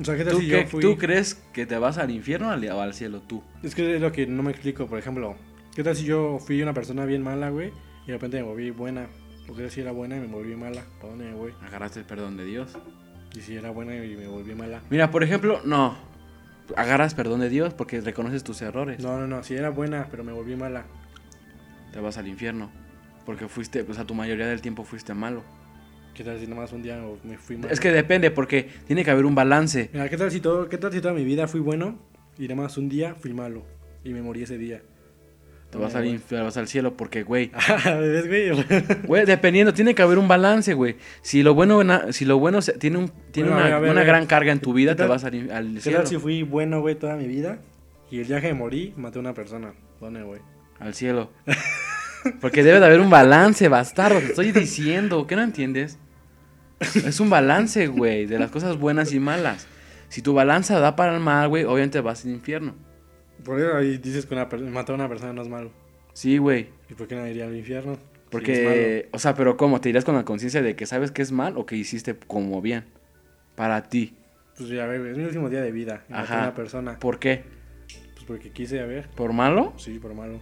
O 0.00 0.04
sea, 0.04 0.16
¿qué 0.16 0.24
tal 0.24 0.32
¿tú, 0.34 0.40
si 0.40 0.48
qué- 0.48 0.62
yo 0.62 0.68
fui... 0.68 0.80
tú 0.80 0.96
crees 0.96 1.34
que 1.52 1.66
te 1.66 1.76
vas 1.78 1.98
al 1.98 2.10
infierno 2.10 2.48
o 2.48 2.50
al, 2.50 2.64
o 2.68 2.80
al 2.80 2.94
cielo 2.94 3.20
tú? 3.22 3.42
Es 3.62 3.74
que 3.74 3.96
es 3.96 4.00
lo 4.00 4.10
que 4.10 4.26
no 4.26 4.42
me 4.42 4.50
explico, 4.50 4.86
por 4.86 4.98
ejemplo. 4.98 5.36
¿Qué 5.74 5.84
tal 5.84 5.94
si 5.94 6.04
yo 6.04 6.38
fui 6.38 6.62
una 6.62 6.72
persona 6.72 7.04
bien 7.04 7.22
mala, 7.22 7.50
güey, 7.50 7.70
y 8.04 8.06
de 8.06 8.12
repente 8.14 8.38
me 8.38 8.42
volví 8.44 8.70
buena? 8.70 9.06
¿O 9.48 9.54
qué 9.54 9.62
tal 9.62 9.70
si 9.70 9.80
era 9.80 9.92
buena 9.92 10.16
y 10.16 10.20
me 10.20 10.26
volví 10.26 10.56
mala? 10.56 10.82
¿Para 11.00 11.10
dónde 11.10 11.26
me 11.26 11.34
voy? 11.34 11.52
Agarraste 11.64 12.00
el 12.00 12.06
perdón 12.06 12.36
de 12.36 12.44
Dios. 12.44 12.76
Y 13.36 13.40
si 13.40 13.54
era 13.54 13.70
buena 13.70 13.94
y 13.94 14.16
me 14.16 14.26
volví 14.26 14.54
mala. 14.54 14.80
Mira, 14.90 15.10
por 15.10 15.22
ejemplo, 15.22 15.60
no. 15.64 15.96
Agarras 16.74 17.14
perdón 17.14 17.40
de 17.40 17.48
Dios 17.48 17.74
porque 17.74 18.00
reconoces 18.00 18.42
tus 18.42 18.60
errores. 18.62 19.00
No, 19.00 19.18
no, 19.18 19.26
no, 19.26 19.44
si 19.44 19.54
era 19.54 19.70
buena, 19.70 20.08
pero 20.10 20.24
me 20.24 20.32
volví 20.32 20.56
mala. 20.56 20.84
Te 21.92 22.00
vas 22.00 22.18
al 22.18 22.26
infierno. 22.26 22.70
Porque 23.24 23.46
fuiste, 23.46 23.82
o 23.82 23.94
sea, 23.94 24.04
tu 24.04 24.14
mayoría 24.14 24.46
del 24.46 24.60
tiempo 24.60 24.84
fuiste 24.84 25.14
malo. 25.14 25.42
¿Qué 26.14 26.24
tal 26.24 26.40
si 26.40 26.46
nomás 26.46 26.72
un 26.72 26.82
día 26.82 27.00
me 27.24 27.36
fui 27.36 27.56
mal? 27.56 27.70
Es 27.70 27.78
que 27.78 27.92
depende, 27.92 28.30
porque 28.30 28.68
tiene 28.86 29.04
que 29.04 29.10
haber 29.10 29.26
un 29.26 29.34
balance. 29.34 29.90
Mira, 29.92 30.08
¿qué 30.08 30.16
tal 30.16 30.30
si 30.30 30.40
todo, 30.40 30.68
qué 30.68 30.78
tal 30.78 30.92
si 30.92 31.00
toda 31.00 31.12
mi 31.12 31.24
vida 31.24 31.46
fui 31.46 31.60
bueno 31.60 31.98
y 32.38 32.48
nada 32.48 32.62
más 32.62 32.78
un 32.78 32.88
día 32.88 33.14
fui 33.14 33.34
malo 33.34 33.64
y 34.02 34.10
me 34.10 34.22
morí 34.22 34.42
ese 34.42 34.56
día? 34.56 34.82
Te 35.76 35.82
vas 35.82 35.94
al, 35.94 36.20
vas 36.44 36.56
al 36.56 36.68
cielo 36.68 36.96
porque, 36.96 37.22
güey. 37.22 37.50
¿Ves, 37.84 38.26
güey? 38.26 38.64
Güey, 39.06 39.24
dependiendo, 39.26 39.72
tiene 39.74 39.94
que 39.94 40.02
haber 40.02 40.18
un 40.18 40.28
balance, 40.28 40.74
güey. 40.74 40.96
Si 41.22 41.42
lo 41.42 41.54
bueno, 41.54 41.82
si 42.12 42.24
lo 42.24 42.38
bueno 42.38 42.62
se- 42.62 42.72
tiene, 42.74 42.98
un, 42.98 43.08
tiene 43.30 43.50
Bueno, 43.50 43.64
a 43.64 43.78
una, 43.78 43.92
ver, 43.92 44.06
gran 44.06 44.26
carga 44.26 44.52
en 44.52 44.60
tu 44.60 44.72
vida, 44.72 44.92
¿Qué 44.92 44.96
te 44.96 45.02
tal- 45.02 45.08
vas 45.10 45.24
al, 45.24 45.50
al 45.50 45.74
¿Qué 45.74 45.80
cielo. 45.80 45.98
tal 45.98 46.06
si 46.06 46.18
fui 46.18 46.42
bueno, 46.42 46.80
güey, 46.80 46.94
toda 46.94 47.16
mi 47.16 47.26
vida 47.26 47.58
y 48.10 48.20
el 48.20 48.26
día 48.28 48.40
que 48.40 48.48
me 48.48 48.54
morí 48.54 48.94
maté 48.96 49.18
a 49.18 49.20
una 49.20 49.34
persona? 49.34 49.72
¿Dónde, 50.00 50.22
güey? 50.22 50.40
Al 50.78 50.94
cielo. 50.94 51.30
Porque 52.40 52.62
debe 52.64 52.80
de 52.80 52.86
haber 52.86 53.00
un 53.00 53.10
balance, 53.10 53.68
bastardo. 53.68 54.18
Te 54.18 54.26
estoy 54.26 54.52
diciendo. 54.52 55.26
¿Qué 55.26 55.36
no 55.36 55.42
entiendes? 55.42 55.98
Es 56.80 57.20
un 57.20 57.30
balance, 57.30 57.86
güey, 57.86 58.26
de 58.26 58.38
las 58.38 58.50
cosas 58.50 58.76
buenas 58.78 59.12
y 59.12 59.20
malas. 59.20 59.66
Si 60.08 60.22
tu 60.22 60.34
balanza 60.34 60.78
da 60.78 60.94
para 60.96 61.14
el 61.14 61.20
mal, 61.20 61.48
güey, 61.48 61.64
obviamente 61.64 62.00
vas 62.00 62.24
al 62.24 62.32
infierno. 62.32 62.74
Por 63.46 63.58
eso 63.60 63.74
ahí 63.76 63.96
dices 63.96 64.26
que 64.26 64.34
una 64.34 64.44
matar 64.70 64.90
a 64.92 64.94
una 64.96 65.08
persona 65.08 65.32
no 65.32 65.40
es 65.40 65.48
malo. 65.48 65.70
Sí, 66.12 66.36
güey. 66.38 66.68
¿Y 66.90 66.94
por 66.94 67.06
qué 67.06 67.14
no 67.14 67.26
iría 67.26 67.46
al 67.46 67.56
infierno? 67.56 67.94
Si 67.94 68.00
Porque, 68.30 69.08
o 69.12 69.18
sea, 69.18 69.34
pero 69.34 69.56
¿cómo? 69.56 69.80
¿Te 69.80 69.88
irás 69.88 70.04
con 70.04 70.16
la 70.16 70.24
conciencia 70.24 70.60
de 70.62 70.74
que 70.76 70.84
sabes 70.84 71.12
que 71.12 71.22
es 71.22 71.30
mal 71.32 71.56
o 71.56 71.64
que 71.64 71.76
hiciste 71.76 72.14
como 72.26 72.60
bien? 72.60 72.84
Para 73.54 73.88
ti. 73.88 74.14
Pues 74.58 74.68
ya, 74.68 74.86
güey, 74.86 75.10
es 75.10 75.16
mi 75.16 75.24
último 75.24 75.48
día 75.48 75.62
de 75.62 75.70
vida. 75.72 76.04
y 76.10 76.12
Ajá. 76.12 76.38
a 76.40 76.42
una 76.42 76.54
persona. 76.54 76.98
¿Por 76.98 77.18
qué? 77.18 77.44
Pues 78.14 78.24
porque 78.26 78.50
quise, 78.50 78.80
a 78.80 78.86
ver. 78.86 79.08
¿Por 79.14 79.32
malo? 79.32 79.72
Sí, 79.76 79.98
por 79.98 80.12
malo. 80.12 80.40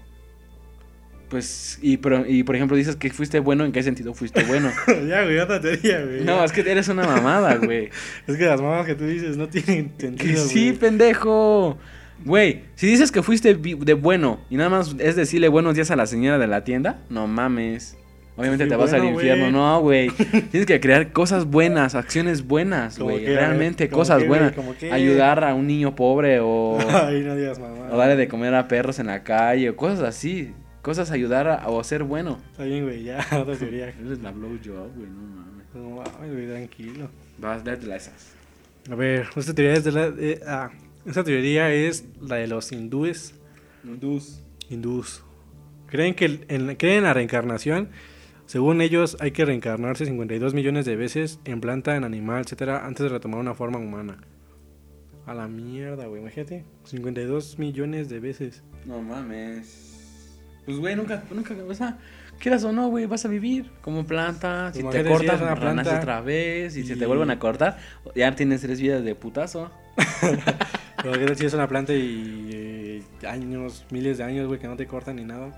Pues, 1.28 1.78
y, 1.82 1.96
pero, 1.96 2.24
y 2.26 2.44
por 2.44 2.54
ejemplo, 2.54 2.76
dices 2.76 2.96
que 2.96 3.10
fuiste 3.10 3.40
bueno, 3.40 3.64
¿en 3.64 3.72
qué 3.72 3.82
sentido 3.82 4.14
fuiste 4.14 4.44
bueno? 4.44 4.70
ya, 5.08 5.24
güey, 5.24 5.38
otra 5.38 5.60
teoría, 5.60 6.04
güey. 6.04 6.22
no, 6.24 6.44
es 6.44 6.52
que 6.52 6.60
eres 6.60 6.88
una 6.88 7.04
mamada, 7.06 7.56
güey. 7.56 7.90
Es 8.26 8.36
que 8.36 8.44
las 8.44 8.60
mamás 8.60 8.86
que 8.86 8.94
tú 8.94 9.04
dices 9.04 9.36
no 9.36 9.48
tienen 9.48 9.90
Que 9.90 10.06
sentido, 10.06 10.44
sí, 10.46 10.66
güey. 10.68 10.78
pendejo. 10.78 11.78
Güey, 12.24 12.62
si 12.74 12.86
dices 12.86 13.12
que 13.12 13.22
fuiste 13.22 13.54
de 13.54 13.94
bueno 13.94 14.40
y 14.48 14.56
nada 14.56 14.70
más 14.70 14.96
es 14.98 15.14
decirle 15.16 15.48
buenos 15.48 15.74
días 15.74 15.90
a 15.90 15.96
la 15.96 16.06
señora 16.06 16.38
de 16.38 16.46
la 16.46 16.64
tienda, 16.64 17.00
no 17.10 17.26
mames. 17.26 17.96
Obviamente 18.36 18.64
Sí, 18.64 18.70
te 18.70 18.76
vas 18.76 18.92
al 18.92 19.04
infierno, 19.04 19.50
no, 19.52 19.80
güey. 19.80 20.10
Tienes 20.50 20.66
que 20.66 20.80
crear 20.80 21.12
cosas 21.12 21.44
buenas, 21.44 21.94
acciones 21.94 22.44
buenas, 22.46 22.98
¿Cómo 22.98 23.10
güey. 23.10 23.26
Realmente 23.26 23.88
¿cómo 23.88 24.00
cosas 24.00 24.26
buenas. 24.26 24.54
Ayudar 24.90 25.44
a 25.44 25.54
un 25.54 25.66
niño 25.68 25.94
pobre 25.94 26.40
o, 26.40 26.78
Ay, 26.90 27.20
no 27.20 27.36
digas 27.36 27.60
mamá. 27.60 27.88
o 27.92 27.96
darle 27.96 28.16
de 28.16 28.26
comer 28.26 28.54
a 28.54 28.66
perros 28.66 28.98
en 28.98 29.06
la 29.06 29.22
calle 29.22 29.70
o 29.70 29.76
cosas 29.76 30.00
así. 30.00 30.52
Cosas 30.82 31.10
ayudar 31.12 31.46
a, 31.46 31.68
o 31.68 31.82
ser 31.84 32.02
bueno. 32.02 32.38
Está 32.50 32.64
bien, 32.64 32.84
güey, 32.84 33.04
ya, 33.04 33.18
otra 33.40 33.54
teoría. 33.54 33.88
Eres 33.88 34.20
la 34.20 34.32
blowjob, 34.32 34.96
güey, 34.96 35.08
no 35.10 35.22
mames. 35.22 35.66
No 35.74 35.90
mames, 35.90 36.32
güey, 36.32 36.46
tranquilo. 36.48 37.10
Vas, 37.38 37.64
léetela 37.64 37.96
esas. 37.96 38.32
A 38.90 38.94
ver, 38.96 39.26
esta 39.36 39.54
teoría 39.54 39.74
es 39.74 39.84
de 39.84 39.92
la... 39.92 40.12
eh, 40.18 40.40
ah, 40.46 40.70
esta 41.06 41.24
teoría 41.24 41.72
es 41.72 42.04
la 42.20 42.36
de 42.36 42.46
los 42.46 42.72
hindúes. 42.72 43.34
Dus. 43.82 44.42
Hindús. 44.68 45.22
Creen 45.86 46.14
que 46.14 46.44
en, 46.48 46.74
creen 46.76 46.98
en 46.98 47.04
la 47.04 47.14
reencarnación. 47.14 47.90
Según 48.46 48.80
ellos, 48.80 49.16
hay 49.20 49.30
que 49.30 49.44
reencarnarse 49.44 50.04
52 50.04 50.52
millones 50.54 50.84
de 50.84 50.96
veces 50.96 51.40
en 51.44 51.60
planta, 51.60 51.96
en 51.96 52.04
animal, 52.04 52.42
etcétera, 52.42 52.84
antes 52.86 53.04
de 53.04 53.08
retomar 53.08 53.40
una 53.40 53.54
forma 53.54 53.78
humana. 53.78 54.18
A 55.26 55.32
la 55.32 55.48
mierda, 55.48 56.06
güey, 56.06 56.20
imagínate. 56.20 56.64
52 56.84 57.58
millones 57.58 58.10
de 58.10 58.20
veces. 58.20 58.62
No 58.84 59.00
mames. 59.00 60.38
Pues, 60.66 60.78
güey, 60.78 60.96
nunca, 60.96 61.24
nunca, 61.30 61.54
o 61.66 61.74
sea, 61.74 61.98
quieras 62.38 62.64
o 62.64 62.72
no, 62.72 62.88
güey, 62.88 63.06
vas 63.06 63.24
a 63.24 63.28
vivir 63.28 63.70
como 63.80 64.04
planta. 64.04 64.72
Si 64.74 64.82
te 64.82 65.04
cortas, 65.04 65.40
una 65.40 65.56
planta 65.56 65.98
otra 65.98 66.20
vez. 66.20 66.76
Y, 66.76 66.84
si 66.84 66.96
te 66.96 67.04
y- 67.04 67.06
vuelven 67.06 67.30
a 67.30 67.38
cortar, 67.38 67.78
ya 68.14 68.34
tienes 68.34 68.60
tres 68.60 68.80
vidas 68.80 69.04
de 69.04 69.14
putazo. 69.14 69.70
Pero 71.04 71.18
qué 71.18 71.26
tal 71.26 71.36
si 71.36 71.46
es 71.46 71.54
una 71.54 71.68
planta 71.68 71.92
y 71.92 72.50
eh, 72.52 73.28
años, 73.28 73.84
miles 73.90 74.18
de 74.18 74.24
años, 74.24 74.46
güey, 74.48 74.58
que 74.58 74.66
no 74.66 74.74
te 74.76 74.86
cortan 74.86 75.16
ni 75.16 75.24
nada. 75.24 75.50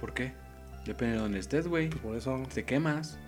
¿Por 0.00 0.12
qué? 0.14 0.32
Depende 0.86 1.14
de 1.16 1.20
donde 1.22 1.38
estés, 1.38 1.68
güey. 1.68 1.88
Pues 1.90 2.00
por 2.02 2.16
eso. 2.16 2.42
Te 2.52 2.64
quemas. 2.64 3.18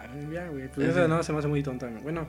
Ay, 0.00 0.28
ya, 0.32 0.46
güey. 0.48 0.68
Pues 0.68 0.88
Ese- 0.88 1.00
esa 1.00 1.08
no 1.08 1.22
se 1.22 1.32
me 1.32 1.38
hace 1.40 1.48
muy 1.48 1.62
tonta. 1.62 1.86
güey. 1.88 2.02
Bueno, 2.02 2.26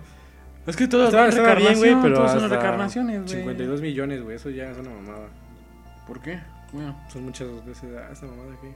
Es 0.66 0.76
que 0.76 0.88
todo 0.88 1.06
estaba, 1.06 1.28
estaba 1.28 1.56
bien, 1.56 1.78
güey, 1.78 1.96
pero. 2.02 2.16
todos 2.16 2.32
son 2.32 2.44
hasta 2.44 2.56
recarnaciones, 2.58 3.22
güey. 3.24 3.38
52 3.38 3.82
millones, 3.82 4.22
güey. 4.24 4.36
Eso 4.36 4.50
ya 4.50 4.70
es 4.72 4.78
una 4.78 4.90
mamada. 4.90 5.28
¿Por 6.08 6.20
qué? 6.20 6.40
Bueno, 6.74 7.00
Son 7.10 7.24
muchas 7.24 7.48
veces. 7.66 7.86
Ah, 7.98 8.10
esta 8.12 8.26
mamada 8.26 8.54
aquí. 8.54 8.68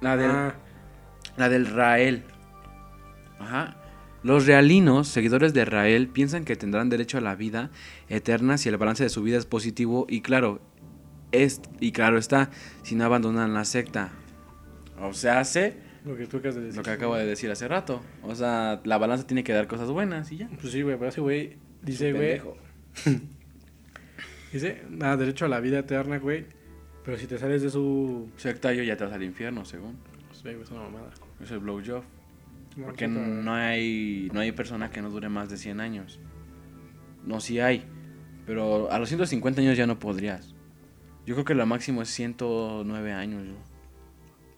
la 0.00 0.16
del, 0.16 0.30
Ah, 0.30 0.54
la 1.36 1.48
del 1.48 1.66
Rael. 1.66 2.24
Ajá. 3.38 3.76
Los 4.22 4.46
realinos, 4.46 5.08
seguidores 5.08 5.54
de 5.54 5.64
Rael, 5.64 6.08
piensan 6.08 6.44
que 6.44 6.56
tendrán 6.56 6.88
derecho 6.88 7.18
a 7.18 7.20
la 7.20 7.36
vida 7.36 7.70
eterna 8.08 8.58
si 8.58 8.68
el 8.68 8.76
balance 8.76 9.04
de 9.04 9.10
su 9.10 9.22
vida 9.22 9.38
es 9.38 9.46
positivo 9.46 10.06
y 10.08 10.20
claro, 10.20 10.60
es, 11.32 11.60
y 11.80 11.92
claro 11.92 12.18
está, 12.18 12.50
si 12.82 12.94
no 12.94 13.04
abandonan 13.04 13.54
la 13.54 13.64
secta. 13.64 14.10
O 15.00 15.12
sea, 15.12 15.40
hace 15.40 15.76
lo 16.04 16.16
que 16.16 16.26
tú 16.26 16.38
acabas 16.38 16.54
de 16.56 16.60
decir. 16.62 16.76
lo 16.76 16.82
que 16.82 16.90
acabo 16.90 17.16
de 17.16 17.26
decir 17.26 17.50
hace 17.50 17.68
rato. 17.68 18.00
O 18.22 18.34
sea, 18.34 18.80
la 18.84 18.98
balanza 18.98 19.26
tiene 19.26 19.44
que 19.44 19.52
dar 19.52 19.66
cosas 19.66 19.90
buenas 19.90 20.30
y 20.32 20.38
ya. 20.38 20.48
Pues 20.60 20.72
sí, 20.72 20.82
güey, 20.82 20.96
pero 20.96 21.08
ese 21.08 21.20
güey 21.20 21.56
dice, 21.82 22.12
güey. 22.12 22.40
Dice, 24.52 24.84
nada, 24.88 25.18
derecho 25.18 25.44
a 25.44 25.48
la 25.48 25.60
vida 25.60 25.80
eterna, 25.80 26.18
güey. 26.18 26.46
Pero 27.04 27.18
si 27.18 27.26
te 27.26 27.36
sales 27.36 27.60
de 27.60 27.68
su. 27.68 28.30
Sectario 28.36 28.82
ya 28.84 28.96
te 28.96 29.04
vas 29.04 29.12
al 29.12 29.22
infierno, 29.22 29.66
según. 29.66 29.98
Pues, 30.28 30.42
güey, 30.42 30.60
es 30.62 30.70
una 30.70 30.82
mamada. 30.82 31.10
Es 31.42 31.50
el 31.50 31.58
blowjob. 31.58 32.02
Porque 32.84 33.08
no 33.08 33.54
hay, 33.54 34.30
no 34.32 34.40
hay 34.40 34.52
persona 34.52 34.90
que 34.90 35.00
no 35.00 35.10
dure 35.10 35.28
más 35.28 35.48
de 35.48 35.56
100 35.56 35.80
años. 35.80 36.20
No, 37.24 37.40
sí 37.40 37.58
hay. 37.58 37.84
Pero 38.46 38.90
a 38.92 38.98
los 38.98 39.08
150 39.08 39.60
años 39.60 39.76
ya 39.76 39.86
no 39.86 39.98
podrías. 39.98 40.54
Yo 41.24 41.34
creo 41.34 41.44
que 41.44 41.54
lo 41.54 41.66
máximo 41.66 42.02
es 42.02 42.08
109 42.10 43.12
años. 43.12 43.44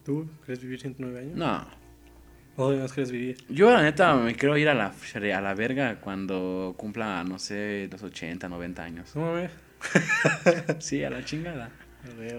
¿Tú 0.03 0.29
crees 0.45 0.61
vivir 0.61 0.79
109 0.79 1.19
años? 1.19 1.35
No. 1.37 1.67
¿O 2.57 2.71
más 2.73 2.91
crees 2.91 3.11
vivir? 3.11 3.37
Yo 3.47 3.71
la 3.71 3.81
neta 3.81 4.15
me 4.15 4.35
quiero 4.35 4.57
ir 4.57 4.67
a 4.67 4.73
la, 4.73 4.91
a 4.91 5.41
la 5.41 5.53
verga 5.53 6.01
cuando 6.01 6.75
cumpla, 6.77 7.23
no 7.23 7.39
sé, 7.39 7.87
los 7.89 8.03
80, 8.03 8.49
90 8.49 8.83
años. 8.83 9.15
No 9.15 9.21
mames. 9.21 9.51
Sí, 10.79 11.03
a 11.03 11.09
la 11.09 11.23
chingada. 11.23 11.71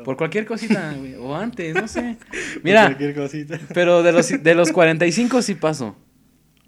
Por 0.04 0.16
cualquier 0.16 0.46
cosita, 0.46 0.94
güey, 0.98 1.14
O 1.16 1.34
antes, 1.36 1.74
no 1.74 1.86
sé. 1.88 2.16
Por 2.54 2.64
Mira, 2.64 2.86
Cualquier 2.86 3.14
cosita. 3.14 3.58
pero 3.74 4.02
de 4.02 4.12
los, 4.12 4.28
de 4.42 4.54
los 4.54 4.72
45 4.72 5.42
sí 5.42 5.54
paso. 5.54 5.96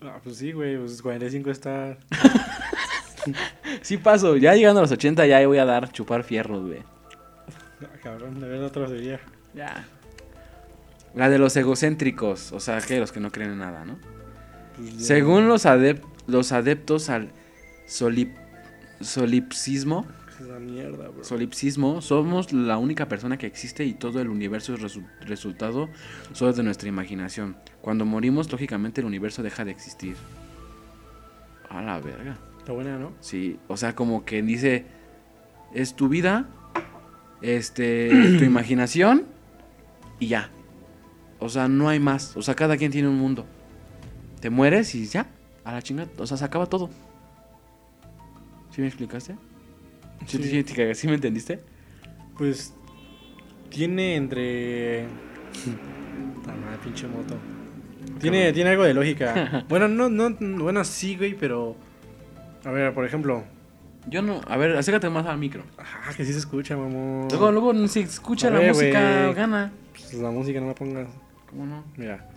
Ah, 0.01 0.19
pues 0.23 0.37
sí, 0.37 0.53
güey. 0.53 0.77
Pues 0.79 1.01
45 1.03 1.51
está. 1.51 1.97
Sí 3.83 3.97
paso. 3.99 4.37
Ya 4.37 4.55
llegando 4.55 4.81
a 4.81 4.83
los 4.83 4.91
80 4.91 5.27
ya 5.27 5.47
voy 5.47 5.59
a 5.59 5.65
dar 5.65 5.91
chupar 5.93 6.25
fierros, 6.25 6.67
güey. 6.67 6.81
Ah, 7.83 7.87
cabrón, 8.03 8.41
de 8.41 8.49
verdad 8.49 8.67
otra 8.67 8.89
sería. 8.89 9.21
Ya. 9.55 9.87
La 11.15 11.29
de 11.31 11.39
los 11.39 11.55
egocéntricos, 11.57 12.53
o 12.53 12.59
sea, 12.61 12.81
que 12.81 12.99
los 12.99 13.13
que 13.13 13.21
no 13.21 13.31
creen 13.31 13.53
en 13.53 13.59
nada, 13.59 13.85
¿no? 13.85 13.99
Pues, 14.77 14.99
ya. 14.99 15.05
Según 15.05 15.47
los, 15.47 15.67
adep- 15.67 16.03
los 16.27 16.51
adeptos 16.53 17.11
al 17.11 17.31
solip- 17.87 18.35
solipsismo, 19.01 20.07
una 20.47 20.59
mierda, 20.59 21.09
bro. 21.09 21.25
solipsismo, 21.25 22.01
somos 22.01 22.53
la 22.53 22.79
única 22.79 23.09
persona 23.09 23.37
que 23.39 23.47
existe 23.47 23.85
y 23.85 23.95
todo 23.95 24.21
el 24.21 24.29
universo 24.29 24.75
es 24.75 24.81
resu- 24.81 25.07
resultado 25.23 25.89
solo 26.33 26.53
de 26.53 26.63
nuestra 26.63 26.89
imaginación. 26.89 27.57
Cuando 27.81 28.05
morimos, 28.05 28.51
lógicamente 28.51 29.01
el 29.01 29.07
universo 29.07 29.43
deja 29.43 29.65
de 29.65 29.71
existir. 29.71 30.17
A 31.69 31.81
la 31.83 31.99
verga. 32.01 32.37
Está 32.59 32.73
buena, 32.73 32.99
¿no? 32.99 33.13
Sí, 33.21 33.59
o 33.69 33.77
sea, 33.77 33.95
como 33.95 34.25
que 34.25 34.43
dice, 34.43 34.87
es 35.75 35.95
tu 35.95 36.09
vida, 36.09 36.47
este, 37.41 38.11
tu 38.39 38.45
imaginación 38.45 39.25
y 40.21 40.29
ya. 40.29 40.51
O 41.41 41.49
sea, 41.49 41.67
no 41.69 41.89
hay 41.89 41.99
más. 41.99 42.37
O 42.37 42.43
sea, 42.43 42.55
cada 42.55 42.77
quien 42.77 42.93
tiene 42.93 43.09
un 43.09 43.19
mundo. 43.19 43.47
Te 44.41 44.51
mueres 44.51 44.95
y 44.95 45.07
ya. 45.07 45.27
A 45.65 45.73
la 45.73 45.83
chingada. 45.83 46.09
O 46.19 46.27
sea, 46.27 46.37
se 46.37 46.45
acaba 46.45 46.67
todo. 46.67 46.89
¿Sí 48.71 48.81
me 48.81 48.87
explicaste? 48.87 49.35
¿Sí, 50.27 50.65
Sí. 50.65 50.95
sí 50.95 51.07
me 51.09 51.15
entendiste? 51.15 51.61
Pues 52.37 52.75
tiene 53.71 54.17
entre. 54.17 55.05
Madre, 56.47 56.79
pinche 56.83 57.07
moto. 57.07 57.37
Tiene, 58.21 58.53
tiene 58.53 58.71
algo 58.71 58.85
de 58.85 58.95
lógica. 58.95 59.65
bueno, 59.69 59.89
no, 59.89 60.09
no, 60.09 60.31
bueno, 60.63 60.85
sí, 60.85 61.17
güey, 61.17 61.35
pero. 61.35 61.77
A 62.65 62.71
ver, 62.71 62.93
por 62.95 63.05
ejemplo. 63.05 63.45
Yo 64.07 64.23
no. 64.23 64.41
A 64.49 64.57
ver, 64.57 64.77
acércate 64.77 65.09
más 65.11 65.27
al 65.27 65.39
micro. 65.39 65.63
Ah, 65.79 66.11
que 66.17 66.25
sí 66.25 66.33
se 66.33 66.39
escucha, 66.39 66.77
mamón. 66.77 67.29
Luego, 67.31 67.53
luego, 67.53 67.89
si 67.89 68.01
escucha 68.01 68.49
A 68.49 68.51
la 68.51 68.59
ver, 68.59 68.75
música, 68.75 69.33
gana. 69.33 69.73
Pues 69.93 70.15
la 70.15 70.31
música 70.31 70.61
no 70.61 70.69
la 70.69 70.75
pongas. 70.75 71.09
¿Cómo 71.49 71.67
no? 71.67 71.85
Mira. 71.97 72.29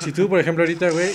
Si 0.00 0.12
tú, 0.12 0.28
por 0.28 0.38
ejemplo, 0.38 0.62
ahorita, 0.62 0.90
güey, 0.90 1.10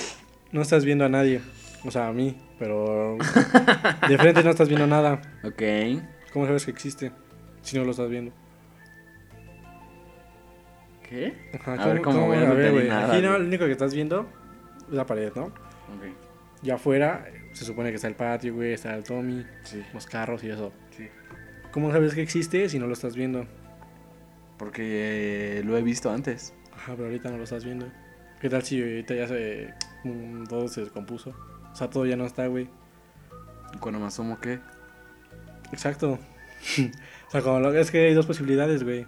no 0.52 0.62
estás 0.62 0.84
viendo 0.84 1.04
a 1.04 1.08
nadie. 1.08 1.40
O 1.84 1.90
sea, 1.90 2.08
a 2.08 2.12
mí, 2.12 2.36
pero. 2.60 3.16
De 4.08 4.18
frente 4.18 4.44
no 4.44 4.50
estás 4.50 4.68
viendo 4.68 4.86
nada. 4.86 5.20
Ok. 5.42 5.62
¿Cómo 6.32 6.46
sabes 6.46 6.64
que 6.64 6.70
existe? 6.70 7.10
Si 7.62 7.76
no 7.76 7.84
lo 7.84 7.90
estás 7.90 8.08
viendo. 8.08 8.32
¿Qué? 11.08 11.34
Ajá, 11.58 11.74
A 11.74 11.86
ver, 11.88 12.02
¿cómo? 12.02 12.32
No 12.32 12.32
A 12.32 12.54
ver, 12.54 12.70
güey. 12.72 12.88
Aquí 12.88 13.20
no, 13.20 13.36
lo 13.36 13.44
único 13.44 13.64
que 13.66 13.72
estás 13.72 13.92
viendo 13.92 14.28
es 14.88 14.94
la 14.94 15.06
pared, 15.06 15.32
¿no? 15.34 15.46
Ok. 15.46 15.52
Y 16.62 16.70
afuera 16.70 17.26
se 17.52 17.64
supone 17.64 17.90
que 17.90 17.96
está 17.96 18.06
el 18.06 18.14
patio, 18.14 18.54
güey, 18.54 18.74
está 18.74 18.94
el 18.94 19.02
Tommy, 19.02 19.44
Sí. 19.64 19.82
los 19.92 20.06
carros 20.06 20.44
y 20.44 20.50
eso. 20.50 20.72
Sí. 20.96 21.08
¿Cómo 21.72 21.90
sabes 21.90 22.14
que 22.14 22.22
existe 22.22 22.68
si 22.68 22.78
no 22.78 22.86
lo 22.86 22.92
estás 22.92 23.16
viendo? 23.16 23.46
Porque 24.56 25.58
eh, 25.58 25.62
lo 25.64 25.76
he 25.76 25.82
visto 25.82 26.10
antes. 26.12 26.54
Ajá, 26.74 26.92
pero 26.92 27.06
ahorita 27.06 27.30
no 27.30 27.38
lo 27.38 27.44
estás 27.44 27.64
viendo. 27.64 27.86
¿Qué 28.40 28.48
tal 28.48 28.62
si 28.62 28.80
ahorita 28.80 29.14
ya 29.14 29.26
se. 29.26 29.74
todo 30.48 30.68
se 30.68 30.82
descompuso? 30.82 31.34
O 31.72 31.76
sea, 31.76 31.88
todo 31.90 32.06
ya 32.06 32.16
no 32.16 32.26
está, 32.26 32.46
güey. 32.46 32.68
Cuando 33.80 34.00
me 34.00 34.06
asomo, 34.06 34.40
¿qué? 34.40 34.58
Exacto. 35.72 36.18
o 37.28 37.30
sea, 37.30 37.42
como 37.42 37.60
lo- 37.60 37.72
es 37.74 37.90
que 37.90 38.06
hay 38.06 38.14
dos 38.14 38.26
posibilidades, 38.26 38.82
güey. 38.82 39.06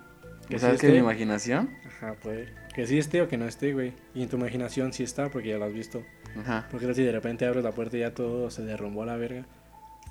Que 0.49 0.57
¿O 0.57 0.59
sí 0.59 0.65
sea, 0.65 0.73
es 0.75 0.81
que 0.81 0.89
mi 0.91 0.99
imaginación? 0.99 1.71
Ajá, 1.87 2.15
pues. 2.23 2.49
Que 2.75 2.87
sí 2.87 2.99
esté 2.99 3.21
o 3.23 3.29
que 3.29 3.37
no 3.37 3.47
esté, 3.47 3.73
güey. 3.73 3.93
Y 4.15 4.23
en 4.23 4.29
tu 4.29 4.37
imaginación 4.37 4.93
sí 4.93 5.03
está 5.03 5.29
porque 5.31 5.49
ya 5.51 5.59
lo 5.59 5.65
has 5.67 5.73
visto. 5.73 6.03
Ajá. 6.41 6.67
Porque 6.71 6.93
si 6.95 7.03
de 7.03 7.13
repente 7.13 7.47
abres 7.47 7.63
la 7.65 7.73
puerta 7.73 7.97
y 7.97 8.01
ya 8.01 8.15
todo 8.15 8.51
se 8.51 8.63
derrumbó 8.63 9.03
a 9.03 9.07
la 9.07 9.17
verga. 9.17 9.45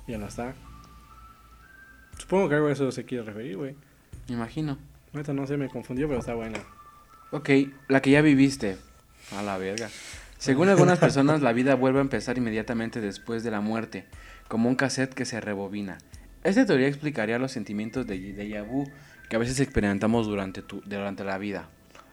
Y 0.06 0.12
ya 0.12 0.18
no 0.18 0.26
está. 0.26 0.54
Supongo 2.18 2.48
que 2.48 2.54
algo 2.54 2.68
a 2.68 2.72
eso 2.72 2.90
se 2.92 3.04
quiere 3.04 3.24
referir, 3.24 3.56
güey. 3.56 3.74
Me 4.28 4.34
imagino. 4.36 4.78
Ahorita 5.12 5.32
no 5.32 5.46
sé, 5.46 5.56
me 5.56 5.68
confundió, 5.68 6.06
pero 6.08 6.20
está 6.20 6.34
buena. 6.34 6.58
Ok, 7.32 7.50
la 7.88 8.00
que 8.00 8.10
ya 8.10 8.22
viviste. 8.22 8.76
A 9.36 9.42
la 9.42 9.58
verga. 9.58 9.88
Según 10.42 10.68
algunas 10.68 10.98
personas, 10.98 11.40
la 11.40 11.52
vida 11.52 11.76
vuelve 11.76 12.00
a 12.00 12.02
empezar 12.02 12.36
inmediatamente 12.36 13.00
después 13.00 13.44
de 13.44 13.52
la 13.52 13.60
muerte, 13.60 14.06
como 14.48 14.68
un 14.68 14.74
cassette 14.74 15.14
que 15.14 15.24
se 15.24 15.40
rebobina. 15.40 15.98
Esta 16.42 16.66
teoría 16.66 16.88
explicaría 16.88 17.38
los 17.38 17.52
sentimientos 17.52 18.08
de 18.08 18.16
déjà 18.34 18.66
vu 18.66 18.90
que 19.30 19.36
a 19.36 19.38
veces 19.38 19.60
experimentamos 19.60 20.26
durante, 20.26 20.60
tu, 20.60 20.80
durante 20.80 21.22
la 21.22 21.38
vida. 21.38 21.68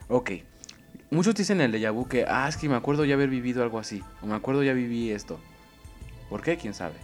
Ok, 0.06 0.30
muchos 1.10 1.34
dicen 1.34 1.60
en 1.60 1.74
el 1.74 1.82
déjà 1.82 1.92
vu 1.92 2.06
que, 2.06 2.24
ah, 2.28 2.46
es 2.48 2.56
que 2.56 2.68
me 2.68 2.76
acuerdo 2.76 3.04
ya 3.04 3.14
haber 3.14 3.30
vivido 3.30 3.64
algo 3.64 3.80
así, 3.80 4.00
o 4.22 4.26
me 4.26 4.36
acuerdo 4.36 4.62
ya 4.62 4.74
viví 4.74 5.10
esto. 5.10 5.40
¿Por 6.28 6.40
qué? 6.40 6.56
¿Quién 6.56 6.72
sabe? 6.72 6.94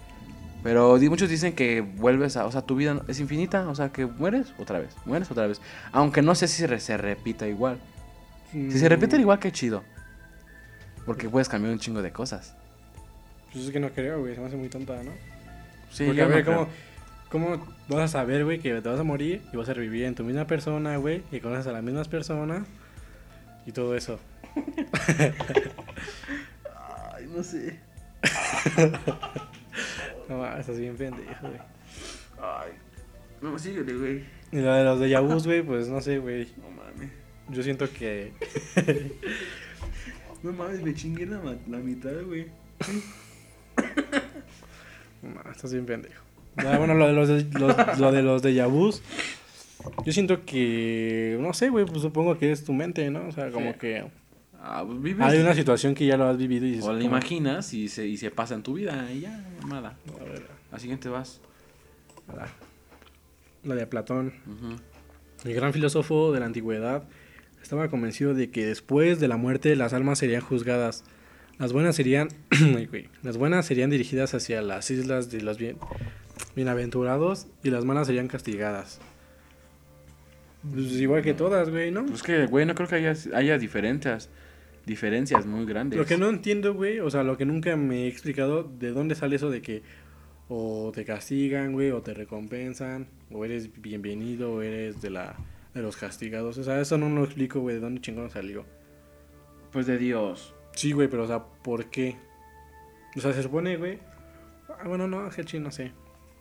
Pero 0.62 0.97
muchos 1.11 1.29
dicen 1.29 1.55
que 1.55 1.81
vuelves 1.81 2.37
a, 2.37 2.47
o 2.47 2.53
sea, 2.53 2.62
tu 2.62 2.77
vida 2.77 3.03
es 3.09 3.19
infinita, 3.19 3.69
o 3.69 3.75
sea, 3.75 3.89
que 3.89 4.07
mueres 4.07 4.55
otra 4.59 4.79
vez, 4.79 4.95
mueres 5.05 5.29
otra 5.29 5.49
vez. 5.49 5.61
Aunque 5.91 6.23
no 6.23 6.37
sé 6.37 6.47
si 6.47 6.59
se, 6.59 6.69
re- 6.69 6.79
se 6.79 6.97
repita 6.97 7.49
igual. 7.49 7.81
Si 8.53 8.79
se 8.79 8.89
repiten 8.89 9.21
igual, 9.21 9.41
qué 9.41 9.51
chido. 9.51 9.83
Porque 11.07 11.29
puedes 11.29 11.49
cambiar 11.49 11.73
un 11.73 11.79
chingo 11.79 12.03
de 12.03 12.12
cosas. 12.12 12.55
Pues 13.53 13.64
es 13.64 13.71
que 13.71 13.81
no 13.81 13.90
creo, 13.90 14.21
güey. 14.21 14.35
Se 14.35 14.40
me 14.40 14.49
hace 14.49 14.57
muy 14.57 14.69
tonta, 14.69 15.03
¿no? 15.03 15.12
Sí, 15.90 16.05
Porque 16.05 16.19
yo 16.19 16.25
a 16.25 16.29
ver. 16.29 16.45
¿cómo, 16.45 16.69
¿cómo 17.31 17.66
vas 17.88 18.01
a 18.01 18.09
saber, 18.09 18.45
güey, 18.45 18.59
que 18.59 18.81
te 18.81 18.88
vas 18.88 19.01
a 19.01 19.05
morir 19.05 19.40
y 19.53 19.57
vas 19.57 19.69
a 19.69 19.75
revivir 19.75 20.05
en 20.05 20.14
tu 20.14 20.25
misma 20.25 20.47
persona, 20.47 20.97
güey? 20.97 21.23
Y 21.33 21.40
conoces 21.40 21.69
a 21.69 21.73
las 21.73 21.83
mismas 21.83 22.09
personas 22.09 22.66
y 23.64 23.73
todo 23.73 23.97
eso. 23.97 24.19
Ay, 27.14 27.27
no 27.35 27.42
sé. 27.42 27.79
No, 30.29 30.45
estás 30.57 30.79
bien 30.79 30.97
pendejo, 30.97 31.47
güey. 31.47 31.61
Ay. 32.42 32.73
No, 33.40 33.57
síguele, 33.59 33.95
güey. 33.95 34.25
Y 34.51 34.57
lo 34.57 34.73
de 34.73 34.85
los 34.85 34.99
de 34.99 35.09
Yabus, 35.09 35.47
güey, 35.47 35.62
pues 35.62 35.88
no 35.88 36.01
sé, 36.01 36.19
güey. 36.19 36.49
No 36.57 36.71
mames. 36.71 37.11
Yo 37.49 37.62
siento 37.62 37.88
que. 37.92 38.33
No 40.42 40.53
mames, 40.53 40.83
me 40.83 40.94
chingué 40.94 41.27
la, 41.27 41.40
la 41.68 41.79
mitad, 41.79 42.12
güey. 42.27 42.46
No, 45.22 45.51
estás 45.51 45.72
bien 45.72 45.87
pendejo. 45.87 46.22
Ah, 46.59 46.77
bueno, 46.79 46.94
lo 46.94 47.07
de 47.07 47.12
los 47.12 47.29
de 47.29 47.44
los, 47.59 47.99
lo 47.99 48.12
de 48.12 48.22
los 48.22 48.42
de 48.42 48.55
Yabus. 48.55 49.03
Yo 50.05 50.12
siento 50.12 50.44
que. 50.44 51.37
No 51.40 51.53
sé, 51.53 51.68
güey, 51.68 51.85
pues 51.85 52.01
supongo 52.03 52.38
que 52.38 52.53
es 52.53 52.64
tu 52.64 52.72
mente, 52.72 53.11
¿no? 53.11 53.27
O 53.29 53.33
sea, 53.33 53.51
como 53.51 53.72
Sí. 53.72 53.79
que. 53.81 54.05
Ah, 54.61 54.85
pues 54.87 55.01
vives. 55.03 55.27
Hay 55.27 55.38
una 55.38 55.55
situación 55.55 55.94
que 55.94 56.07
ya 56.07 56.16
lo 56.16 56.25
has 56.29 56.37
vivido 56.37 56.66
y. 56.66 56.81
O 56.81 56.92
la 56.92 57.03
imaginas 57.03 57.72
y 57.75 57.88
se, 57.88 58.07
y 58.07 58.16
se 58.16 58.31
pasa 58.31 58.55
en 58.55 58.62
tu 58.62 58.75
vida 58.75 59.11
y 59.12 59.20
ya, 59.20 59.44
nada. 59.66 59.96
A 60.20 60.25
ver, 60.25 60.46
Al 60.72 60.81
siguiente 60.81 61.09
vas. 61.09 61.40
la- 62.35 62.49
La 63.64 63.75
de 63.75 63.87
Platón. 63.87 64.33
Ujú. 64.46 64.77
El 65.49 65.55
gran 65.55 65.72
filósofo 65.72 66.33
de 66.33 66.40
la 66.40 66.46
antigüedad 66.46 67.05
estaba 67.67 67.89
convencido 67.89 68.33
de 68.33 68.49
que 68.51 68.65
después 68.65 69.19
de 69.19 69.27
la 69.27 69.37
muerte 69.37 69.75
las 69.75 69.93
almas 69.93 70.21
serían 70.21 70.41
juzgadas. 70.41 71.03
Las 71.59 71.73
buenas 71.73 71.97
serían, 71.97 72.29
las 73.23 73.37
buenas 73.39 73.67
serían 73.67 73.91
dirigidas 73.91 74.35
hacia 74.35 74.63
las 74.63 74.89
islas 74.91 75.33
de 75.33 75.41
los 75.41 75.59
bien, 75.59 75.77
bienaventurados 76.55 77.49
y 77.65 77.71
las 77.71 77.85
malas 77.85 78.07
serían 78.07 78.29
castigadas. 78.29 79.01
Pues 80.73 80.93
igual 80.93 81.23
que 81.23 81.35
todas, 81.35 81.71
güey, 81.71 81.91
¿no? 81.91 82.07
Pues 82.07 82.23
que, 82.23 82.47
güey, 82.47 82.67
no 82.67 82.77
creo 82.77 82.89
que 82.89 82.95
haya, 82.95 83.15
haya 83.35 83.59
diferencias. 83.59 84.31
Diferencias 84.85 85.45
muy 85.45 85.67
grandes. 85.67 85.99
Lo 85.99 86.07
que 86.07 86.19
no 86.19 86.29
entiendo, 86.29 86.73
güey, 86.73 87.01
o 87.01 87.11
sea, 87.11 87.25
lo 87.25 87.37
que 87.37 87.45
nunca 87.45 87.77
me 87.77 88.05
he 88.05 88.07
explicado, 88.07 88.63
de 88.63 88.93
dónde 88.93 89.17
sale 89.17 89.35
eso 89.35 89.51
de 89.51 89.61
que 89.61 89.83
o 90.49 90.93
te 90.95 91.05
castigan, 91.05 91.73
güey, 91.73 91.91
o 91.91 92.01
te 92.01 92.15
recompensan, 92.15 93.09
o 93.33 93.45
eres 93.45 93.71
bienvenido, 93.83 94.53
o 94.53 94.63
eres 94.63 95.03
de 95.03 95.11
la 95.11 95.35
de 95.77 95.83
los 95.83 95.97
castigados. 95.97 96.59
O 96.59 96.65
sea, 96.65 96.81
eso 96.81 96.99
no 96.99 97.09
lo 97.09 97.25
explico, 97.25 97.61
güey, 97.61 97.77
de 97.77 97.83
dónde 97.83 98.01
chingón 98.01 98.31
salió. 98.31 98.65
Pues 99.71 99.87
de 99.87 99.99
Dios. 99.99 100.55
Sí, 100.73 100.93
güey, 100.93 101.09
pero 101.09 101.25
o 101.25 101.27
sea, 101.27 101.45
¿por 101.45 101.87
qué? 101.87 102.17
O 103.17 103.21
sea, 103.21 103.33
se 103.33 103.43
supone, 103.43 103.77
güey. 103.77 103.99
Ah, 104.69 104.89
bueno, 104.89 105.07
no, 105.07 105.27
es 105.27 105.37
que 105.37 105.45
ching, 105.45 105.62
no 105.62 105.71
sé. 105.71 105.93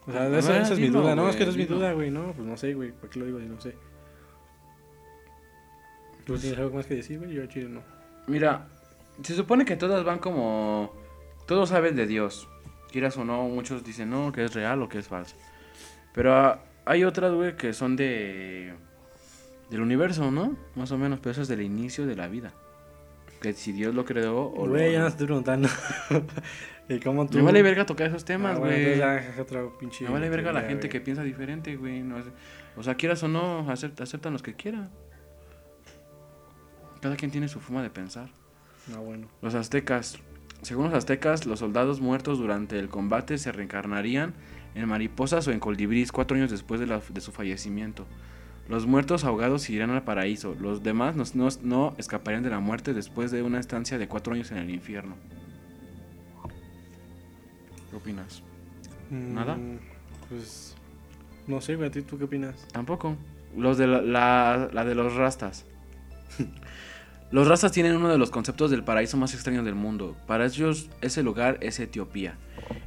O 0.08 0.12
sea, 0.12 0.24
A 0.24 0.40
esa, 0.40 0.62
es 0.62 0.80
mi 0.80 0.90
duda, 0.90 1.16
no, 1.16 1.30
es 1.30 1.36
que 1.36 1.44
esa 1.44 1.52
es 1.52 1.58
mi 1.58 1.66
duda, 1.66 1.94
güey, 1.94 2.12
no, 2.12 2.34
pues 2.34 2.48
no 2.48 2.58
sé, 2.58 2.74
güey, 2.74 2.92
¿por 2.92 3.10
qué 3.10 3.20
lo 3.20 3.26
digo 3.26 3.40
si 3.40 3.46
no 3.46 3.60
sé? 3.60 3.76
¿Tú 6.26 6.38
tienes 6.38 6.58
algo 6.60 6.76
más 6.76 6.86
que 6.86 6.96
decir, 6.96 7.20
güey? 7.20 7.34
Yo 7.34 7.42
al 7.42 7.50
chile 7.50 7.70
no. 7.70 7.82
Mira, 8.28 8.68
se 9.22 9.36
supone 9.36 9.66
que 9.66 9.76
todas 9.76 10.04
van 10.04 10.20
como... 10.20 10.92
Todos 11.46 11.70
saben 11.70 11.96
de 11.96 12.08
Dios. 12.08 12.48
Quieras 12.92 13.18
o 13.18 13.26
no, 13.26 13.44
muchos 13.48 13.84
dicen 13.84 14.10
no, 14.10 14.32
que 14.32 14.44
es 14.44 14.54
real 14.54 14.82
o 14.82 14.90
que 14.90 15.00
es 15.00 15.08
falso. 15.08 15.36
Pero 16.14 16.36
ah, 16.36 16.64
hay 16.86 17.04
otras, 17.04 17.34
güey, 17.34 17.56
que 17.56 17.74
son 17.74 17.96
de... 17.96 18.74
Del 19.70 19.82
universo, 19.82 20.30
¿no? 20.32 20.56
Más 20.76 20.92
o 20.92 20.98
menos, 20.98 21.20
pero 21.20 21.32
eso 21.32 21.42
es 21.42 21.48
del 21.48 21.62
inicio 21.62 22.06
de 22.06 22.16
la 22.16 22.28
vida. 22.28 22.54
Que 23.42 23.54
si 23.54 23.72
Dios 23.72 23.94
lo 23.94 24.06
creó 24.06 24.46
o 24.56 24.68
Güey, 24.68 24.94
ya 24.94 25.00
no 25.02 25.08
estoy 25.08 25.26
preguntando. 25.26 25.68
¿Y 26.90 27.00
cómo 27.00 27.28
tú? 27.28 27.38
Me 27.38 27.44
vale 27.44 27.62
verga 27.64 27.86
tocar 27.86 28.08
esos 28.08 28.22
Ah, 28.24 28.26
temas, 28.26 28.60
bueno, 28.60 28.74
güey. 28.76 29.02
es 29.02 29.40
otro 29.40 29.76
pinche 29.80 30.06
Me 30.06 30.12
vale 30.12 30.30
verga 30.30 30.52
la 30.52 30.60
teoría, 30.60 30.70
gente 30.70 30.90
que 30.90 31.02
piensa 31.02 31.24
diferente, 31.24 31.76
güey. 31.76 32.02
no 32.02 32.18
o 32.78 32.84
sea, 32.84 32.96
quieras 32.96 33.24
o 33.24 33.28
no, 33.28 33.70
acepta- 33.72 34.04
aceptan 34.04 34.34
los 34.34 34.44
que 34.44 34.54
quieran. 34.54 34.90
Cada 37.02 37.16
quien 37.16 37.32
tiene 37.32 37.48
su 37.48 37.60
forma 37.60 37.82
de 37.84 37.90
pensar. 37.90 38.30
Ah, 38.96 39.00
bueno. 39.00 39.28
Los 39.42 39.56
aztecas. 39.56 40.18
Según 40.62 40.86
los 40.86 40.94
aztecas, 40.94 41.46
los 41.46 41.60
soldados 41.60 42.02
muertos 42.02 42.38
durante 42.40 42.80
el 42.80 42.90
combate 42.90 43.38
se 43.38 43.52
reencarnarían 43.52 44.34
en 44.74 44.88
mariposas 44.88 45.48
o 45.48 45.52
en 45.52 45.60
colibríes 45.60 46.12
cuatro 46.12 46.36
años 46.38 46.52
después 46.52 46.80
de, 46.80 46.88
la- 46.88 47.02
de 47.10 47.22
su 47.22 47.32
fallecimiento. 47.32 48.06
Los 48.68 48.88
muertos 48.88 49.24
ahogados 49.24 49.70
irán 49.70 49.92
al 49.92 50.04
paraíso. 50.04 50.56
Los 50.60 50.82
demás 50.82 51.16
no, 51.16 51.24
no- 51.36 51.50
no 51.62 51.96
escaparían 51.98 52.42
de 52.44 52.50
la 52.50 52.60
muerte 52.60 52.94
después 52.94 53.30
de 53.32 53.44
una 53.44 53.60
estancia 53.60 53.98
de 53.98 54.08
cuatro 54.08 54.34
años 54.34 54.52
en 54.52 54.58
el 54.58 54.70
infierno. 54.72 55.16
¿Qué 57.90 57.96
opinas? 57.96 58.42
¿Nada? 59.10 59.56
Mm, 59.56 59.78
Pues. 60.30 60.76
No 61.48 61.62
sé, 61.62 61.76
güey, 61.76 61.90
¿a 61.90 61.92
ti 61.92 62.02
tú 62.02 62.18
qué 62.18 62.24
opinas? 62.24 62.68
Tampoco. 62.72 63.16
Los 63.56 63.78
de 63.78 63.86
la, 63.88 64.02
la- 64.02 64.70
la 64.74 64.84
de 64.86 64.96
los 64.96 65.14
rastas. 65.16 65.66
los 67.36 67.50
rastas 67.50 67.74
tienen 67.74 67.98
uno 67.98 68.08
de 68.08 68.18
los 68.18 68.32
conceptos 68.32 68.72
del 68.72 68.86
paraíso 68.86 69.18
más 69.18 69.34
extraños 69.34 69.66
del 69.66 69.76
mundo. 69.76 70.16
Para 70.26 70.46
ellos, 70.46 70.90
ese 71.02 71.22
lugar 71.22 71.58
es 71.60 71.82
Etiopía. 71.82 72.38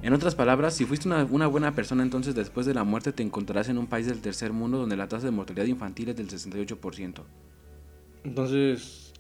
En 0.01 0.15
otras 0.15 0.35
palabras, 0.35 0.73
si 0.73 0.87
fuiste 0.87 1.07
una, 1.07 1.23
una 1.27 1.47
buena 1.47 1.75
persona, 1.75 2.03
entonces 2.03 2.35
después 2.35 2.65
de 2.65 2.73
la 2.73 2.83
muerte 2.83 3.13
te 3.13 3.23
encontrarás 3.23 3.69
en 3.69 3.77
un 3.77 3.87
país 3.87 4.07
del 4.07 4.23
tercer 4.23 4.55
mundo 4.55 4.79
donde 4.79 4.97
la 4.97 5.07
tasa 5.07 5.27
de 5.27 5.33
mortalidad 5.33 5.67
infantil 5.67 6.09
es 6.09 6.17
del 6.17 6.31
68%. 6.31 7.25
Entonces, 8.25 9.13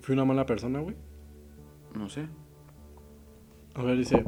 ¿fui 0.00 0.14
una 0.14 0.24
mala 0.24 0.46
persona, 0.46 0.80
güey? 0.80 0.96
No 1.94 2.08
sé. 2.08 2.26
A 3.74 3.84
ver, 3.84 3.96
dice, 3.96 4.24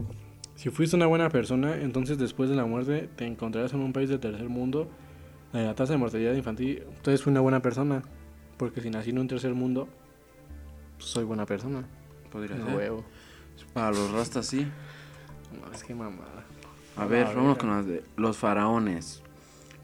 si 0.55 0.71
fuiste 0.71 0.95
una 0.95 1.07
buena 1.07 1.31
persona, 1.31 1.81
entonces 1.81 2.17
después 2.17 2.49
de 2.49 2.55
la 2.55 2.64
muerte 2.64 3.09
te 3.17 3.27
encontrarás 3.27 3.73
en 3.73 3.81
un 3.81 3.93
país 3.93 4.09
del 4.09 4.21
tercer 4.21 4.49
mundo, 4.49 4.88
donde 5.53 5.67
la 5.67 5.75
tasa 5.75 5.95
de 5.95 5.99
mortalidad 5.99 6.35
infantil, 6.35 6.85
entonces 6.95 7.25
fui 7.25 7.33
una 7.33 7.40
buena 7.40 7.61
persona, 7.61 8.05
porque 8.57 8.81
si 8.81 8.90
nací 8.90 9.11
en 9.11 9.19
un 9.19 9.27
tercer 9.27 9.53
mundo, 9.53 9.88
soy 11.05 11.25
buena 11.25 11.47
persona. 11.47 11.85
Podría 12.31 12.57
No 12.57 12.67
ser. 12.67 12.77
huevo. 12.77 13.05
Para 13.73 13.90
los 13.90 14.11
rastas 14.12 14.47
sí. 14.47 14.67
No, 15.61 15.73
es 15.73 15.85
que 15.85 15.95
mamada. 15.95 16.45
A 16.97 17.07
ver, 17.07 17.27
A 17.27 17.29
vámonos 17.31 17.57
ver. 17.57 17.59
con 17.59 17.71
las 17.71 17.87
de 17.87 18.05
los 18.17 18.37
faraones. 18.37 19.23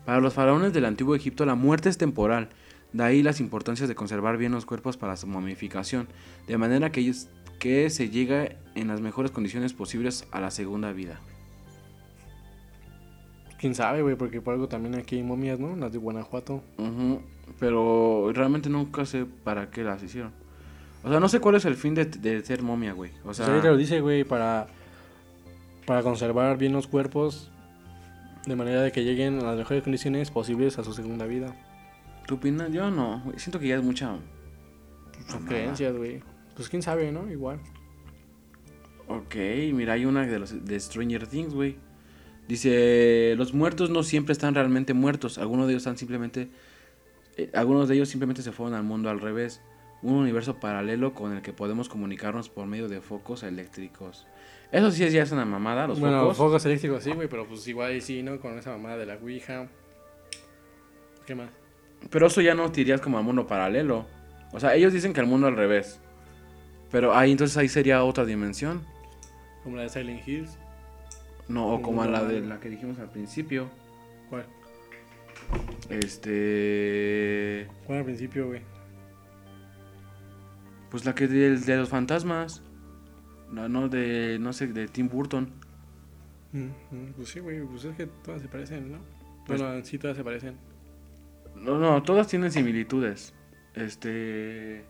Para 0.05 0.21
los 0.21 0.35
faraones 0.35 0.73
del 0.73 0.85
antiguo 0.85 1.15
Egipto, 1.15 1.45
la 1.47 1.55
muerte 1.55 1.89
es 1.89 1.99
temporal. 1.99 2.49
De 2.93 3.05
ahí 3.05 3.23
las 3.23 3.39
importancias 3.41 3.89
de 3.89 3.95
conservar 3.95 4.37
bien 4.37 4.51
los 4.53 4.67
cuerpos 4.67 4.97
para 4.97 5.17
su 5.17 5.27
momificación, 5.29 6.09
de 6.49 6.59
manera 6.59 6.91
que, 6.91 7.01
ellos, 7.01 7.29
que 7.61 7.89
se 7.91 8.11
llega 8.11 8.49
en 8.75 8.89
las 8.89 9.01
mejores 9.01 9.31
condiciones 9.31 9.73
posibles 9.73 10.27
a 10.33 10.41
la 10.41 10.51
segunda 10.51 10.93
vida. 10.93 11.21
Quién 13.61 13.75
sabe, 13.75 14.03
güey, 14.03 14.17
porque 14.17 14.41
por 14.41 14.55
algo 14.55 14.69
también 14.69 14.95
aquí 14.95 15.17
hay 15.17 15.23
momias, 15.23 15.61
¿no? 15.61 15.77
Las 15.77 15.93
de 15.93 15.99
Guanajuato. 15.99 16.63
Pero 17.59 18.31
realmente 18.33 18.71
nunca 18.71 19.05
sé 19.05 19.27
para 19.27 19.71
qué 19.71 19.85
las 19.85 20.03
hicieron. 20.03 20.33
O 21.03 21.09
sea, 21.11 21.19
no 21.21 21.29
sé 21.29 21.41
cuál 21.41 21.55
es 21.55 21.65
el 21.65 21.77
fin 21.77 21.95
de, 21.95 22.05
de 22.05 22.45
ser 22.45 22.63
momia, 22.63 22.93
güey. 22.93 23.11
O 23.25 23.31
O 23.31 23.35
sea, 23.35 23.47
sea, 23.47 23.55
ahí 23.55 23.61
te 23.63 23.69
lo 23.69 23.77
dice, 23.77 24.01
güey, 24.01 24.25
para, 24.25 24.67
para 25.87 26.03
conservar 26.03 26.59
bien 26.59 26.73
los 26.73 26.87
cuerpos, 26.87 27.51
de 28.47 28.55
manera 28.57 28.83
de 28.83 28.93
que 28.93 29.03
lleguen 29.05 29.39
a 29.41 29.45
las 29.45 29.57
mejores 29.57 29.83
condiciones 29.83 30.31
posibles 30.31 30.79
a 30.79 30.85
su 30.85 30.93
segunda 30.93 31.27
vida. 31.27 31.55
¿tu 32.27 32.37
opinas? 32.37 32.71
Yo 32.71 32.91
no. 32.91 33.21
güey, 33.25 33.39
Siento 33.39 33.59
que 33.59 33.67
ya 33.69 33.77
es 33.77 33.83
mucha. 33.83 34.17
Mamada. 35.29 35.47
creencias, 35.49 35.97
güey. 35.97 36.23
Pues 36.55 36.69
quién 36.69 36.83
sabe, 36.83 37.11
¿no? 37.11 37.31
Igual. 37.31 37.61
Ok, 39.09 39.35
mira, 39.75 39.95
hay 39.95 40.05
una 40.05 40.25
de, 40.27 40.39
los, 40.39 40.65
de 40.65 40.79
Stranger 40.79 41.27
Things, 41.27 41.53
güey. 41.55 41.77
Dice, 42.47 43.35
los 43.37 43.53
muertos 43.55 43.91
no 43.91 44.03
siempre 44.03 44.33
están 44.33 44.55
realmente 44.55 44.95
muertos. 44.95 45.39
Algunos 45.39 45.67
de 45.67 45.73
ellos 45.73 45.83
están 45.83 45.97
simplemente... 45.97 46.49
eh, 47.37 47.51
algunos 47.55 47.89
de 47.89 47.95
ellos 47.97 48.09
simplemente 48.09 48.43
se 48.43 48.53
fueron 48.53 48.75
al 48.75 48.85
mundo 48.85 49.11
al 49.11 49.21
revés. 49.21 49.61
Un 50.03 50.15
universo 50.15 50.59
paralelo 50.59 51.13
con 51.13 51.35
el 51.35 51.43
que 51.43 51.53
podemos 51.53 51.89
comunicarnos 51.89 52.49
por 52.49 52.67
medio 52.67 52.89
de 52.89 53.01
focos 53.01 53.43
eléctricos. 53.43 54.27
Eso 54.73 54.91
sí 54.91 55.05
es 55.05 55.13
ya 55.13 55.23
es 55.23 55.33
una 55.33 55.45
mamada, 55.45 55.87
los 55.87 56.01
bueno, 56.01 56.21
focos. 56.23 56.37
focos 56.37 56.67
eléctricos 56.67 57.03
sí, 57.03 57.11
güey, 57.13 57.29
pero 57.29 57.47
pues 57.47 57.67
igual 57.67 58.01
sí, 58.01 58.23
¿no? 58.23 58.41
Con 58.41 58.57
esa 58.57 58.71
mamada 58.71 58.97
de 58.97 59.07
la 59.07 59.17
Ouija. 59.17 59.69
¿Qué 61.27 61.35
más? 61.35 61.51
Pero 62.09 62.29
eso 62.29 62.41
ya 62.41 62.55
no 62.55 62.71
te 62.71 62.81
irías 62.81 63.01
como 63.01 63.19
al 63.19 63.25
mundo 63.25 63.47
paralelo. 63.47 64.07
O 64.53 64.61
sea, 64.61 64.75
ellos 64.75 64.93
dicen 64.93 65.13
que 65.13 65.21
al 65.21 65.27
mundo 65.27 65.49
al 65.49 65.57
revés. 65.57 66.01
Pero 66.91 67.15
ahí 67.15 67.33
entonces 67.33 67.57
ahí 67.57 67.69
sería 67.69 68.03
otra 68.05 68.25
dimensión. 68.25 68.85
Como 69.63 69.77
la 69.77 69.83
de 69.83 69.89
Silent 69.91 70.27
Hills. 70.27 70.59
No, 71.49 71.75
o 71.75 71.83
como 71.83 72.05
la 72.05 72.25
de 72.25 72.41
la 72.41 72.59
que 72.61 72.69
dijimos 72.69 72.99
al 73.01 73.11
principio. 73.11 73.69
¿Cuál? 74.29 74.47
Este... 75.89 77.67
¿Cuál 77.87 77.99
al 77.99 78.05
principio, 78.05 78.47
güey? 78.47 78.61
Pues 80.91 81.05
la 81.05 81.15
que 81.15 81.29
de, 81.29 81.57
de 81.59 81.77
los 81.77 81.89
fantasmas. 81.89 82.63
No, 83.51 83.69
no, 83.69 83.89
de, 83.89 84.39
no 84.41 84.53
sé, 84.53 84.69
de 84.69 84.89
Tim 84.89 85.09
Burton. 85.09 85.51
Mm, 86.53 86.59
mm, 86.91 87.13
Pues 87.17 87.29
sí, 87.29 87.41
güey, 87.41 87.61
pues 87.63 87.85
es 87.85 87.97
que 87.97 88.07
todas 88.07 88.43
se 88.43 88.49
parecen, 88.49 88.93
¿no? 88.93 88.99
Pues- 89.47 89.61
Bueno, 89.61 89.85
sí, 89.85 89.99
todas 89.99 90.17
se 90.17 90.25
parecen. 90.25 90.57
No, 91.57 91.79
no, 91.79 92.03
todas 92.03 92.27
tienen 92.29 92.51
similitudes. 92.53 93.35
Este... 93.75 94.85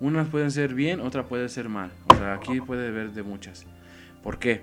Unas 0.00 0.28
pueden 0.28 0.50
ser 0.50 0.72
bien, 0.74 1.00
otra 1.00 1.26
puede 1.26 1.48
ser 1.50 1.68
mal. 1.68 1.92
O 2.08 2.14
sea, 2.14 2.34
aquí 2.34 2.60
puede 2.60 2.88
haber 2.88 3.12
de 3.12 3.22
muchas. 3.22 3.66
¿Por 4.22 4.38
qué? 4.38 4.62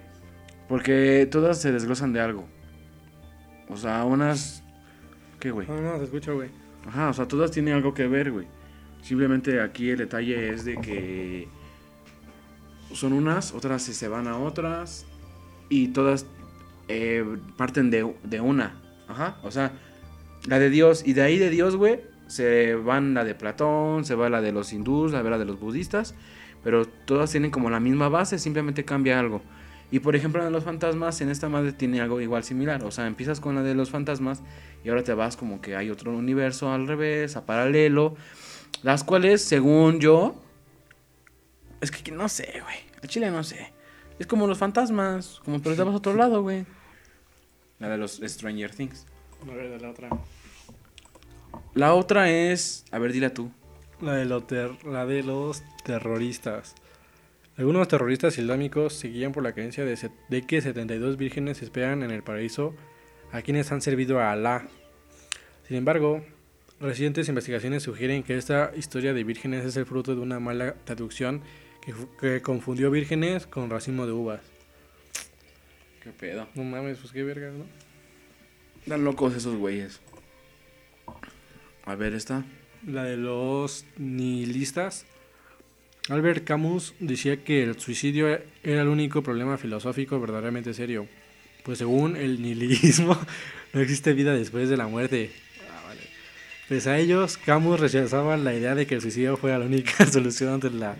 Porque 0.68 1.28
todas 1.30 1.62
se 1.62 1.72
desglosan 1.72 2.12
de 2.12 2.22
algo. 2.22 2.48
O 3.70 3.78
sea, 3.78 4.04
unas... 4.06 4.64
¿Qué, 5.40 5.52
güey? 5.52 5.68
No, 5.68 5.80
no, 5.80 5.98
te 6.00 6.06
escucho, 6.06 6.34
güey. 6.36 6.50
Ajá, 6.88 7.10
o 7.10 7.14
sea, 7.14 7.28
todas 7.28 7.52
tienen 7.52 7.76
algo 7.76 7.94
que 7.94 8.08
ver, 8.08 8.32
güey. 8.32 8.48
Simplemente 9.02 9.62
aquí 9.62 9.90
el 9.90 9.98
detalle 10.00 10.50
es 10.50 10.66
de 10.66 10.78
que 10.78 11.48
son 12.94 13.14
unas, 13.14 13.54
otras 13.54 13.82
se- 13.84 14.08
van 14.08 14.28
a 14.28 14.38
otras 14.38 15.06
y 15.70 15.90
todas 15.90 16.26
eh, 16.88 17.24
parten 17.58 17.90
de, 17.90 18.14
de 18.24 18.42
una. 18.42 18.82
Ajá, 19.08 19.38
o 19.44 19.52
sea, 19.52 19.72
la 20.48 20.60
de 20.60 20.70
Dios 20.70 21.04
y 21.06 21.14
de 21.14 21.22
ahí 21.22 21.38
de 21.38 21.50
Dios, 21.50 21.76
güey, 21.76 22.02
se 22.28 22.76
van 22.76 23.14
la 23.14 23.24
de 23.24 23.36
Platón, 23.36 24.04
se 24.06 24.16
va 24.16 24.30
la 24.30 24.42
de 24.42 24.52
los 24.52 24.74
hindús, 24.74 25.12
la, 25.14 25.24
la 25.24 25.38
de 25.38 25.46
los 25.46 25.60
budistas, 25.60 26.14
pero 26.64 26.86
todas 26.86 27.32
tienen 27.32 27.52
como 27.52 27.70
la 27.70 27.80
misma 27.80 28.10
base, 28.10 28.40
simplemente 28.40 28.84
cambia 28.84 29.20
algo. 29.20 29.42
Y 29.90 30.00
por 30.00 30.18
ejemplo, 30.18 30.44
de 30.44 30.52
los 30.52 30.66
fantasmas, 30.66 31.22
en 31.22 31.30
esta 31.30 31.48
madre 31.48 31.72
tiene 31.72 32.02
algo 32.02 32.20
igual 32.20 32.44
similar. 32.44 32.84
O 32.84 32.92
sea, 32.92 33.08
empiezas 33.08 33.40
con 33.40 33.56
la 33.56 33.64
de 33.64 33.74
los 33.74 33.90
fantasmas 33.90 34.44
y 34.84 34.90
ahora 34.90 35.04
te 35.04 35.14
vas 35.14 35.38
como 35.38 35.62
que 35.62 35.78
hay 35.78 35.90
otro 35.90 36.12
universo 36.12 36.74
al 36.74 36.88
revés, 36.88 37.38
a 37.38 37.46
paralelo. 37.46 38.16
Las 38.84 39.04
cuales, 39.04 39.44
según 39.44 40.00
yo, 40.00 40.36
es 41.82 41.92
que 41.92 42.12
no 42.12 42.30
sé, 42.30 42.60
güey. 42.64 42.76
El 43.02 43.10
chile 43.10 43.30
no 43.32 43.44
sé. 43.44 43.72
Es 44.20 44.28
como 44.28 44.48
los 44.48 44.58
fantasmas, 44.58 45.40
como 45.46 45.62
pero 45.62 45.76
te 45.76 45.84
vas 45.84 45.94
a 45.94 45.98
otro 45.98 46.14
lado, 46.14 46.42
güey. 46.42 46.66
La 47.80 47.90
de 47.90 47.98
los 47.98 48.20
Stranger 48.24 48.74
Things. 48.74 49.06
A 49.44 49.54
ver, 49.54 49.70
de 49.70 49.80
la 49.80 49.90
otra. 49.92 50.10
La 51.74 51.94
otra 51.94 52.32
es, 52.32 52.86
a 52.92 52.98
ver, 53.00 53.14
dila 53.14 53.34
tú. 53.34 53.52
La 54.02 54.14
de, 54.14 54.26
lo 54.26 54.44
ter- 54.44 54.84
la 54.86 55.06
de 55.06 55.24
los 55.24 55.64
terroristas. 55.84 56.76
Algunos 57.58 57.88
terroristas 57.88 58.38
islámicos 58.38 58.94
se 58.94 59.08
guían 59.10 59.32
por 59.32 59.44
la 59.44 59.54
creencia 59.54 59.86
de, 59.86 59.96
se- 59.98 60.12
de 60.30 60.42
que 60.44 60.62
72 60.62 61.18
vírgenes 61.18 61.62
esperan 61.62 62.04
en 62.04 62.12
el 62.12 62.24
paraíso 62.24 62.74
a 63.32 63.42
quienes 63.42 63.72
han 63.72 63.82
servido 63.82 64.20
a 64.20 64.32
Alá. 64.32 64.68
Sin 65.68 65.78
embargo, 65.78 66.24
recientes 66.80 67.28
investigaciones 67.30 67.84
sugieren 67.84 68.24
que 68.24 68.38
esta 68.38 68.72
historia 68.76 69.14
de 69.14 69.24
vírgenes 69.24 69.66
es 69.66 69.76
el 69.78 69.86
fruto 69.86 70.16
de 70.16 70.22
una 70.22 70.40
mala 70.40 70.74
traducción 70.84 71.42
que, 71.86 71.94
fu- 71.94 72.10
que 72.20 72.42
confundió 72.42 72.92
vírgenes 72.92 73.48
con 73.48 73.70
racimo 73.70 74.06
de 74.06 74.12
uvas. 74.14 74.42
¿Qué 76.04 76.12
pedo? 76.12 76.48
No 76.56 76.64
mames, 76.64 77.00
pues 77.00 77.12
qué 77.12 77.24
verga, 77.24 77.52
¿no? 77.52 77.66
Dan 78.86 79.04
locos 79.04 79.36
esos 79.36 79.56
güeyes. 79.58 80.00
A 81.86 81.96
ver, 81.96 82.14
esta. 82.14 82.46
La 82.86 83.04
de 83.04 83.18
los 83.18 83.86
nihilistas. 83.98 85.06
Albert 86.10 86.46
Camus 86.46 86.94
decía 87.00 87.44
que 87.44 87.64
el 87.64 87.78
suicidio 87.80 88.30
era 88.30 88.82
el 88.82 88.88
único 88.88 89.24
problema 89.24 89.58
filosófico 89.58 90.20
verdaderamente 90.22 90.74
serio. 90.74 91.08
Pues 91.64 91.80
según 91.80 92.16
el 92.16 92.42
nihilismo, 92.42 93.18
no 93.74 93.82
existe 93.82 94.14
vida 94.14 94.34
después 94.34 94.70
de 94.70 94.78
la 94.78 94.88
muerte. 94.88 95.32
Ah. 96.68 96.70
Pese 96.70 96.90
a 96.90 96.98
ellos, 96.98 97.38
Camus 97.38 97.80
rechazaba 97.80 98.36
la 98.36 98.54
idea 98.54 98.76
de 98.76 98.86
que 98.86 98.96
el 98.96 99.02
suicidio 99.02 99.38
fuera 99.38 99.58
la 99.58 99.66
única 99.66 100.06
solución 100.06 100.56
ante 100.56 100.70
la 100.70 100.98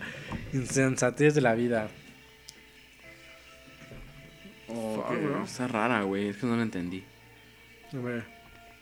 insensatez 0.52 1.34
de 1.34 1.42
la 1.42 1.54
vida. 1.54 1.88
Fuck, 4.66 5.22
bro. 5.22 5.44
Está 5.44 5.68
rara, 5.68 6.02
güey. 6.02 6.28
Es 6.28 6.38
que 6.38 6.46
no 6.46 6.56
la 6.56 6.62
entendí. 6.62 7.04
A 7.92 7.98
ver. 7.98 8.24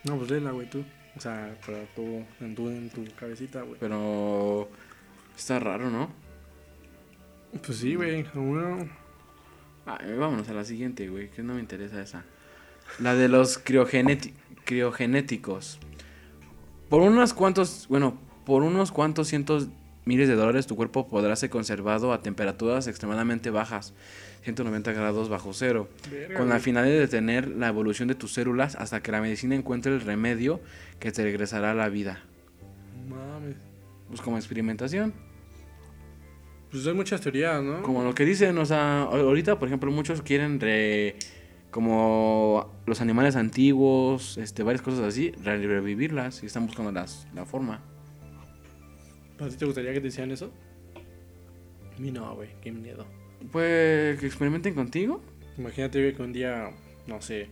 No, 0.05 0.17
pues 0.17 0.31
léela, 0.31 0.53
güey, 0.53 0.71
tú. 0.71 0.85
O 1.17 1.21
sea, 1.21 1.57
pero 1.65 1.79
tú, 1.95 2.25
en 2.41 2.55
tu, 2.55 2.69
en 2.69 2.91
tu 2.91 3.05
cabecita, 3.17 3.63
güey. 3.63 3.79
Pero 3.81 4.69
está 5.37 5.59
raro, 5.59 5.91
¿no? 5.91 6.11
Pues 7.65 7.79
sí, 7.79 7.95
güey. 7.95 8.27
Uno... 8.35 8.89
Ay, 9.87 10.15
vámonos 10.17 10.49
a 10.49 10.53
la 10.53 10.65
siguiente, 10.65 11.09
güey, 11.09 11.31
que 11.31 11.43
no 11.43 11.55
me 11.55 11.61
interesa 11.61 12.03
esa. 12.03 12.25
La 12.99 13.15
de 13.15 13.29
los 13.29 13.59
criogenéticos. 13.59 15.79
Por 16.89 17.03
unos 17.03 17.35
cuantos, 17.35 17.87
bueno, 17.89 18.19
por 18.45 18.63
unos 18.63 18.93
cuantos 18.93 19.29
cientos 19.29 19.69
miles 20.05 20.29
de 20.29 20.35
dólares 20.37 20.67
tu 20.67 20.77
cuerpo 20.77 21.09
podrá 21.09 21.35
ser 21.35 21.51
conservado 21.51 22.13
a 22.13 22.23
temperaturas 22.23 22.87
extremadamente 22.87 23.51
bajas, 23.51 23.93
190 24.45 24.93
grados 24.93 25.29
bajo 25.29 25.53
cero, 25.53 25.89
Verga, 26.11 26.39
con 26.39 26.49
la 26.49 26.61
finalidad 26.61 26.95
de 26.95 27.01
detener 27.01 27.49
la 27.49 27.69
evolución 27.69 28.07
de 28.07 28.15
tus 28.15 28.33
células 28.35 28.77
hasta 28.77 29.03
que 29.03 29.11
la 29.11 29.21
medicina 29.21 29.57
encuentre 29.57 29.93
el 29.93 30.01
remedio 30.01 30.61
que 31.01 31.11
te 31.11 31.25
regresará 31.25 31.73
a 31.73 31.75
la 31.75 31.89
vida. 31.89 32.21
Mames. 33.09 33.57
Pues 34.09 34.21
como 34.21 34.37
experimentación. 34.37 35.13
Pues 36.71 36.87
hay 36.87 36.95
muchas 36.95 37.21
teorías, 37.21 37.63
¿no? 37.63 37.83
Como 37.83 38.05
lo 38.05 38.15
que 38.15 38.25
dicen, 38.25 38.57
o 38.59 38.67
sea, 38.67 39.03
ahorita, 39.03 39.59
por 39.59 39.67
ejemplo, 39.69 39.91
muchos 39.91 40.23
quieren 40.23 40.61
re- 40.61 41.17
como 41.77 42.73
los 42.87 43.03
animales 43.03 43.37
antiguos, 43.37 44.39
este, 44.39 44.63
varias 44.63 44.81
cosas 44.81 45.01
así, 45.05 45.31
re- 45.45 45.59
revivirlas 45.59 46.43
y 46.43 46.47
están 46.47 46.65
buscando 46.67 46.91
las, 46.91 47.29
la 47.35 47.45
forma. 47.45 47.83
¿A 49.39 49.47
ti 49.49 49.57
te 49.57 49.67
gustaría 49.67 49.93
que 49.93 50.01
te 50.01 50.09
hicieran 50.09 50.31
eso? 50.31 50.51
A 51.95 52.01
mí 52.01 52.11
no, 52.11 52.35
güey, 52.35 52.49
qué 52.63 52.73
miedo. 52.73 53.05
Pues 53.53 54.19
que 54.19 54.25
experimenten 54.27 54.73
contigo. 54.75 55.21
Imagínate, 55.59 56.01
güey, 56.01 56.15
que 56.15 56.23
un 56.23 56.33
día, 56.33 56.71
no 57.07 57.21
sé, 57.21 57.49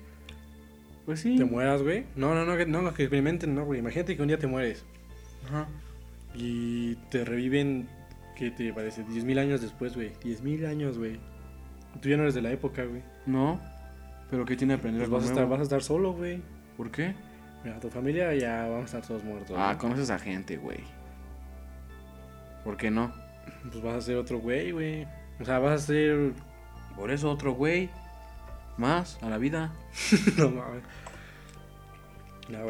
Pues 1.04 1.20
sí. 1.20 1.36
te 1.36 1.44
mueras, 1.44 1.82
güey. 1.82 2.06
No, 2.16 2.34
no, 2.34 2.46
no, 2.46 2.56
que, 2.56 2.64
no, 2.64 2.82
que 2.94 3.02
experimenten, 3.02 3.54
no, 3.54 3.66
güey. 3.66 3.80
Imagínate 3.80 4.16
que 4.16 4.22
un 4.22 4.28
día 4.28 4.38
te 4.38 4.46
mueres. 4.46 4.86
Ajá. 5.46 5.68
Y 6.34 6.94
te 7.10 7.26
reviven, 7.26 7.88
¿qué 8.36 8.50
te 8.50 8.72
parece? 8.72 9.04
10.000 9.04 9.38
años 9.38 9.60
después, 9.60 9.94
güey. 9.94 10.12
10.000 10.24 10.66
años, 10.66 10.96
güey. 10.96 11.20
Tú 12.00 12.08
ya 12.08 12.16
no 12.16 12.22
eres 12.22 12.34
de 12.34 12.40
la 12.42 12.52
época, 12.52 12.84
güey. 12.86 13.02
No. 13.26 13.60
¿Pero 14.30 14.44
qué 14.44 14.56
tiene 14.56 14.74
aprender 14.74 15.02
Pues 15.02 15.10
vas 15.10 15.22
a, 15.22 15.26
estar, 15.26 15.36
nuevo? 15.42 15.50
vas 15.50 15.60
a 15.60 15.62
estar 15.64 15.82
solo, 15.82 16.12
güey. 16.12 16.42
¿Por 16.76 16.90
qué? 16.90 17.14
Mira, 17.62 17.78
tu 17.80 17.88
familia 17.88 18.34
ya 18.34 18.62
vamos 18.68 18.82
a 18.82 18.98
estar 18.98 19.02
todos 19.02 19.24
muertos. 19.24 19.56
Ah, 19.58 19.72
¿no? 19.72 19.78
conoces 19.78 20.10
a 20.10 20.18
gente, 20.18 20.56
güey. 20.56 20.80
¿Por 22.64 22.76
qué 22.76 22.90
no? 22.90 23.12
Pues 23.70 23.82
vas 23.82 23.94
a 23.96 24.00
ser 24.00 24.16
otro 24.16 24.38
güey, 24.38 24.72
güey. 24.72 25.06
O 25.40 25.44
sea, 25.44 25.58
vas 25.58 25.82
a 25.82 25.86
ser. 25.86 26.32
Por 26.96 27.10
eso 27.10 27.30
otro 27.30 27.52
güey. 27.52 27.90
Más 28.76 29.18
a 29.22 29.28
la 29.28 29.38
vida. 29.38 29.72
no 30.36 30.50
mames. 30.50 30.82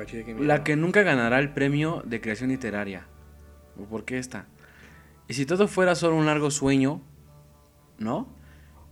Chile, 0.07 0.25
que. 0.25 0.35
La 0.35 0.63
que 0.63 0.77
nunca 0.77 1.03
ganará 1.03 1.39
el 1.39 1.51
premio 1.53 2.03
de 2.05 2.21
creación 2.21 2.51
literaria. 2.51 3.07
¿O 3.79 3.85
¿Por 3.85 4.05
qué 4.05 4.19
esta? 4.19 4.47
Y 5.29 5.35
si 5.35 5.47
todo 5.47 5.67
fuera 5.69 5.95
solo 5.95 6.17
un 6.17 6.27
largo 6.27 6.51
sueño, 6.51 7.01
¿no? 7.99 8.29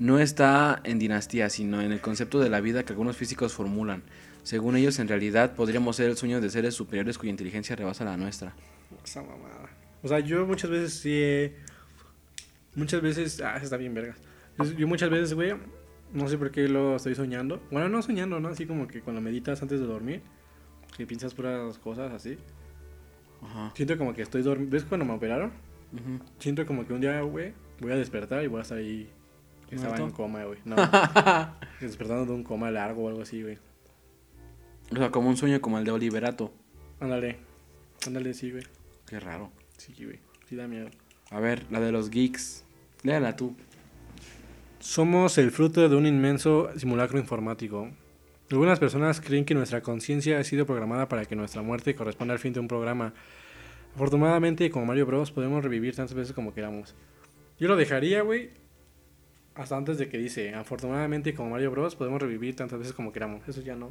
No 0.02 0.18
está 0.18 0.80
en 0.84 0.98
dinastía, 0.98 1.48
sino 1.48 1.80
en 1.80 1.92
el 1.92 2.00
concepto 2.00 2.40
de 2.40 2.50
la 2.50 2.60
vida 2.60 2.82
que 2.82 2.92
algunos 2.92 3.16
físicos 3.16 3.52
formulan. 3.52 4.02
Según 4.42 4.74
ellos, 4.76 4.98
en 4.98 5.06
realidad, 5.06 5.54
podríamos 5.54 5.94
ser 5.94 6.10
el 6.10 6.16
sueño 6.16 6.40
de 6.40 6.50
seres 6.50 6.74
superiores 6.74 7.18
cuya 7.18 7.30
inteligencia 7.30 7.76
rebasa 7.76 8.04
la 8.04 8.16
nuestra. 8.16 8.52
Esa 9.04 9.22
mamada. 9.22 9.68
O 10.02 10.08
sea, 10.08 10.18
yo 10.18 10.44
muchas 10.44 10.70
veces 10.70 10.94
sí. 10.94 11.12
he- 11.14 11.56
Muchas 12.74 13.00
veces. 13.00 13.40
Ah, 13.42 13.58
está 13.62 13.76
bien, 13.76 13.94
vergas. 13.94 14.16
Yo, 14.76 14.88
muchas 14.88 15.08
veces, 15.08 15.34
güey. 15.34 15.54
No 16.12 16.28
sé 16.28 16.36
por 16.36 16.50
qué 16.50 16.66
lo 16.68 16.96
estoy 16.96 17.14
soñando. 17.14 17.62
Bueno, 17.70 17.88
no 17.88 18.02
soñando, 18.02 18.40
¿no? 18.40 18.48
Así 18.48 18.66
como 18.66 18.88
que 18.88 19.02
cuando 19.02 19.20
meditas 19.20 19.62
antes 19.62 19.78
de 19.78 19.86
dormir. 19.86 20.22
Que 20.96 21.06
piensas 21.06 21.32
puras 21.32 21.78
cosas 21.78 22.12
así. 22.12 22.36
Ajá. 23.40 23.72
Siento 23.76 23.96
como 23.96 24.14
que 24.14 24.22
estoy 24.22 24.42
dormido. 24.42 24.70
¿Ves 24.72 24.84
cuando 24.84 25.04
me 25.06 25.12
operaron? 25.12 25.52
Ujú. 25.92 26.24
Siento 26.40 26.66
como 26.66 26.86
que 26.86 26.92
un 26.92 27.00
día, 27.00 27.20
güey, 27.22 27.52
voy 27.80 27.92
a 27.92 27.96
despertar 27.96 28.42
y 28.42 28.48
voy 28.48 28.58
a 28.58 28.62
estar 28.62 28.78
ahí. 28.78 29.08
Que 29.72 29.76
Estaba 29.76 29.96
en 29.96 30.10
coma, 30.10 30.44
güey. 30.44 30.58
No. 30.66 30.76
despertando 31.80 32.26
de 32.26 32.32
un 32.32 32.44
coma 32.44 32.70
largo 32.70 33.04
o 33.04 33.08
algo 33.08 33.22
así, 33.22 33.42
güey. 33.42 33.56
O 34.90 34.96
sea, 34.96 35.10
como 35.10 35.30
un 35.30 35.38
sueño 35.38 35.62
como 35.62 35.78
el 35.78 35.84
de 35.84 35.92
Oliverato. 35.92 36.52
Ándale. 37.00 37.38
Ándale, 38.06 38.34
sí, 38.34 38.50
güey. 38.50 38.64
Qué 39.06 39.18
raro. 39.18 39.50
Sí, 39.78 39.94
güey. 40.04 40.20
Sí 40.46 40.56
da 40.56 40.68
miedo. 40.68 40.90
A 41.30 41.40
ver, 41.40 41.64
la 41.70 41.80
de 41.80 41.90
los 41.90 42.10
geeks. 42.10 42.64
Léala 43.02 43.34
tú. 43.34 43.56
Somos 44.78 45.38
el 45.38 45.50
fruto 45.50 45.88
de 45.88 45.96
un 45.96 46.06
inmenso 46.06 46.68
simulacro 46.76 47.18
informático. 47.18 47.88
Algunas 48.50 48.78
personas 48.78 49.22
creen 49.22 49.46
que 49.46 49.54
nuestra 49.54 49.80
conciencia 49.80 50.38
ha 50.38 50.44
sido 50.44 50.66
programada 50.66 51.08
para 51.08 51.24
que 51.24 51.34
nuestra 51.34 51.62
muerte 51.62 51.94
corresponda 51.94 52.34
al 52.34 52.40
fin 52.40 52.52
de 52.52 52.60
un 52.60 52.68
programa. 52.68 53.14
Afortunadamente, 53.94 54.70
como 54.70 54.84
Mario 54.84 55.06
Bros, 55.06 55.32
podemos 55.32 55.64
revivir 55.64 55.96
tantas 55.96 56.14
veces 56.14 56.34
como 56.34 56.52
queramos. 56.52 56.94
Yo 57.58 57.68
lo 57.68 57.76
dejaría, 57.76 58.20
güey, 58.20 58.50
hasta 59.54 59.76
antes 59.76 59.98
de 59.98 60.08
que 60.08 60.18
dice, 60.18 60.54
afortunadamente, 60.54 61.34
como 61.34 61.50
Mario 61.50 61.70
Bros, 61.70 61.96
podemos 61.96 62.20
revivir 62.20 62.56
tantas 62.56 62.78
veces 62.78 62.94
como 62.94 63.12
queramos. 63.12 63.46
Eso 63.48 63.60
ya 63.60 63.76
no. 63.76 63.90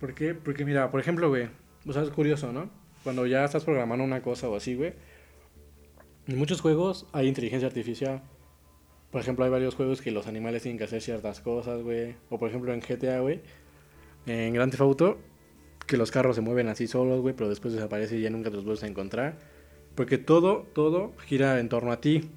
¿Por 0.00 0.14
qué? 0.14 0.34
Porque 0.34 0.64
mira, 0.64 0.90
por 0.90 1.00
ejemplo, 1.00 1.28
güey, 1.28 1.48
o 1.86 1.92
sea, 1.92 2.02
es 2.02 2.10
curioso, 2.10 2.52
¿no? 2.52 2.68
Cuando 3.04 3.26
ya 3.26 3.44
estás 3.44 3.64
programando 3.64 4.04
una 4.04 4.22
cosa 4.22 4.48
o 4.48 4.56
así, 4.56 4.74
güey. 4.74 4.94
En 6.26 6.38
muchos 6.38 6.60
juegos 6.60 7.06
hay 7.12 7.28
inteligencia 7.28 7.68
artificial. 7.68 8.22
Por 9.10 9.20
ejemplo, 9.20 9.44
hay 9.44 9.50
varios 9.50 9.74
juegos 9.74 10.00
que 10.00 10.10
los 10.10 10.26
animales 10.26 10.62
tienen 10.62 10.78
que 10.78 10.84
hacer 10.84 11.00
ciertas 11.00 11.40
cosas, 11.40 11.82
güey. 11.82 12.16
O 12.30 12.38
por 12.38 12.48
ejemplo 12.48 12.72
en 12.72 12.80
GTA, 12.80 13.20
güey. 13.20 13.40
En 14.26 14.54
Grand 14.54 14.72
Theft 14.72 14.80
Auto, 14.80 15.18
que 15.86 15.96
los 15.96 16.10
carros 16.10 16.36
se 16.36 16.42
mueven 16.42 16.68
así 16.68 16.86
solos, 16.86 17.20
güey, 17.20 17.34
pero 17.34 17.48
después 17.48 17.74
desaparecen 17.74 18.18
y 18.18 18.22
ya 18.22 18.30
nunca 18.30 18.50
te 18.50 18.56
los 18.56 18.64
vuelves 18.64 18.82
a 18.84 18.88
encontrar. 18.88 19.38
Porque 19.94 20.18
todo, 20.18 20.66
todo 20.74 21.12
gira 21.26 21.60
en 21.60 21.68
torno 21.68 21.92
a 21.92 22.00
ti. 22.00 22.30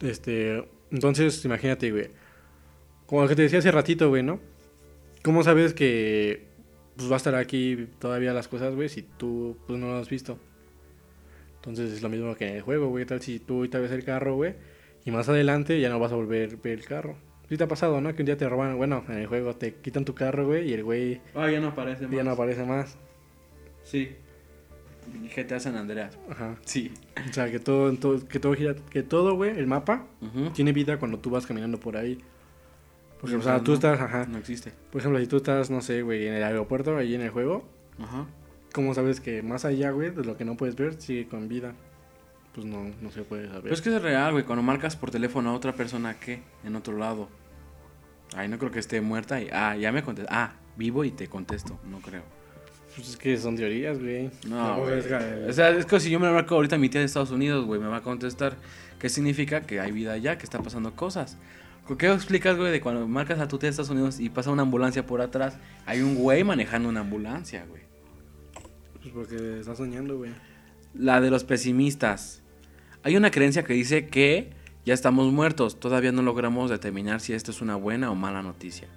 Este, 0.00 0.64
entonces, 0.90 1.44
imagínate, 1.44 1.90
güey. 1.90 2.10
Como 3.06 3.22
lo 3.22 3.28
que 3.28 3.36
te 3.36 3.42
decía 3.42 3.58
hace 3.58 3.70
ratito, 3.70 4.08
güey, 4.08 4.22
¿no? 4.22 4.40
¿Cómo 5.22 5.42
sabes 5.42 5.74
que 5.74 6.46
pues, 6.96 7.10
va 7.10 7.14
a 7.14 7.16
estar 7.18 7.34
aquí 7.34 7.88
todavía 7.98 8.32
las 8.32 8.48
cosas, 8.48 8.74
güey, 8.74 8.88
si 8.88 9.02
tú 9.02 9.56
pues, 9.66 9.78
no 9.78 9.88
lo 9.88 9.96
has 9.96 10.08
visto? 10.08 10.38
Entonces 11.56 11.92
es 11.92 12.02
lo 12.02 12.08
mismo 12.08 12.34
que 12.36 12.48
en 12.48 12.56
el 12.56 12.62
juego, 12.62 12.88
güey. 12.88 13.04
Tal 13.04 13.20
si 13.20 13.38
tú 13.38 13.58
ahorita 13.58 13.78
ves 13.78 13.92
el 13.92 14.04
carro, 14.04 14.36
güey, 14.36 14.54
y 15.04 15.10
más 15.10 15.28
adelante 15.28 15.80
ya 15.80 15.90
no 15.90 15.98
vas 15.98 16.12
a 16.12 16.16
volver 16.16 16.50
a 16.54 16.56
ver 16.62 16.78
el 16.78 16.84
carro. 16.84 17.16
Sí 17.48 17.56
te 17.56 17.64
ha 17.64 17.68
pasado, 17.68 18.00
¿no? 18.00 18.14
Que 18.14 18.22
un 18.22 18.26
día 18.26 18.36
te 18.36 18.48
roban, 18.48 18.76
bueno, 18.76 19.04
en 19.08 19.18
el 19.18 19.26
juego 19.26 19.56
te 19.56 19.74
quitan 19.74 20.04
tu 20.04 20.14
carro, 20.14 20.46
güey, 20.46 20.70
y 20.70 20.72
el 20.72 20.84
güey 20.84 21.20
Ah, 21.34 21.50
ya 21.50 21.60
no 21.60 21.68
aparece 21.68 22.06
ya 22.10 22.22
no 22.22 22.30
aparece 22.30 22.64
más. 22.64 22.96
Sí. 23.82 24.16
GTA 25.34 25.60
San 25.60 25.76
Andreas. 25.76 26.18
Ajá. 26.30 26.56
Sí. 26.64 26.92
O 27.28 27.32
sea, 27.32 27.50
que 27.50 27.58
todo, 27.60 27.92
to- 27.94 28.26
que 28.28 28.38
todo 28.40 28.54
gira, 28.54 28.74
que 28.90 29.02
todo, 29.02 29.34
güey, 29.34 29.58
el 29.58 29.66
mapa 29.66 30.06
Ujú. 30.20 30.50
tiene 30.50 30.72
vida 30.72 30.98
cuando 30.98 31.18
tú 31.18 31.30
vas 31.30 31.46
caminando 31.46 31.78
por 31.78 31.96
ahí. 31.96 32.18
Porque, 33.20 33.36
o 33.36 33.42
sea, 33.42 33.60
tú 33.60 33.72
no, 33.72 33.74
estás, 33.74 34.00
ajá. 34.00 34.26
No 34.26 34.38
existe. 34.38 34.72
Por 34.90 35.00
ejemplo, 35.00 35.20
si 35.20 35.26
tú 35.26 35.36
estás, 35.36 35.70
no 35.70 35.82
sé, 35.82 36.02
güey, 36.02 36.26
en 36.26 36.34
el 36.34 36.42
aeropuerto, 36.42 36.96
ahí 36.96 37.14
en 37.14 37.20
el 37.20 37.30
juego, 37.30 37.68
Ajá. 37.98 38.26
¿cómo 38.72 38.94
sabes 38.94 39.20
que 39.20 39.42
más 39.42 39.64
allá, 39.66 39.90
güey, 39.90 40.10
de 40.10 40.24
lo 40.24 40.36
que 40.36 40.44
no 40.44 40.56
puedes 40.56 40.74
ver, 40.76 40.94
sigue 41.00 41.26
con 41.28 41.46
vida? 41.48 41.74
Pues 42.54 42.66
no, 42.66 42.90
no 43.02 43.10
se 43.10 43.22
puede 43.22 43.46
saber. 43.46 43.62
Pero 43.62 43.74
es 43.74 43.82
que 43.82 43.94
es 43.94 44.02
real, 44.02 44.32
güey. 44.32 44.44
Cuando 44.44 44.62
marcas 44.62 44.96
por 44.96 45.10
teléfono 45.10 45.50
a 45.50 45.52
otra 45.52 45.74
persona, 45.74 46.18
¿qué? 46.18 46.42
En 46.64 46.74
otro 46.76 46.96
lado. 46.96 47.28
Ay, 48.34 48.48
no 48.48 48.58
creo 48.58 48.70
que 48.70 48.78
esté 48.78 49.00
muerta 49.00 49.40
y... 49.40 49.48
Ah, 49.52 49.76
ya 49.76 49.92
me 49.92 50.02
contesté. 50.02 50.32
Ah, 50.32 50.54
vivo 50.76 51.04
y 51.04 51.10
te 51.10 51.28
contesto. 51.28 51.78
No 51.90 51.98
creo. 52.00 52.22
Pues 52.96 53.08
es 53.10 53.16
que 53.16 53.36
son 53.38 53.56
teorías, 53.56 53.98
güey. 53.98 54.30
No, 54.48 54.80
güey. 54.80 54.98
es 54.98 55.06
que- 55.06 55.46
O 55.48 55.52
sea, 55.52 55.70
es 55.70 55.86
que 55.86 56.00
si 56.00 56.10
yo 56.10 56.18
me 56.20 56.30
marco 56.30 56.54
ahorita 56.56 56.76
a 56.76 56.78
mi 56.78 56.88
tía 56.88 57.00
de 57.00 57.06
Estados 57.06 57.30
Unidos, 57.30 57.64
güey, 57.64 57.80
me 57.80 57.86
va 57.86 57.98
a 57.98 58.02
contestar. 58.02 58.56
¿Qué 58.98 59.08
significa? 59.08 59.62
Que 59.62 59.80
hay 59.80 59.92
vida 59.92 60.12
allá, 60.12 60.36
que 60.36 60.44
está 60.44 60.58
pasando 60.60 60.94
cosas. 60.94 61.38
¿Con 61.86 61.96
¿Qué 61.96 62.12
explicas, 62.12 62.56
güey, 62.56 62.70
de 62.70 62.80
cuando 62.80 63.06
marcas 63.08 63.40
a 63.40 63.48
tu 63.48 63.58
tía 63.58 63.68
de 63.68 63.70
Estados 63.70 63.90
Unidos 63.90 64.20
y 64.20 64.28
pasa 64.28 64.50
una 64.50 64.62
ambulancia 64.62 65.06
por 65.06 65.20
atrás? 65.22 65.56
Hay 65.86 66.02
un 66.02 66.16
güey 66.16 66.44
manejando 66.44 66.88
una 66.88 67.00
ambulancia, 67.00 67.64
güey. 67.68 67.82
Pues 69.00 69.14
porque 69.14 69.60
estás 69.60 69.78
soñando, 69.78 70.18
güey. 70.18 70.32
La 70.94 71.20
de 71.20 71.30
los 71.30 71.44
pesimistas. 71.44 72.42
Hay 73.02 73.16
una 73.16 73.30
creencia 73.30 73.62
que 73.64 73.72
dice 73.72 74.06
que 74.08 74.50
ya 74.84 74.92
estamos 74.92 75.32
muertos. 75.32 75.80
Todavía 75.80 76.12
no 76.12 76.22
logramos 76.22 76.68
determinar 76.70 77.20
si 77.20 77.32
esto 77.32 77.50
es 77.50 77.62
una 77.62 77.76
buena 77.76 78.10
o 78.10 78.14
mala 78.14 78.42
noticia. 78.42 78.88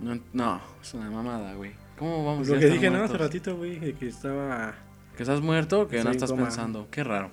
No, 0.00 0.18
no 0.32 0.60
es 0.80 0.94
una 0.94 1.10
mamada, 1.10 1.54
güey. 1.54 1.72
¿Cómo 2.02 2.24
vamos 2.24 2.48
Lo 2.48 2.56
a 2.56 2.58
que 2.58 2.66
dije, 2.66 2.90
¿no? 2.90 3.04
Hace 3.04 3.16
ratito, 3.16 3.56
güey, 3.56 3.78
de 3.78 3.94
que 3.94 4.08
estaba... 4.08 4.74
¿Que 5.16 5.22
estás 5.22 5.40
muerto 5.40 5.82
o 5.82 5.86
que 5.86 6.02
no 6.02 6.10
estás 6.10 6.30
coma. 6.30 6.42
pensando? 6.42 6.88
Qué 6.90 7.04
raro. 7.04 7.30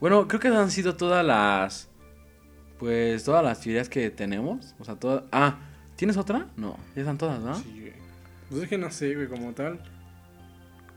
Bueno, 0.00 0.26
creo 0.26 0.40
que 0.40 0.48
han 0.48 0.70
sido 0.70 0.96
todas 0.96 1.22
las... 1.22 1.90
Pues 2.78 3.22
todas 3.24 3.44
las 3.44 3.60
teorías 3.60 3.90
que 3.90 4.08
tenemos. 4.08 4.74
O 4.78 4.84
sea, 4.86 4.94
todas... 4.94 5.24
Ah, 5.30 5.58
¿tienes 5.94 6.16
otra? 6.16 6.46
No, 6.56 6.78
ya 6.96 7.02
están 7.02 7.18
todas, 7.18 7.42
¿no? 7.42 7.54
Sí, 7.56 7.80
güey. 7.80 7.92
Pues 8.48 8.62
es 8.62 8.68
que 8.70 8.78
no 8.78 8.90
sé, 8.90 9.14
güey, 9.14 9.28
como 9.28 9.52
tal. 9.52 9.78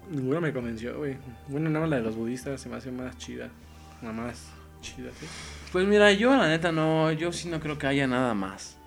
Ninguna 0.10 0.39
me 0.39 0.54
convenció, 0.54 0.97
güey. 0.97 1.17
Bueno, 1.50 1.69
nada 1.69 1.82
más 1.82 1.89
la 1.89 1.97
de 1.97 2.04
los 2.04 2.15
budistas 2.15 2.62
se 2.62 2.69
me 2.69 2.78
hace 2.78 2.93
más 2.93 3.17
chida. 3.17 3.50
Nada 4.02 4.13
más 4.13 4.45
chida, 4.80 5.10
sí. 5.19 5.26
Pues 5.74 5.86
mira, 5.86 6.13
yo 6.13 6.34
la 6.38 6.47
neta 6.47 6.71
no, 6.71 7.12
yo 7.12 7.34
sí 7.34 7.50
no 7.50 7.60
creo 7.60 7.78
que 7.78 7.88
haya 7.88 8.08
nada 8.08 8.34
más. 8.36 8.78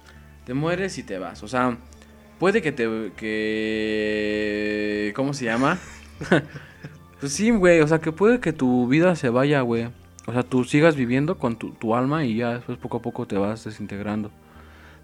Te 0.46 0.54
mueres 0.54 0.96
y 0.96 1.02
te 1.02 1.18
vas. 1.18 1.42
O 1.42 1.48
sea, 1.48 1.76
puede 2.38 2.62
que 2.62 2.72
te... 2.72 3.12
que... 3.16 5.12
¿Cómo 5.16 5.32
se 5.34 5.44
llama? 5.46 5.78
pues 7.20 7.32
sí, 7.32 7.50
güey, 7.50 7.80
o 7.80 7.88
sea, 7.88 7.98
que 8.00 8.12
puede 8.12 8.40
que 8.40 8.52
tu 8.52 8.86
vida 8.88 9.14
se 9.16 9.28
vaya, 9.28 9.60
güey. 9.62 9.88
O 10.26 10.32
sea, 10.32 10.42
tú 10.42 10.64
sigas 10.64 10.96
viviendo 10.96 11.38
con 11.38 11.56
tu, 11.58 11.72
tu 11.72 11.94
alma 11.94 12.24
y 12.24 12.36
ya 12.36 12.54
después 12.54 12.78
poco 12.78 12.96
a 12.98 13.02
poco 13.02 13.26
te 13.26 13.36
vas 13.36 13.64
desintegrando. 13.64 14.30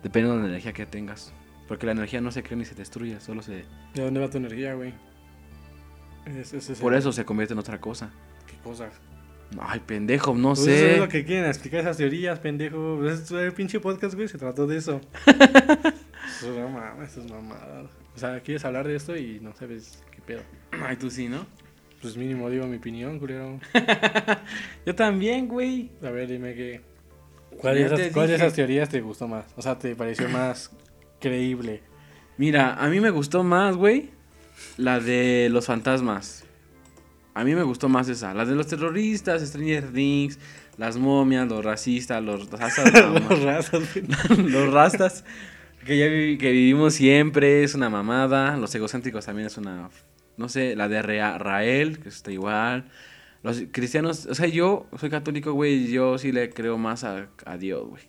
Depende 0.02 0.30
de 0.30 0.38
la 0.38 0.46
energía 0.46 0.72
que 0.72 0.86
tengas. 0.86 1.32
Porque 1.68 1.86
la 1.86 1.92
energía 1.92 2.20
no 2.20 2.32
se 2.32 2.42
crea 2.42 2.56
ni 2.58 2.64
se 2.64 2.74
destruye, 2.74 3.20
solo 3.20 3.42
se... 3.42 3.64
¿De 3.94 4.02
dónde 4.02 4.18
va 4.20 4.28
tu 4.30 4.38
energía, 4.38 4.74
güey? 4.74 4.92
Es, 6.26 6.52
es- 6.54 6.70
es 6.70 6.78
Por 6.80 6.94
eso 6.94 7.12
se 7.12 7.24
convierte 7.24 7.52
en 7.54 7.60
otra 7.60 7.80
cosa. 7.80 8.10
¿Qué 8.46 8.56
cosa? 8.64 8.88
Ay, 9.60 9.80
pendejo, 9.84 10.34
no 10.34 10.48
Pues 10.54 10.60
eso 10.60 10.70
es 10.70 10.92
sé. 10.94 10.98
lo 10.98 11.08
que 11.08 11.24
quieren 11.24 11.46
explicar 11.46 11.80
esas 11.80 11.96
teorías, 11.96 12.38
pendejo. 12.38 12.96
Pues 13.00 13.20
es- 13.20 13.30
el 13.30 13.52
pinche 13.52 13.78
podcast, 13.78 14.14
güey, 14.14 14.26
se 14.28 14.38
trató 14.38 14.66
de 14.66 14.78
eso. 14.78 15.00
no 16.46 16.68
mames, 16.68 17.16
es 17.16 17.30
mamada. 17.30 17.82
O 18.14 18.18
sea, 18.18 18.40
quieres 18.40 18.64
hablar 18.64 18.86
de 18.86 18.96
esto 18.96 19.16
y 19.16 19.40
no 19.40 19.54
sabes 19.54 20.02
qué 20.10 20.20
pedo. 20.20 20.42
Ay, 20.84 20.96
tú 20.96 21.10
sí, 21.10 21.28
¿no? 21.28 21.46
Pues 22.00 22.16
mínimo 22.16 22.48
digo 22.48 22.66
mi 22.66 22.78
opinión, 22.78 23.18
culero. 23.18 23.60
Yo 24.86 24.94
también, 24.94 25.48
güey. 25.48 25.90
A 26.02 26.10
ver, 26.10 26.28
dime 26.28 26.54
qué. 26.54 26.80
¿Cuál, 27.58 27.74
de 27.74 27.80
Ya 27.82 27.88
te 27.88 28.02
esas, 28.02 28.12
cuál 28.14 28.28
de 28.28 28.34
esas 28.36 28.52
teorías 28.54 28.88
te 28.88 29.00
gustó 29.00 29.28
más? 29.28 29.44
O 29.56 29.62
sea, 29.62 29.78
¿te 29.78 29.94
pareció 29.94 30.28
más 30.30 30.70
creíble? 31.20 31.82
Mira, 32.38 32.74
a 32.74 32.88
mí 32.88 33.00
me 33.00 33.10
gustó 33.10 33.42
más, 33.42 33.76
güey, 33.76 34.10
la 34.78 34.98
de 34.98 35.48
los 35.50 35.66
fantasmas. 35.66 36.44
A 37.34 37.44
mí 37.44 37.54
me 37.54 37.62
gustó 37.62 37.88
más 37.88 38.08
esa. 38.08 38.34
La 38.34 38.44
de 38.44 38.54
los 38.54 38.66
terroristas, 38.66 39.42
Stranger 39.42 39.92
Things, 39.92 40.38
las 40.78 40.96
momias, 40.96 41.46
los 41.48 41.64
racistas, 41.64 42.22
los 42.22 42.50
rastas, 42.50 42.92
Los 43.30 43.70
güey. 43.70 44.50
los 44.50 44.72
rastas 44.72 45.24
que 45.84 45.96
ya 45.98 46.06
vivi- 46.06 46.38
que 46.38 46.50
vivimos 46.50 46.94
siempre 46.94 47.62
es 47.64 47.74
una 47.74 47.88
mamada. 47.90 48.56
Los 48.56 48.74
egocéntricos 48.74 49.26
también 49.26 49.46
es 49.46 49.56
una 49.56 49.90
no 50.36 50.48
sé, 50.48 50.74
la 50.74 50.88
de 50.88 51.02
Rael, 51.02 51.98
que 51.98 52.08
está 52.08 52.32
igual. 52.32 52.86
Los 53.42 53.62
cristianos, 53.72 54.24
o 54.26 54.34
sea, 54.34 54.46
yo 54.46 54.86
soy 54.98 55.10
católico, 55.10 55.52
güey, 55.52 55.84
y 55.84 55.92
yo 55.92 56.16
sí 56.16 56.32
le 56.32 56.48
creo 56.50 56.78
más 56.78 57.04
a, 57.04 57.28
a 57.44 57.56
Dios, 57.58 57.86
güey. 57.86 58.02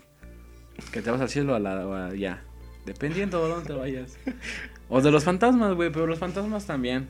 Que 0.94 1.02
te 1.02 1.12
vas 1.12 1.20
al 1.20 1.30
cielo 1.30 1.54
o 1.54 1.56
a 1.56 1.60
la, 1.60 2.08
a- 2.08 2.16
ya. 2.16 2.42
Dependiendo 2.86 3.44
de 3.44 3.50
dónde 3.50 3.68
te 3.68 3.74
vayas. 3.74 4.18
O 4.88 5.02
de 5.02 5.12
los 5.12 5.24
fantasmas, 5.26 5.74
güey, 5.76 5.92
pero 5.92 6.08
los 6.08 6.20
fantasmas 6.20 6.66
también. 6.66 7.08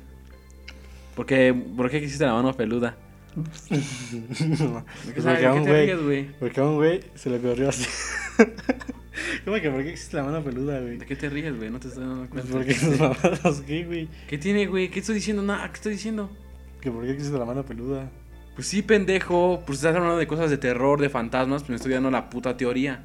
Porque, 1.16 1.54
¿por 1.54 1.90
qué 1.90 1.98
existe 1.98 2.26
la 2.26 2.34
mano 2.34 2.54
peluda? 2.54 2.96
Porque 3.34 5.22
a 5.28 5.40
¿de 5.40 5.48
un 5.52 5.60
qué 5.60 5.64
te 5.64 5.70
güey, 5.70 5.86
ríes, 5.86 6.04
güey? 6.04 6.32
porque 6.40 6.60
a 6.60 6.64
un 6.66 6.76
güey 6.76 7.00
se 7.16 7.30
le 7.30 7.38
ocurrió 7.38 7.70
así. 7.70 7.86
¿Cómo 9.46 9.58
que 9.60 9.70
por 9.70 9.84
qué 9.84 9.92
existe 9.92 10.18
la 10.18 10.24
mano 10.24 10.44
peluda, 10.44 10.80
güey? 10.80 10.98
¿De 10.98 11.06
qué 11.06 11.16
te 11.16 11.30
ríes, 11.30 11.56
güey? 11.56 11.70
No 11.70 11.80
te 11.80 11.88
estoy 11.88 12.04
dando 12.06 12.30
cuenta. 12.30 12.52
porque 12.52 12.74
nos 12.74 13.00
mamamos, 13.00 13.62
¿qué, 13.66 13.86
güey? 13.86 14.10
¿Qué 14.28 14.38
tiene, 14.38 14.66
güey? 14.68 14.90
¿Qué 14.90 15.00
estoy 15.00 15.16
diciendo? 15.16 15.42
Nada, 15.44 15.68
¿qué 15.70 15.76
estoy 15.76 15.94
diciendo? 15.94 16.30
Que 16.82 16.90
por 16.92 17.04
qué 17.06 17.12
existe 17.12 17.38
la 17.38 17.46
mano 17.46 17.64
peluda. 17.66 18.10
Pues 18.56 18.68
sí, 18.68 18.82
pendejo. 18.82 19.64
Pues 19.66 19.80
estás 19.80 19.96
hablando 19.96 20.18
de 20.18 20.28
cosas 20.28 20.50
de 20.50 20.58
terror, 20.58 21.00
de 21.00 21.10
fantasmas, 21.10 21.62
pues 21.62 21.70
me 21.70 21.76
estoy 21.78 21.94
dando 21.94 22.10
la 22.12 22.30
puta 22.30 22.58
teoría. 22.58 23.04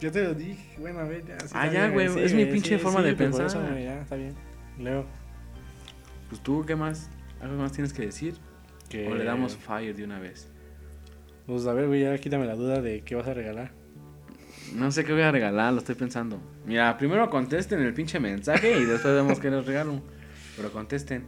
Yo 0.00 0.10
te 0.12 0.22
lo 0.24 0.34
dije, 0.34 0.76
bueno, 0.78 1.00
a 1.00 1.04
ver, 1.04 1.24
ya. 1.26 1.40
sí, 1.40 1.46
Ah, 1.54 1.70
ya, 1.70 1.88
güey, 1.88 2.06
es 2.22 2.34
mi 2.34 2.44
pinche 2.46 2.78
forma 2.78 3.00
de 3.02 3.10
por 3.14 3.18
pensar. 3.18 3.46
eso, 3.46 3.60
güey, 3.60 3.84
ya, 3.84 4.02
está 4.02 4.16
bien. 4.16 4.34
Leo. 4.78 5.06
Pues 6.28 6.42
tú, 6.42 6.64
¿qué 6.66 6.74
más? 6.76 7.08
¿Algo 7.40 7.56
más 7.56 7.72
tienes 7.72 7.92
que 7.92 8.02
decir? 8.02 8.34
Que... 8.94 9.08
¿O 9.08 9.14
le 9.16 9.24
damos 9.24 9.56
fire 9.56 9.94
de 9.96 10.04
una 10.04 10.20
vez? 10.20 10.48
Pues 11.46 11.66
a 11.66 11.72
ver, 11.72 11.88
güey, 11.88 12.02
ya 12.02 12.16
quítame 12.18 12.46
la 12.46 12.54
duda 12.54 12.80
de 12.80 13.00
qué 13.02 13.16
vas 13.16 13.26
a 13.26 13.34
regalar. 13.34 13.72
No 14.72 14.90
sé 14.92 15.04
qué 15.04 15.12
voy 15.12 15.22
a 15.22 15.32
regalar, 15.32 15.72
lo 15.72 15.80
estoy 15.80 15.96
pensando. 15.96 16.40
Mira, 16.64 16.96
primero 16.96 17.28
contesten 17.28 17.80
el 17.80 17.92
pinche 17.92 18.20
mensaje 18.20 18.78
y 18.78 18.84
después 18.84 19.12
vemos 19.14 19.40
qué 19.40 19.50
les 19.50 19.66
regalo. 19.66 20.00
Pero 20.56 20.70
contesten. 20.70 21.26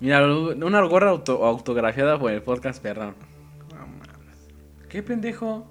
Mira, 0.00 0.22
una 0.26 0.82
gorra 0.82 1.10
auto- 1.10 1.44
autografiada 1.46 2.18
por 2.18 2.30
el 2.30 2.42
podcast 2.42 2.82
perrón. 2.82 3.14
No 3.70 3.86
mames. 3.86 4.48
¿Qué 4.90 5.02
pendejo? 5.02 5.66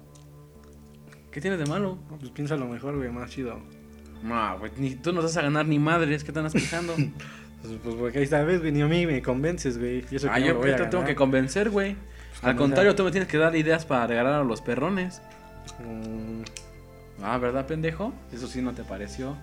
¿Qué 1.30 1.40
tienes 1.40 1.60
de 1.60 1.66
malo? 1.66 1.98
No, 2.10 2.18
pues 2.18 2.30
piensa 2.32 2.56
lo 2.56 2.66
mejor, 2.66 2.96
güey, 2.96 3.10
más 3.10 3.30
chido. 3.30 3.60
No, 4.24 4.58
güey, 4.58 4.72
ni 4.76 4.96
tú 4.96 5.12
no 5.12 5.22
vas 5.22 5.36
a 5.36 5.42
ganar 5.42 5.66
ni 5.66 5.78
madres, 5.78 6.24
¿qué 6.24 6.32
te 6.32 6.38
andas 6.40 6.52
quejando? 6.52 6.94
Pues, 7.64 7.78
pues 7.82 7.94
porque 7.96 8.18
ahí 8.18 8.44
ves, 8.44 8.60
güey, 8.60 8.72
ni 8.72 8.82
a 8.82 8.86
mí 8.86 9.06
me 9.06 9.22
convences, 9.22 9.78
güey. 9.78 10.04
Y 10.10 10.16
eso 10.16 10.28
ah, 10.30 10.36
que 10.36 10.46
yo 10.46 10.60
te 10.60 10.86
tengo 10.86 11.04
que 11.04 11.14
convencer, 11.14 11.70
güey. 11.70 11.90
Al 11.90 11.96
convenza. 11.96 12.58
contrario, 12.58 12.94
tú 12.94 13.04
me 13.04 13.10
tienes 13.10 13.28
que 13.28 13.38
dar 13.38 13.56
ideas 13.56 13.84
para 13.86 14.06
regalar 14.06 14.34
a 14.34 14.44
los 14.44 14.60
perrones. 14.60 15.22
Mm, 15.80 16.42
Ah, 17.26 17.38
¿verdad, 17.38 17.66
pendejo? 17.66 18.12
Eso 18.32 18.46
sí 18.46 18.60
no 18.60 18.72
te 18.72 18.84
pareció. 18.84 19.34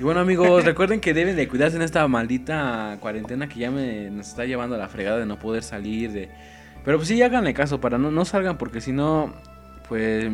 Y 0.00 0.04
bueno, 0.04 0.20
amigos, 0.20 0.64
recuerden 0.64 1.00
que 1.00 1.12
deben 1.12 1.36
de 1.36 1.46
cuidarse 1.48 1.76
en 1.76 1.82
esta 1.82 2.08
maldita 2.08 2.96
cuarentena 2.98 3.46
que 3.46 3.60
ya 3.60 3.70
me, 3.70 4.10
nos 4.10 4.28
está 4.28 4.46
llevando 4.46 4.76
a 4.76 4.78
la 4.78 4.88
fregada 4.88 5.18
de 5.18 5.26
no 5.26 5.38
poder 5.38 5.62
salir. 5.62 6.12
de 6.12 6.30
Pero 6.82 6.96
pues 6.96 7.08
sí, 7.08 7.20
háganle 7.22 7.52
caso 7.52 7.78
para 7.78 7.98
no, 7.98 8.10
no 8.10 8.24
salgan 8.24 8.56
porque 8.56 8.80
si 8.80 8.92
no, 8.92 9.34
pues... 9.88 10.30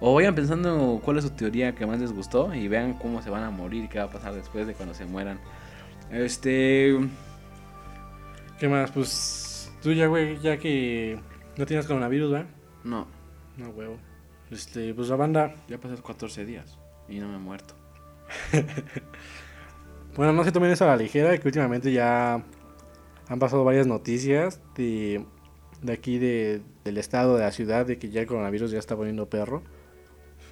O 0.00 0.14
vayan 0.14 0.34
pensando 0.34 1.00
cuál 1.02 1.18
es 1.18 1.24
su 1.24 1.30
teoría 1.30 1.74
que 1.74 1.86
más 1.86 2.00
les 2.00 2.12
gustó 2.12 2.54
y 2.54 2.68
vean 2.68 2.94
cómo 2.94 3.22
se 3.22 3.30
van 3.30 3.42
a 3.42 3.50
morir 3.50 3.84
y 3.84 3.88
qué 3.88 3.98
va 3.98 4.04
a 4.04 4.10
pasar 4.10 4.34
después 4.34 4.66
de 4.66 4.74
cuando 4.74 4.94
se 4.94 5.06
mueran. 5.06 5.38
Este... 6.10 6.98
¿Qué 8.58 8.68
más? 8.68 8.90
Pues 8.92 9.72
tú 9.82 9.92
ya, 9.92 10.06
güey, 10.06 10.38
ya 10.38 10.58
que 10.58 11.18
no 11.56 11.66
tienes 11.66 11.86
coronavirus, 11.86 12.30
¿verdad? 12.30 12.46
No, 12.84 13.06
No, 13.56 13.70
huevo. 13.70 13.98
Este, 14.50 14.94
pues 14.94 15.08
la 15.08 15.16
banda. 15.16 15.54
ya 15.68 15.78
pasaron 15.78 16.02
14 16.02 16.44
días 16.44 16.78
y 17.08 17.18
no 17.18 17.28
me 17.28 17.36
he 17.36 17.38
muerto. 17.38 17.74
Bueno, 20.16 20.32
no 20.32 20.44
se 20.44 20.52
tomen 20.52 20.70
eso 20.70 20.84
a 20.84 20.88
la 20.88 20.96
ligera, 20.96 21.36
que 21.38 21.48
últimamente 21.48 21.90
ya 21.90 22.34
han 23.28 23.38
pasado 23.40 23.64
varias 23.64 23.86
noticias 23.88 24.60
de, 24.76 25.24
de 25.82 25.92
aquí, 25.92 26.18
de, 26.18 26.62
del 26.84 26.98
estado, 26.98 27.36
de 27.36 27.42
la 27.42 27.50
ciudad, 27.50 27.84
de 27.84 27.98
que 27.98 28.10
ya 28.10 28.20
el 28.20 28.26
coronavirus 28.28 28.70
ya 28.70 28.78
está 28.78 28.96
poniendo 28.96 29.28
perro. 29.28 29.62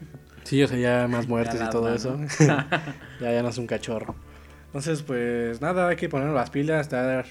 Sí, 0.42 0.60
o 0.60 0.66
sea, 0.66 0.76
ya 0.76 1.06
más 1.06 1.28
muertes 1.28 1.60
Ya 1.60 1.66
y 1.66 1.70
todo 1.70 1.94
eso. 1.94 2.18
ya, 2.40 2.66
ya 3.20 3.42
no 3.44 3.50
es 3.50 3.58
un 3.58 3.68
cachorro. 3.68 4.16
Entonces, 4.72 5.02
pues 5.02 5.60
nada, 5.60 5.88
hay 5.88 5.96
que 5.96 6.08
poner 6.08 6.28
las 6.30 6.48
pilas, 6.50 6.80
estar... 6.86 7.26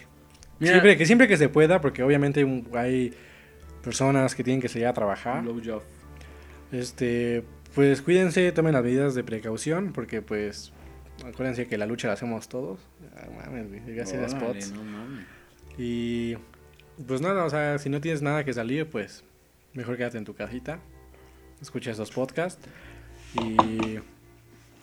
Mira- 0.59 0.73
siempre, 0.73 0.97
que 0.97 1.05
siempre 1.07 1.27
que 1.27 1.37
se 1.37 1.49
pueda, 1.49 1.81
porque 1.81 2.03
obviamente 2.03 2.45
hay 2.75 3.13
personas 3.83 4.35
que 4.35 4.43
tienen 4.43 4.61
que 4.61 4.69
salir 4.69 4.85
a 4.87 4.93
trabajar. 4.93 5.41
Blow 5.41 5.59
job. 5.63 5.81
Este, 6.71 7.43
pues 7.73 8.01
cuídense, 8.03 8.51
tomen 8.51 8.73
las 8.73 8.83
medidas 8.83 9.15
de 9.15 9.23
precaución, 9.23 9.91
porque 9.91 10.21
pues 10.21 10.71
acuérdense 11.25 11.67
que 11.67 11.77
la 11.79 11.87
lucha 11.87 12.07
la 12.07 12.13
hacemos 12.13 12.47
todos. 12.47 12.79
Ah, 13.17 13.27
mames, 13.35 13.85
llegué 13.85 14.01
a 14.01 14.03
hacer 14.03 14.19
Órale, 14.19 14.39
spots. 14.61 14.71
no 14.73 14.83
mames. 14.83 15.25
Y 15.79 16.37
pues 17.07 17.21
nada, 17.21 17.43
o 17.43 17.49
sea, 17.49 17.79
si 17.79 17.89
no 17.89 17.99
tienes 17.99 18.21
nada 18.21 18.43
que 18.45 18.53
salir, 18.53 18.87
pues 18.87 19.23
mejor 19.73 19.97
quédate 19.97 20.19
en 20.19 20.25
tu 20.25 20.35
casita. 20.35 20.79
Escucha 21.59 21.89
esos 21.91 22.11
podcasts 22.11 22.67
y 23.33 23.97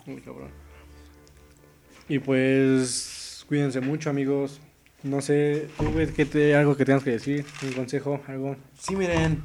Uy, 0.07 0.21
cabrón. 0.25 0.49
Y 2.09 2.19
pues 2.19 3.45
cuídense 3.47 3.79
mucho, 3.81 4.09
amigos. 4.09 4.59
No 5.03 5.21
sé, 5.21 5.67
tú 5.77 5.93
¿qué 6.15 6.25
te 6.25 6.55
algo 6.55 6.75
que 6.75 6.83
tengas 6.83 7.03
que 7.03 7.11
decir, 7.11 7.45
un 7.63 7.71
consejo, 7.71 8.21
algo. 8.27 8.57
Sí, 8.77 8.95
miren. 8.95 9.43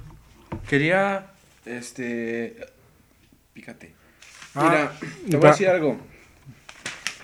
Quería. 0.68 1.26
Este. 1.64 2.56
Pícate. 3.52 3.92
Mira, 4.54 4.92
Ah, 4.92 4.92
te 5.30 5.36
voy 5.36 5.46
a 5.46 5.50
decir 5.50 5.68
algo. 5.68 5.98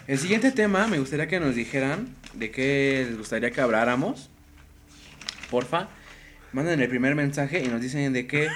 El 0.06 0.18
siguiente 0.18 0.52
tema 0.52 0.86
me 0.86 0.98
gustaría 0.98 1.26
que 1.26 1.40
nos 1.40 1.54
dijeran 1.54 2.14
de 2.34 2.50
qué 2.50 3.06
les 3.08 3.18
gustaría 3.18 3.50
que 3.50 3.60
habláramos. 3.60 4.30
Porfa. 5.50 5.88
Manden 6.52 6.80
el 6.80 6.88
primer 6.88 7.14
mensaje 7.14 7.62
y 7.64 7.68
nos 7.68 7.80
dicen 7.80 8.12
de 8.12 8.26
qué. 8.26 8.48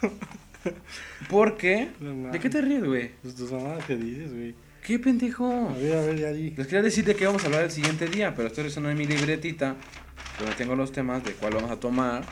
Porque. 1.28 1.88
¿De 2.32 2.40
qué 2.40 2.48
te 2.48 2.60
ríes, 2.60 2.84
güey? 2.84 3.10
Pues 3.22 3.34
tus 3.34 3.52
mamadas 3.52 3.84
que 3.84 3.96
dices, 3.96 4.32
güey. 4.32 4.54
¿Qué 4.82 4.98
pendejo? 4.98 5.68
A 5.70 5.74
ver, 5.78 5.96
a 5.96 6.00
ver, 6.02 6.18
ya 6.18 6.32
di. 6.32 6.50
Les 6.50 6.66
quería 6.66 6.82
decir 6.82 7.04
de 7.04 7.14
qué 7.14 7.26
vamos 7.26 7.42
a 7.44 7.46
hablar 7.46 7.62
el 7.64 7.70
siguiente 7.70 8.06
día, 8.08 8.34
pero 8.34 8.48
estoy 8.48 8.64
revisando 8.64 8.90
en 8.90 8.98
mi 8.98 9.06
libretita 9.06 9.76
donde 10.38 10.54
tengo 10.56 10.74
los 10.74 10.90
temas 10.90 11.22
de 11.22 11.32
cuál 11.32 11.54
vamos 11.54 11.70
a 11.70 11.76
tomar. 11.78 12.24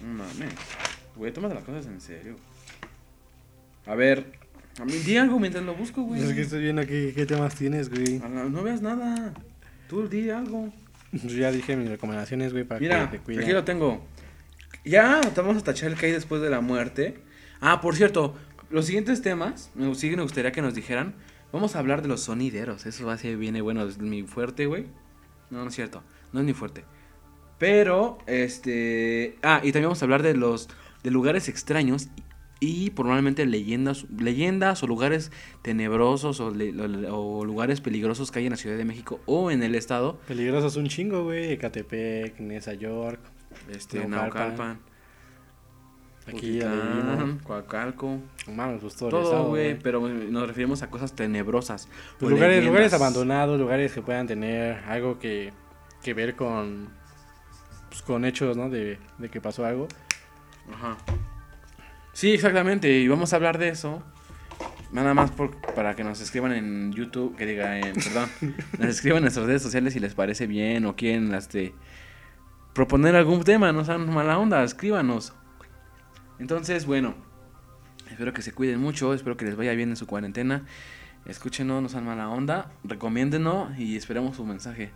Mames. 0.00 0.52
Güey, 1.16 1.32
toma 1.32 1.48
las 1.48 1.64
cosas 1.64 1.86
en 1.86 2.00
serio. 2.00 2.36
A 3.86 3.94
ver, 3.94 4.32
a 4.80 4.84
mí 4.84 4.92
di 4.92 5.16
algo 5.16 5.38
mientras 5.40 5.64
lo 5.64 5.74
busco, 5.74 6.02
güey. 6.02 6.22
Es 6.22 6.32
que 6.34 6.42
estoy 6.42 6.60
viendo 6.62 6.86
qué, 6.86 7.12
qué 7.14 7.26
temas 7.26 7.54
tienes, 7.54 7.88
güey. 7.88 8.18
La- 8.20 8.28
No 8.28 8.62
veas 8.62 8.82
nada. 8.82 9.32
Tú 9.88 10.08
di 10.08 10.30
algo. 10.30 10.72
Yo 11.12 11.36
ya 11.38 11.50
dije 11.50 11.76
mis 11.76 11.88
recomendaciones, 11.88 12.52
güey, 12.52 12.64
para 12.64 12.80
Mira, 12.80 13.10
que 13.10 13.18
te 13.18 13.24
cuiden. 13.24 13.42
aquí 13.42 13.52
lo 13.52 13.64
tengo. 13.64 14.04
Ya, 14.84 15.20
te 15.20 15.40
vamos 15.40 15.62
a 15.62 15.64
tachar 15.64 15.90
el 15.90 15.96
que 15.96 16.06
hay 16.06 16.12
después 16.12 16.42
de 16.42 16.50
la 16.50 16.60
muerte. 16.60 17.18
Ah, 17.60 17.80
por 17.80 17.96
cierto, 17.96 18.36
los 18.70 18.86
siguientes 18.86 19.22
temas, 19.22 19.70
me, 19.74 19.94
sí 19.94 20.10
me 20.16 20.22
gustaría 20.22 20.52
que 20.52 20.62
nos 20.62 20.74
dijeran. 20.74 21.14
Vamos 21.52 21.76
a 21.76 21.78
hablar 21.78 22.02
de 22.02 22.08
los 22.08 22.20
sonideros. 22.22 22.86
Eso 22.86 23.16
ser 23.16 23.36
viene 23.36 23.60
bueno, 23.62 23.84
es 23.86 23.98
mi 23.98 24.22
fuerte, 24.24 24.66
güey. 24.66 24.86
No, 25.50 25.62
no 25.62 25.68
es 25.68 25.74
cierto. 25.74 26.02
No 26.32 26.40
es 26.40 26.46
mi 26.46 26.52
fuerte. 26.52 26.84
Pero, 27.58 28.18
este. 28.26 29.36
Ah, 29.42 29.60
y 29.62 29.72
también 29.72 29.84
vamos 29.84 30.02
a 30.02 30.04
hablar 30.04 30.22
de 30.22 30.34
los. 30.34 30.68
de 31.02 31.10
lugares 31.10 31.48
extraños. 31.48 32.08
Y 32.58 32.88
probablemente 32.90 33.44
leyendas, 33.44 34.06
leyendas 34.18 34.82
o 34.82 34.86
lugares 34.86 35.30
tenebrosos 35.60 36.40
o, 36.40 36.50
le- 36.50 36.72
o- 37.10 37.38
o 37.40 37.44
lugares 37.44 37.82
peligrosos 37.82 38.30
que 38.30 38.38
hay 38.38 38.46
en 38.46 38.52
la 38.52 38.56
Ciudad 38.56 38.78
de 38.78 38.84
México 38.86 39.20
o 39.26 39.50
en 39.50 39.62
el 39.62 39.74
estado. 39.74 40.18
Peligrosos 40.26 40.76
un 40.76 40.88
chingo, 40.88 41.24
güey. 41.24 41.52
Ecatepec, 41.52 42.40
Nesa 42.40 42.72
York. 42.72 43.20
Este, 43.70 43.98
Naucalpan. 44.08 44.48
Naucalpan. 44.56 44.78
Aquí. 46.26 46.60
Coacalco. 47.44 48.18
Mames, 48.52 48.80
pues 48.80 48.96
todo, 48.96 49.10
Todo, 49.10 49.48
güey, 49.48 49.78
pero 49.78 50.00
nos 50.08 50.46
referimos 50.48 50.82
a 50.82 50.90
cosas 50.90 51.12
tenebrosas. 51.14 51.88
Pues 52.18 52.30
lugares, 52.32 52.56
leyendas. 52.56 52.66
lugares 52.72 52.92
abandonados, 52.94 53.58
lugares 53.60 53.92
que 53.92 54.02
puedan 54.02 54.26
tener 54.26 54.82
algo 54.88 55.18
que, 55.18 55.52
que 56.02 56.14
ver 56.14 56.34
con, 56.34 56.88
pues, 57.88 58.02
con 58.02 58.24
hechos, 58.24 58.56
¿no? 58.56 58.68
De, 58.70 58.98
de 59.18 59.28
que 59.28 59.40
pasó 59.40 59.64
algo. 59.64 59.86
Ajá. 60.72 60.96
Sí, 62.12 62.32
exactamente, 62.32 62.90
y 62.90 63.06
vamos 63.08 63.32
a 63.32 63.36
hablar 63.36 63.58
de 63.58 63.68
eso. 63.68 64.02
Nada 64.90 65.14
más 65.14 65.30
por- 65.32 65.56
para 65.74 65.94
que 65.94 66.02
nos 66.04 66.20
escriban 66.20 66.52
en 66.52 66.92
YouTube, 66.92 67.36
que 67.36 67.44
diga 67.44 67.78
en, 67.78 67.94
perdón, 67.94 68.28
nos 68.78 68.88
escriban 68.88 69.18
en 69.18 69.24
nuestras 69.24 69.46
redes 69.46 69.62
sociales 69.62 69.92
si 69.92 70.00
les 70.00 70.14
parece 70.14 70.46
bien 70.46 70.86
o 70.86 70.96
quieren 70.96 71.34
este, 71.34 71.74
proponer 72.72 73.14
algún 73.16 73.42
tema, 73.44 73.70
no 73.72 73.84
sean 73.84 74.12
mala 74.12 74.38
onda, 74.38 74.62
escríbanos. 74.64 75.34
Entonces, 76.38 76.86
bueno, 76.86 77.14
espero 78.10 78.32
que 78.32 78.42
se 78.42 78.52
cuiden 78.52 78.80
mucho, 78.80 79.14
espero 79.14 79.36
que 79.36 79.44
les 79.44 79.56
vaya 79.56 79.72
bien 79.72 79.90
en 79.90 79.96
su 79.96 80.06
cuarentena. 80.06 80.64
Escúchenos, 81.26 81.82
no 81.82 81.88
sean 81.88 82.04
mala 82.04 82.28
onda, 82.28 82.70
recomiéndenos 82.84 83.76
y 83.78 83.96
esperemos 83.96 84.36
su 84.36 84.44
mensaje. 84.44 84.92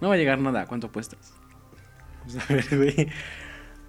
No 0.00 0.08
va 0.08 0.14
a 0.14 0.18
llegar 0.18 0.38
nada, 0.38 0.66
¿cuánto 0.66 0.88
apuestas? 0.88 1.32
Pues, 2.24 2.36
a 2.36 2.52
ver, 2.52 2.66
güey. 2.76 3.08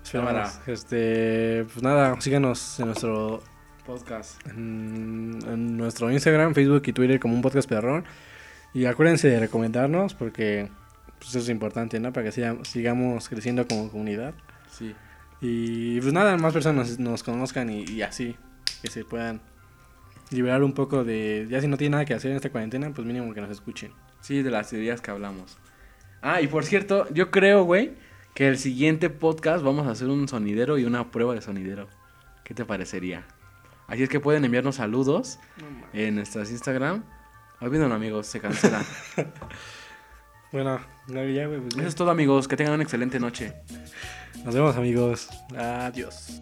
Esperamos. 0.04 0.60
Este, 0.68 1.66
pues 1.66 1.84
nada, 1.84 2.20
síganos 2.22 2.80
en 2.80 2.86
nuestro 2.88 3.43
Podcast. 3.86 4.45
en, 4.47 5.39
en 5.47 5.78
nuestro 5.78 6.12
Instagram, 6.12 6.54
Facebook 6.54 6.84
y 6.86 6.93
Twitter 6.93 7.20
como 7.20 7.34
un 7.36 7.41
podcast 7.41 7.68
perrón. 7.68 8.06
Y 8.74 8.86
acuérdense 8.86 9.28
de 9.28 9.39
recomendarnos 9.39 10.14
porque 10.14 10.70
pues, 11.18 11.32
eso 11.32 11.39
es 11.39 11.49
importante, 11.49 11.99
¿no? 11.99 12.14
Para 12.14 12.26
que 12.26 12.32
siga- 12.32 12.64
sigamos 12.64 13.28
creciendo 13.28 13.68
como 13.68 13.89
comunidad. 13.89 14.34
Sí. 14.70 14.95
Y 15.42 16.00
pues 16.00 16.14
nada, 16.14 16.38
más 16.38 16.54
personas 16.54 17.00
nos, 17.00 17.24
conozcan 17.24 17.70
y, 17.70 17.84
y 17.84 18.04
así, 18.04 18.36
que 18.82 18.89
se 18.89 19.04
puedan 19.04 19.42
liberar 20.30 20.64
un 20.64 20.74
poco 20.74 21.04
de... 21.04 21.48
Ya 21.50 21.60
si 21.62 21.68
no 21.68 21.78
tienen 21.78 21.94
nada 21.94 22.06
que 22.06 22.14
hacer 22.14 22.32
en 22.32 22.38
esta 22.38 22.52
cuarentena, 22.52 22.92
pues 22.94 23.06
mínimo 23.06 23.34
que 23.34 23.42
nos 23.42 23.50
escuchen. 23.50 23.92
Sí, 24.22 24.44
de 24.44 24.52
las 24.52 24.72
ideas 24.74 25.02
que 25.02 25.12
hablamos. 25.12 25.58
Ah, 26.22 26.42
y 26.42 26.48
por 26.48 26.64
cierto, 26.64 27.08
yo 27.12 27.32
creo, 27.32 27.64
güey, 27.64 27.94
que 28.34 28.48
el 28.48 28.58
siguiente 28.58 29.10
podcast 29.10 29.64
vamos 29.64 29.88
a 29.88 29.92
hacer 29.92 30.08
un 30.08 30.28
sonidero 30.28 30.78
y 30.78 30.86
una 30.86 31.12
prueba 31.12 31.34
de 31.34 31.42
sonidero. 31.42 31.88
¿Qué 32.44 32.54
te 32.54 32.64
parecería? 32.64 33.26
Así 33.88 34.04
es 34.04 34.10
que 34.10 34.20
pueden 34.20 34.46
enviarnos 34.46 34.76
saludos 34.76 35.39
en 35.92 36.16
nuestras 36.16 36.52
Instagram. 36.52 37.04
Olvídenlo, 37.60 37.94
amigos, 37.94 38.28
se 38.28 38.39
cancela. 38.39 38.84
Bueno, 40.52 40.82
no, 41.08 41.24
ya, 41.24 41.48
güey, 41.48 41.62
pues. 41.62 41.78
Eso 41.78 41.88
es 41.88 41.96
todo, 41.96 42.12
amigos. 42.12 42.50
Que 42.50 42.58
tengan 42.58 42.74
una 42.74 42.84
excelente 42.84 43.22
noche. 43.22 43.54
Nos 44.44 44.56
vemos 44.56 44.76
amigos. 44.76 45.30
Adiós. 45.56 46.42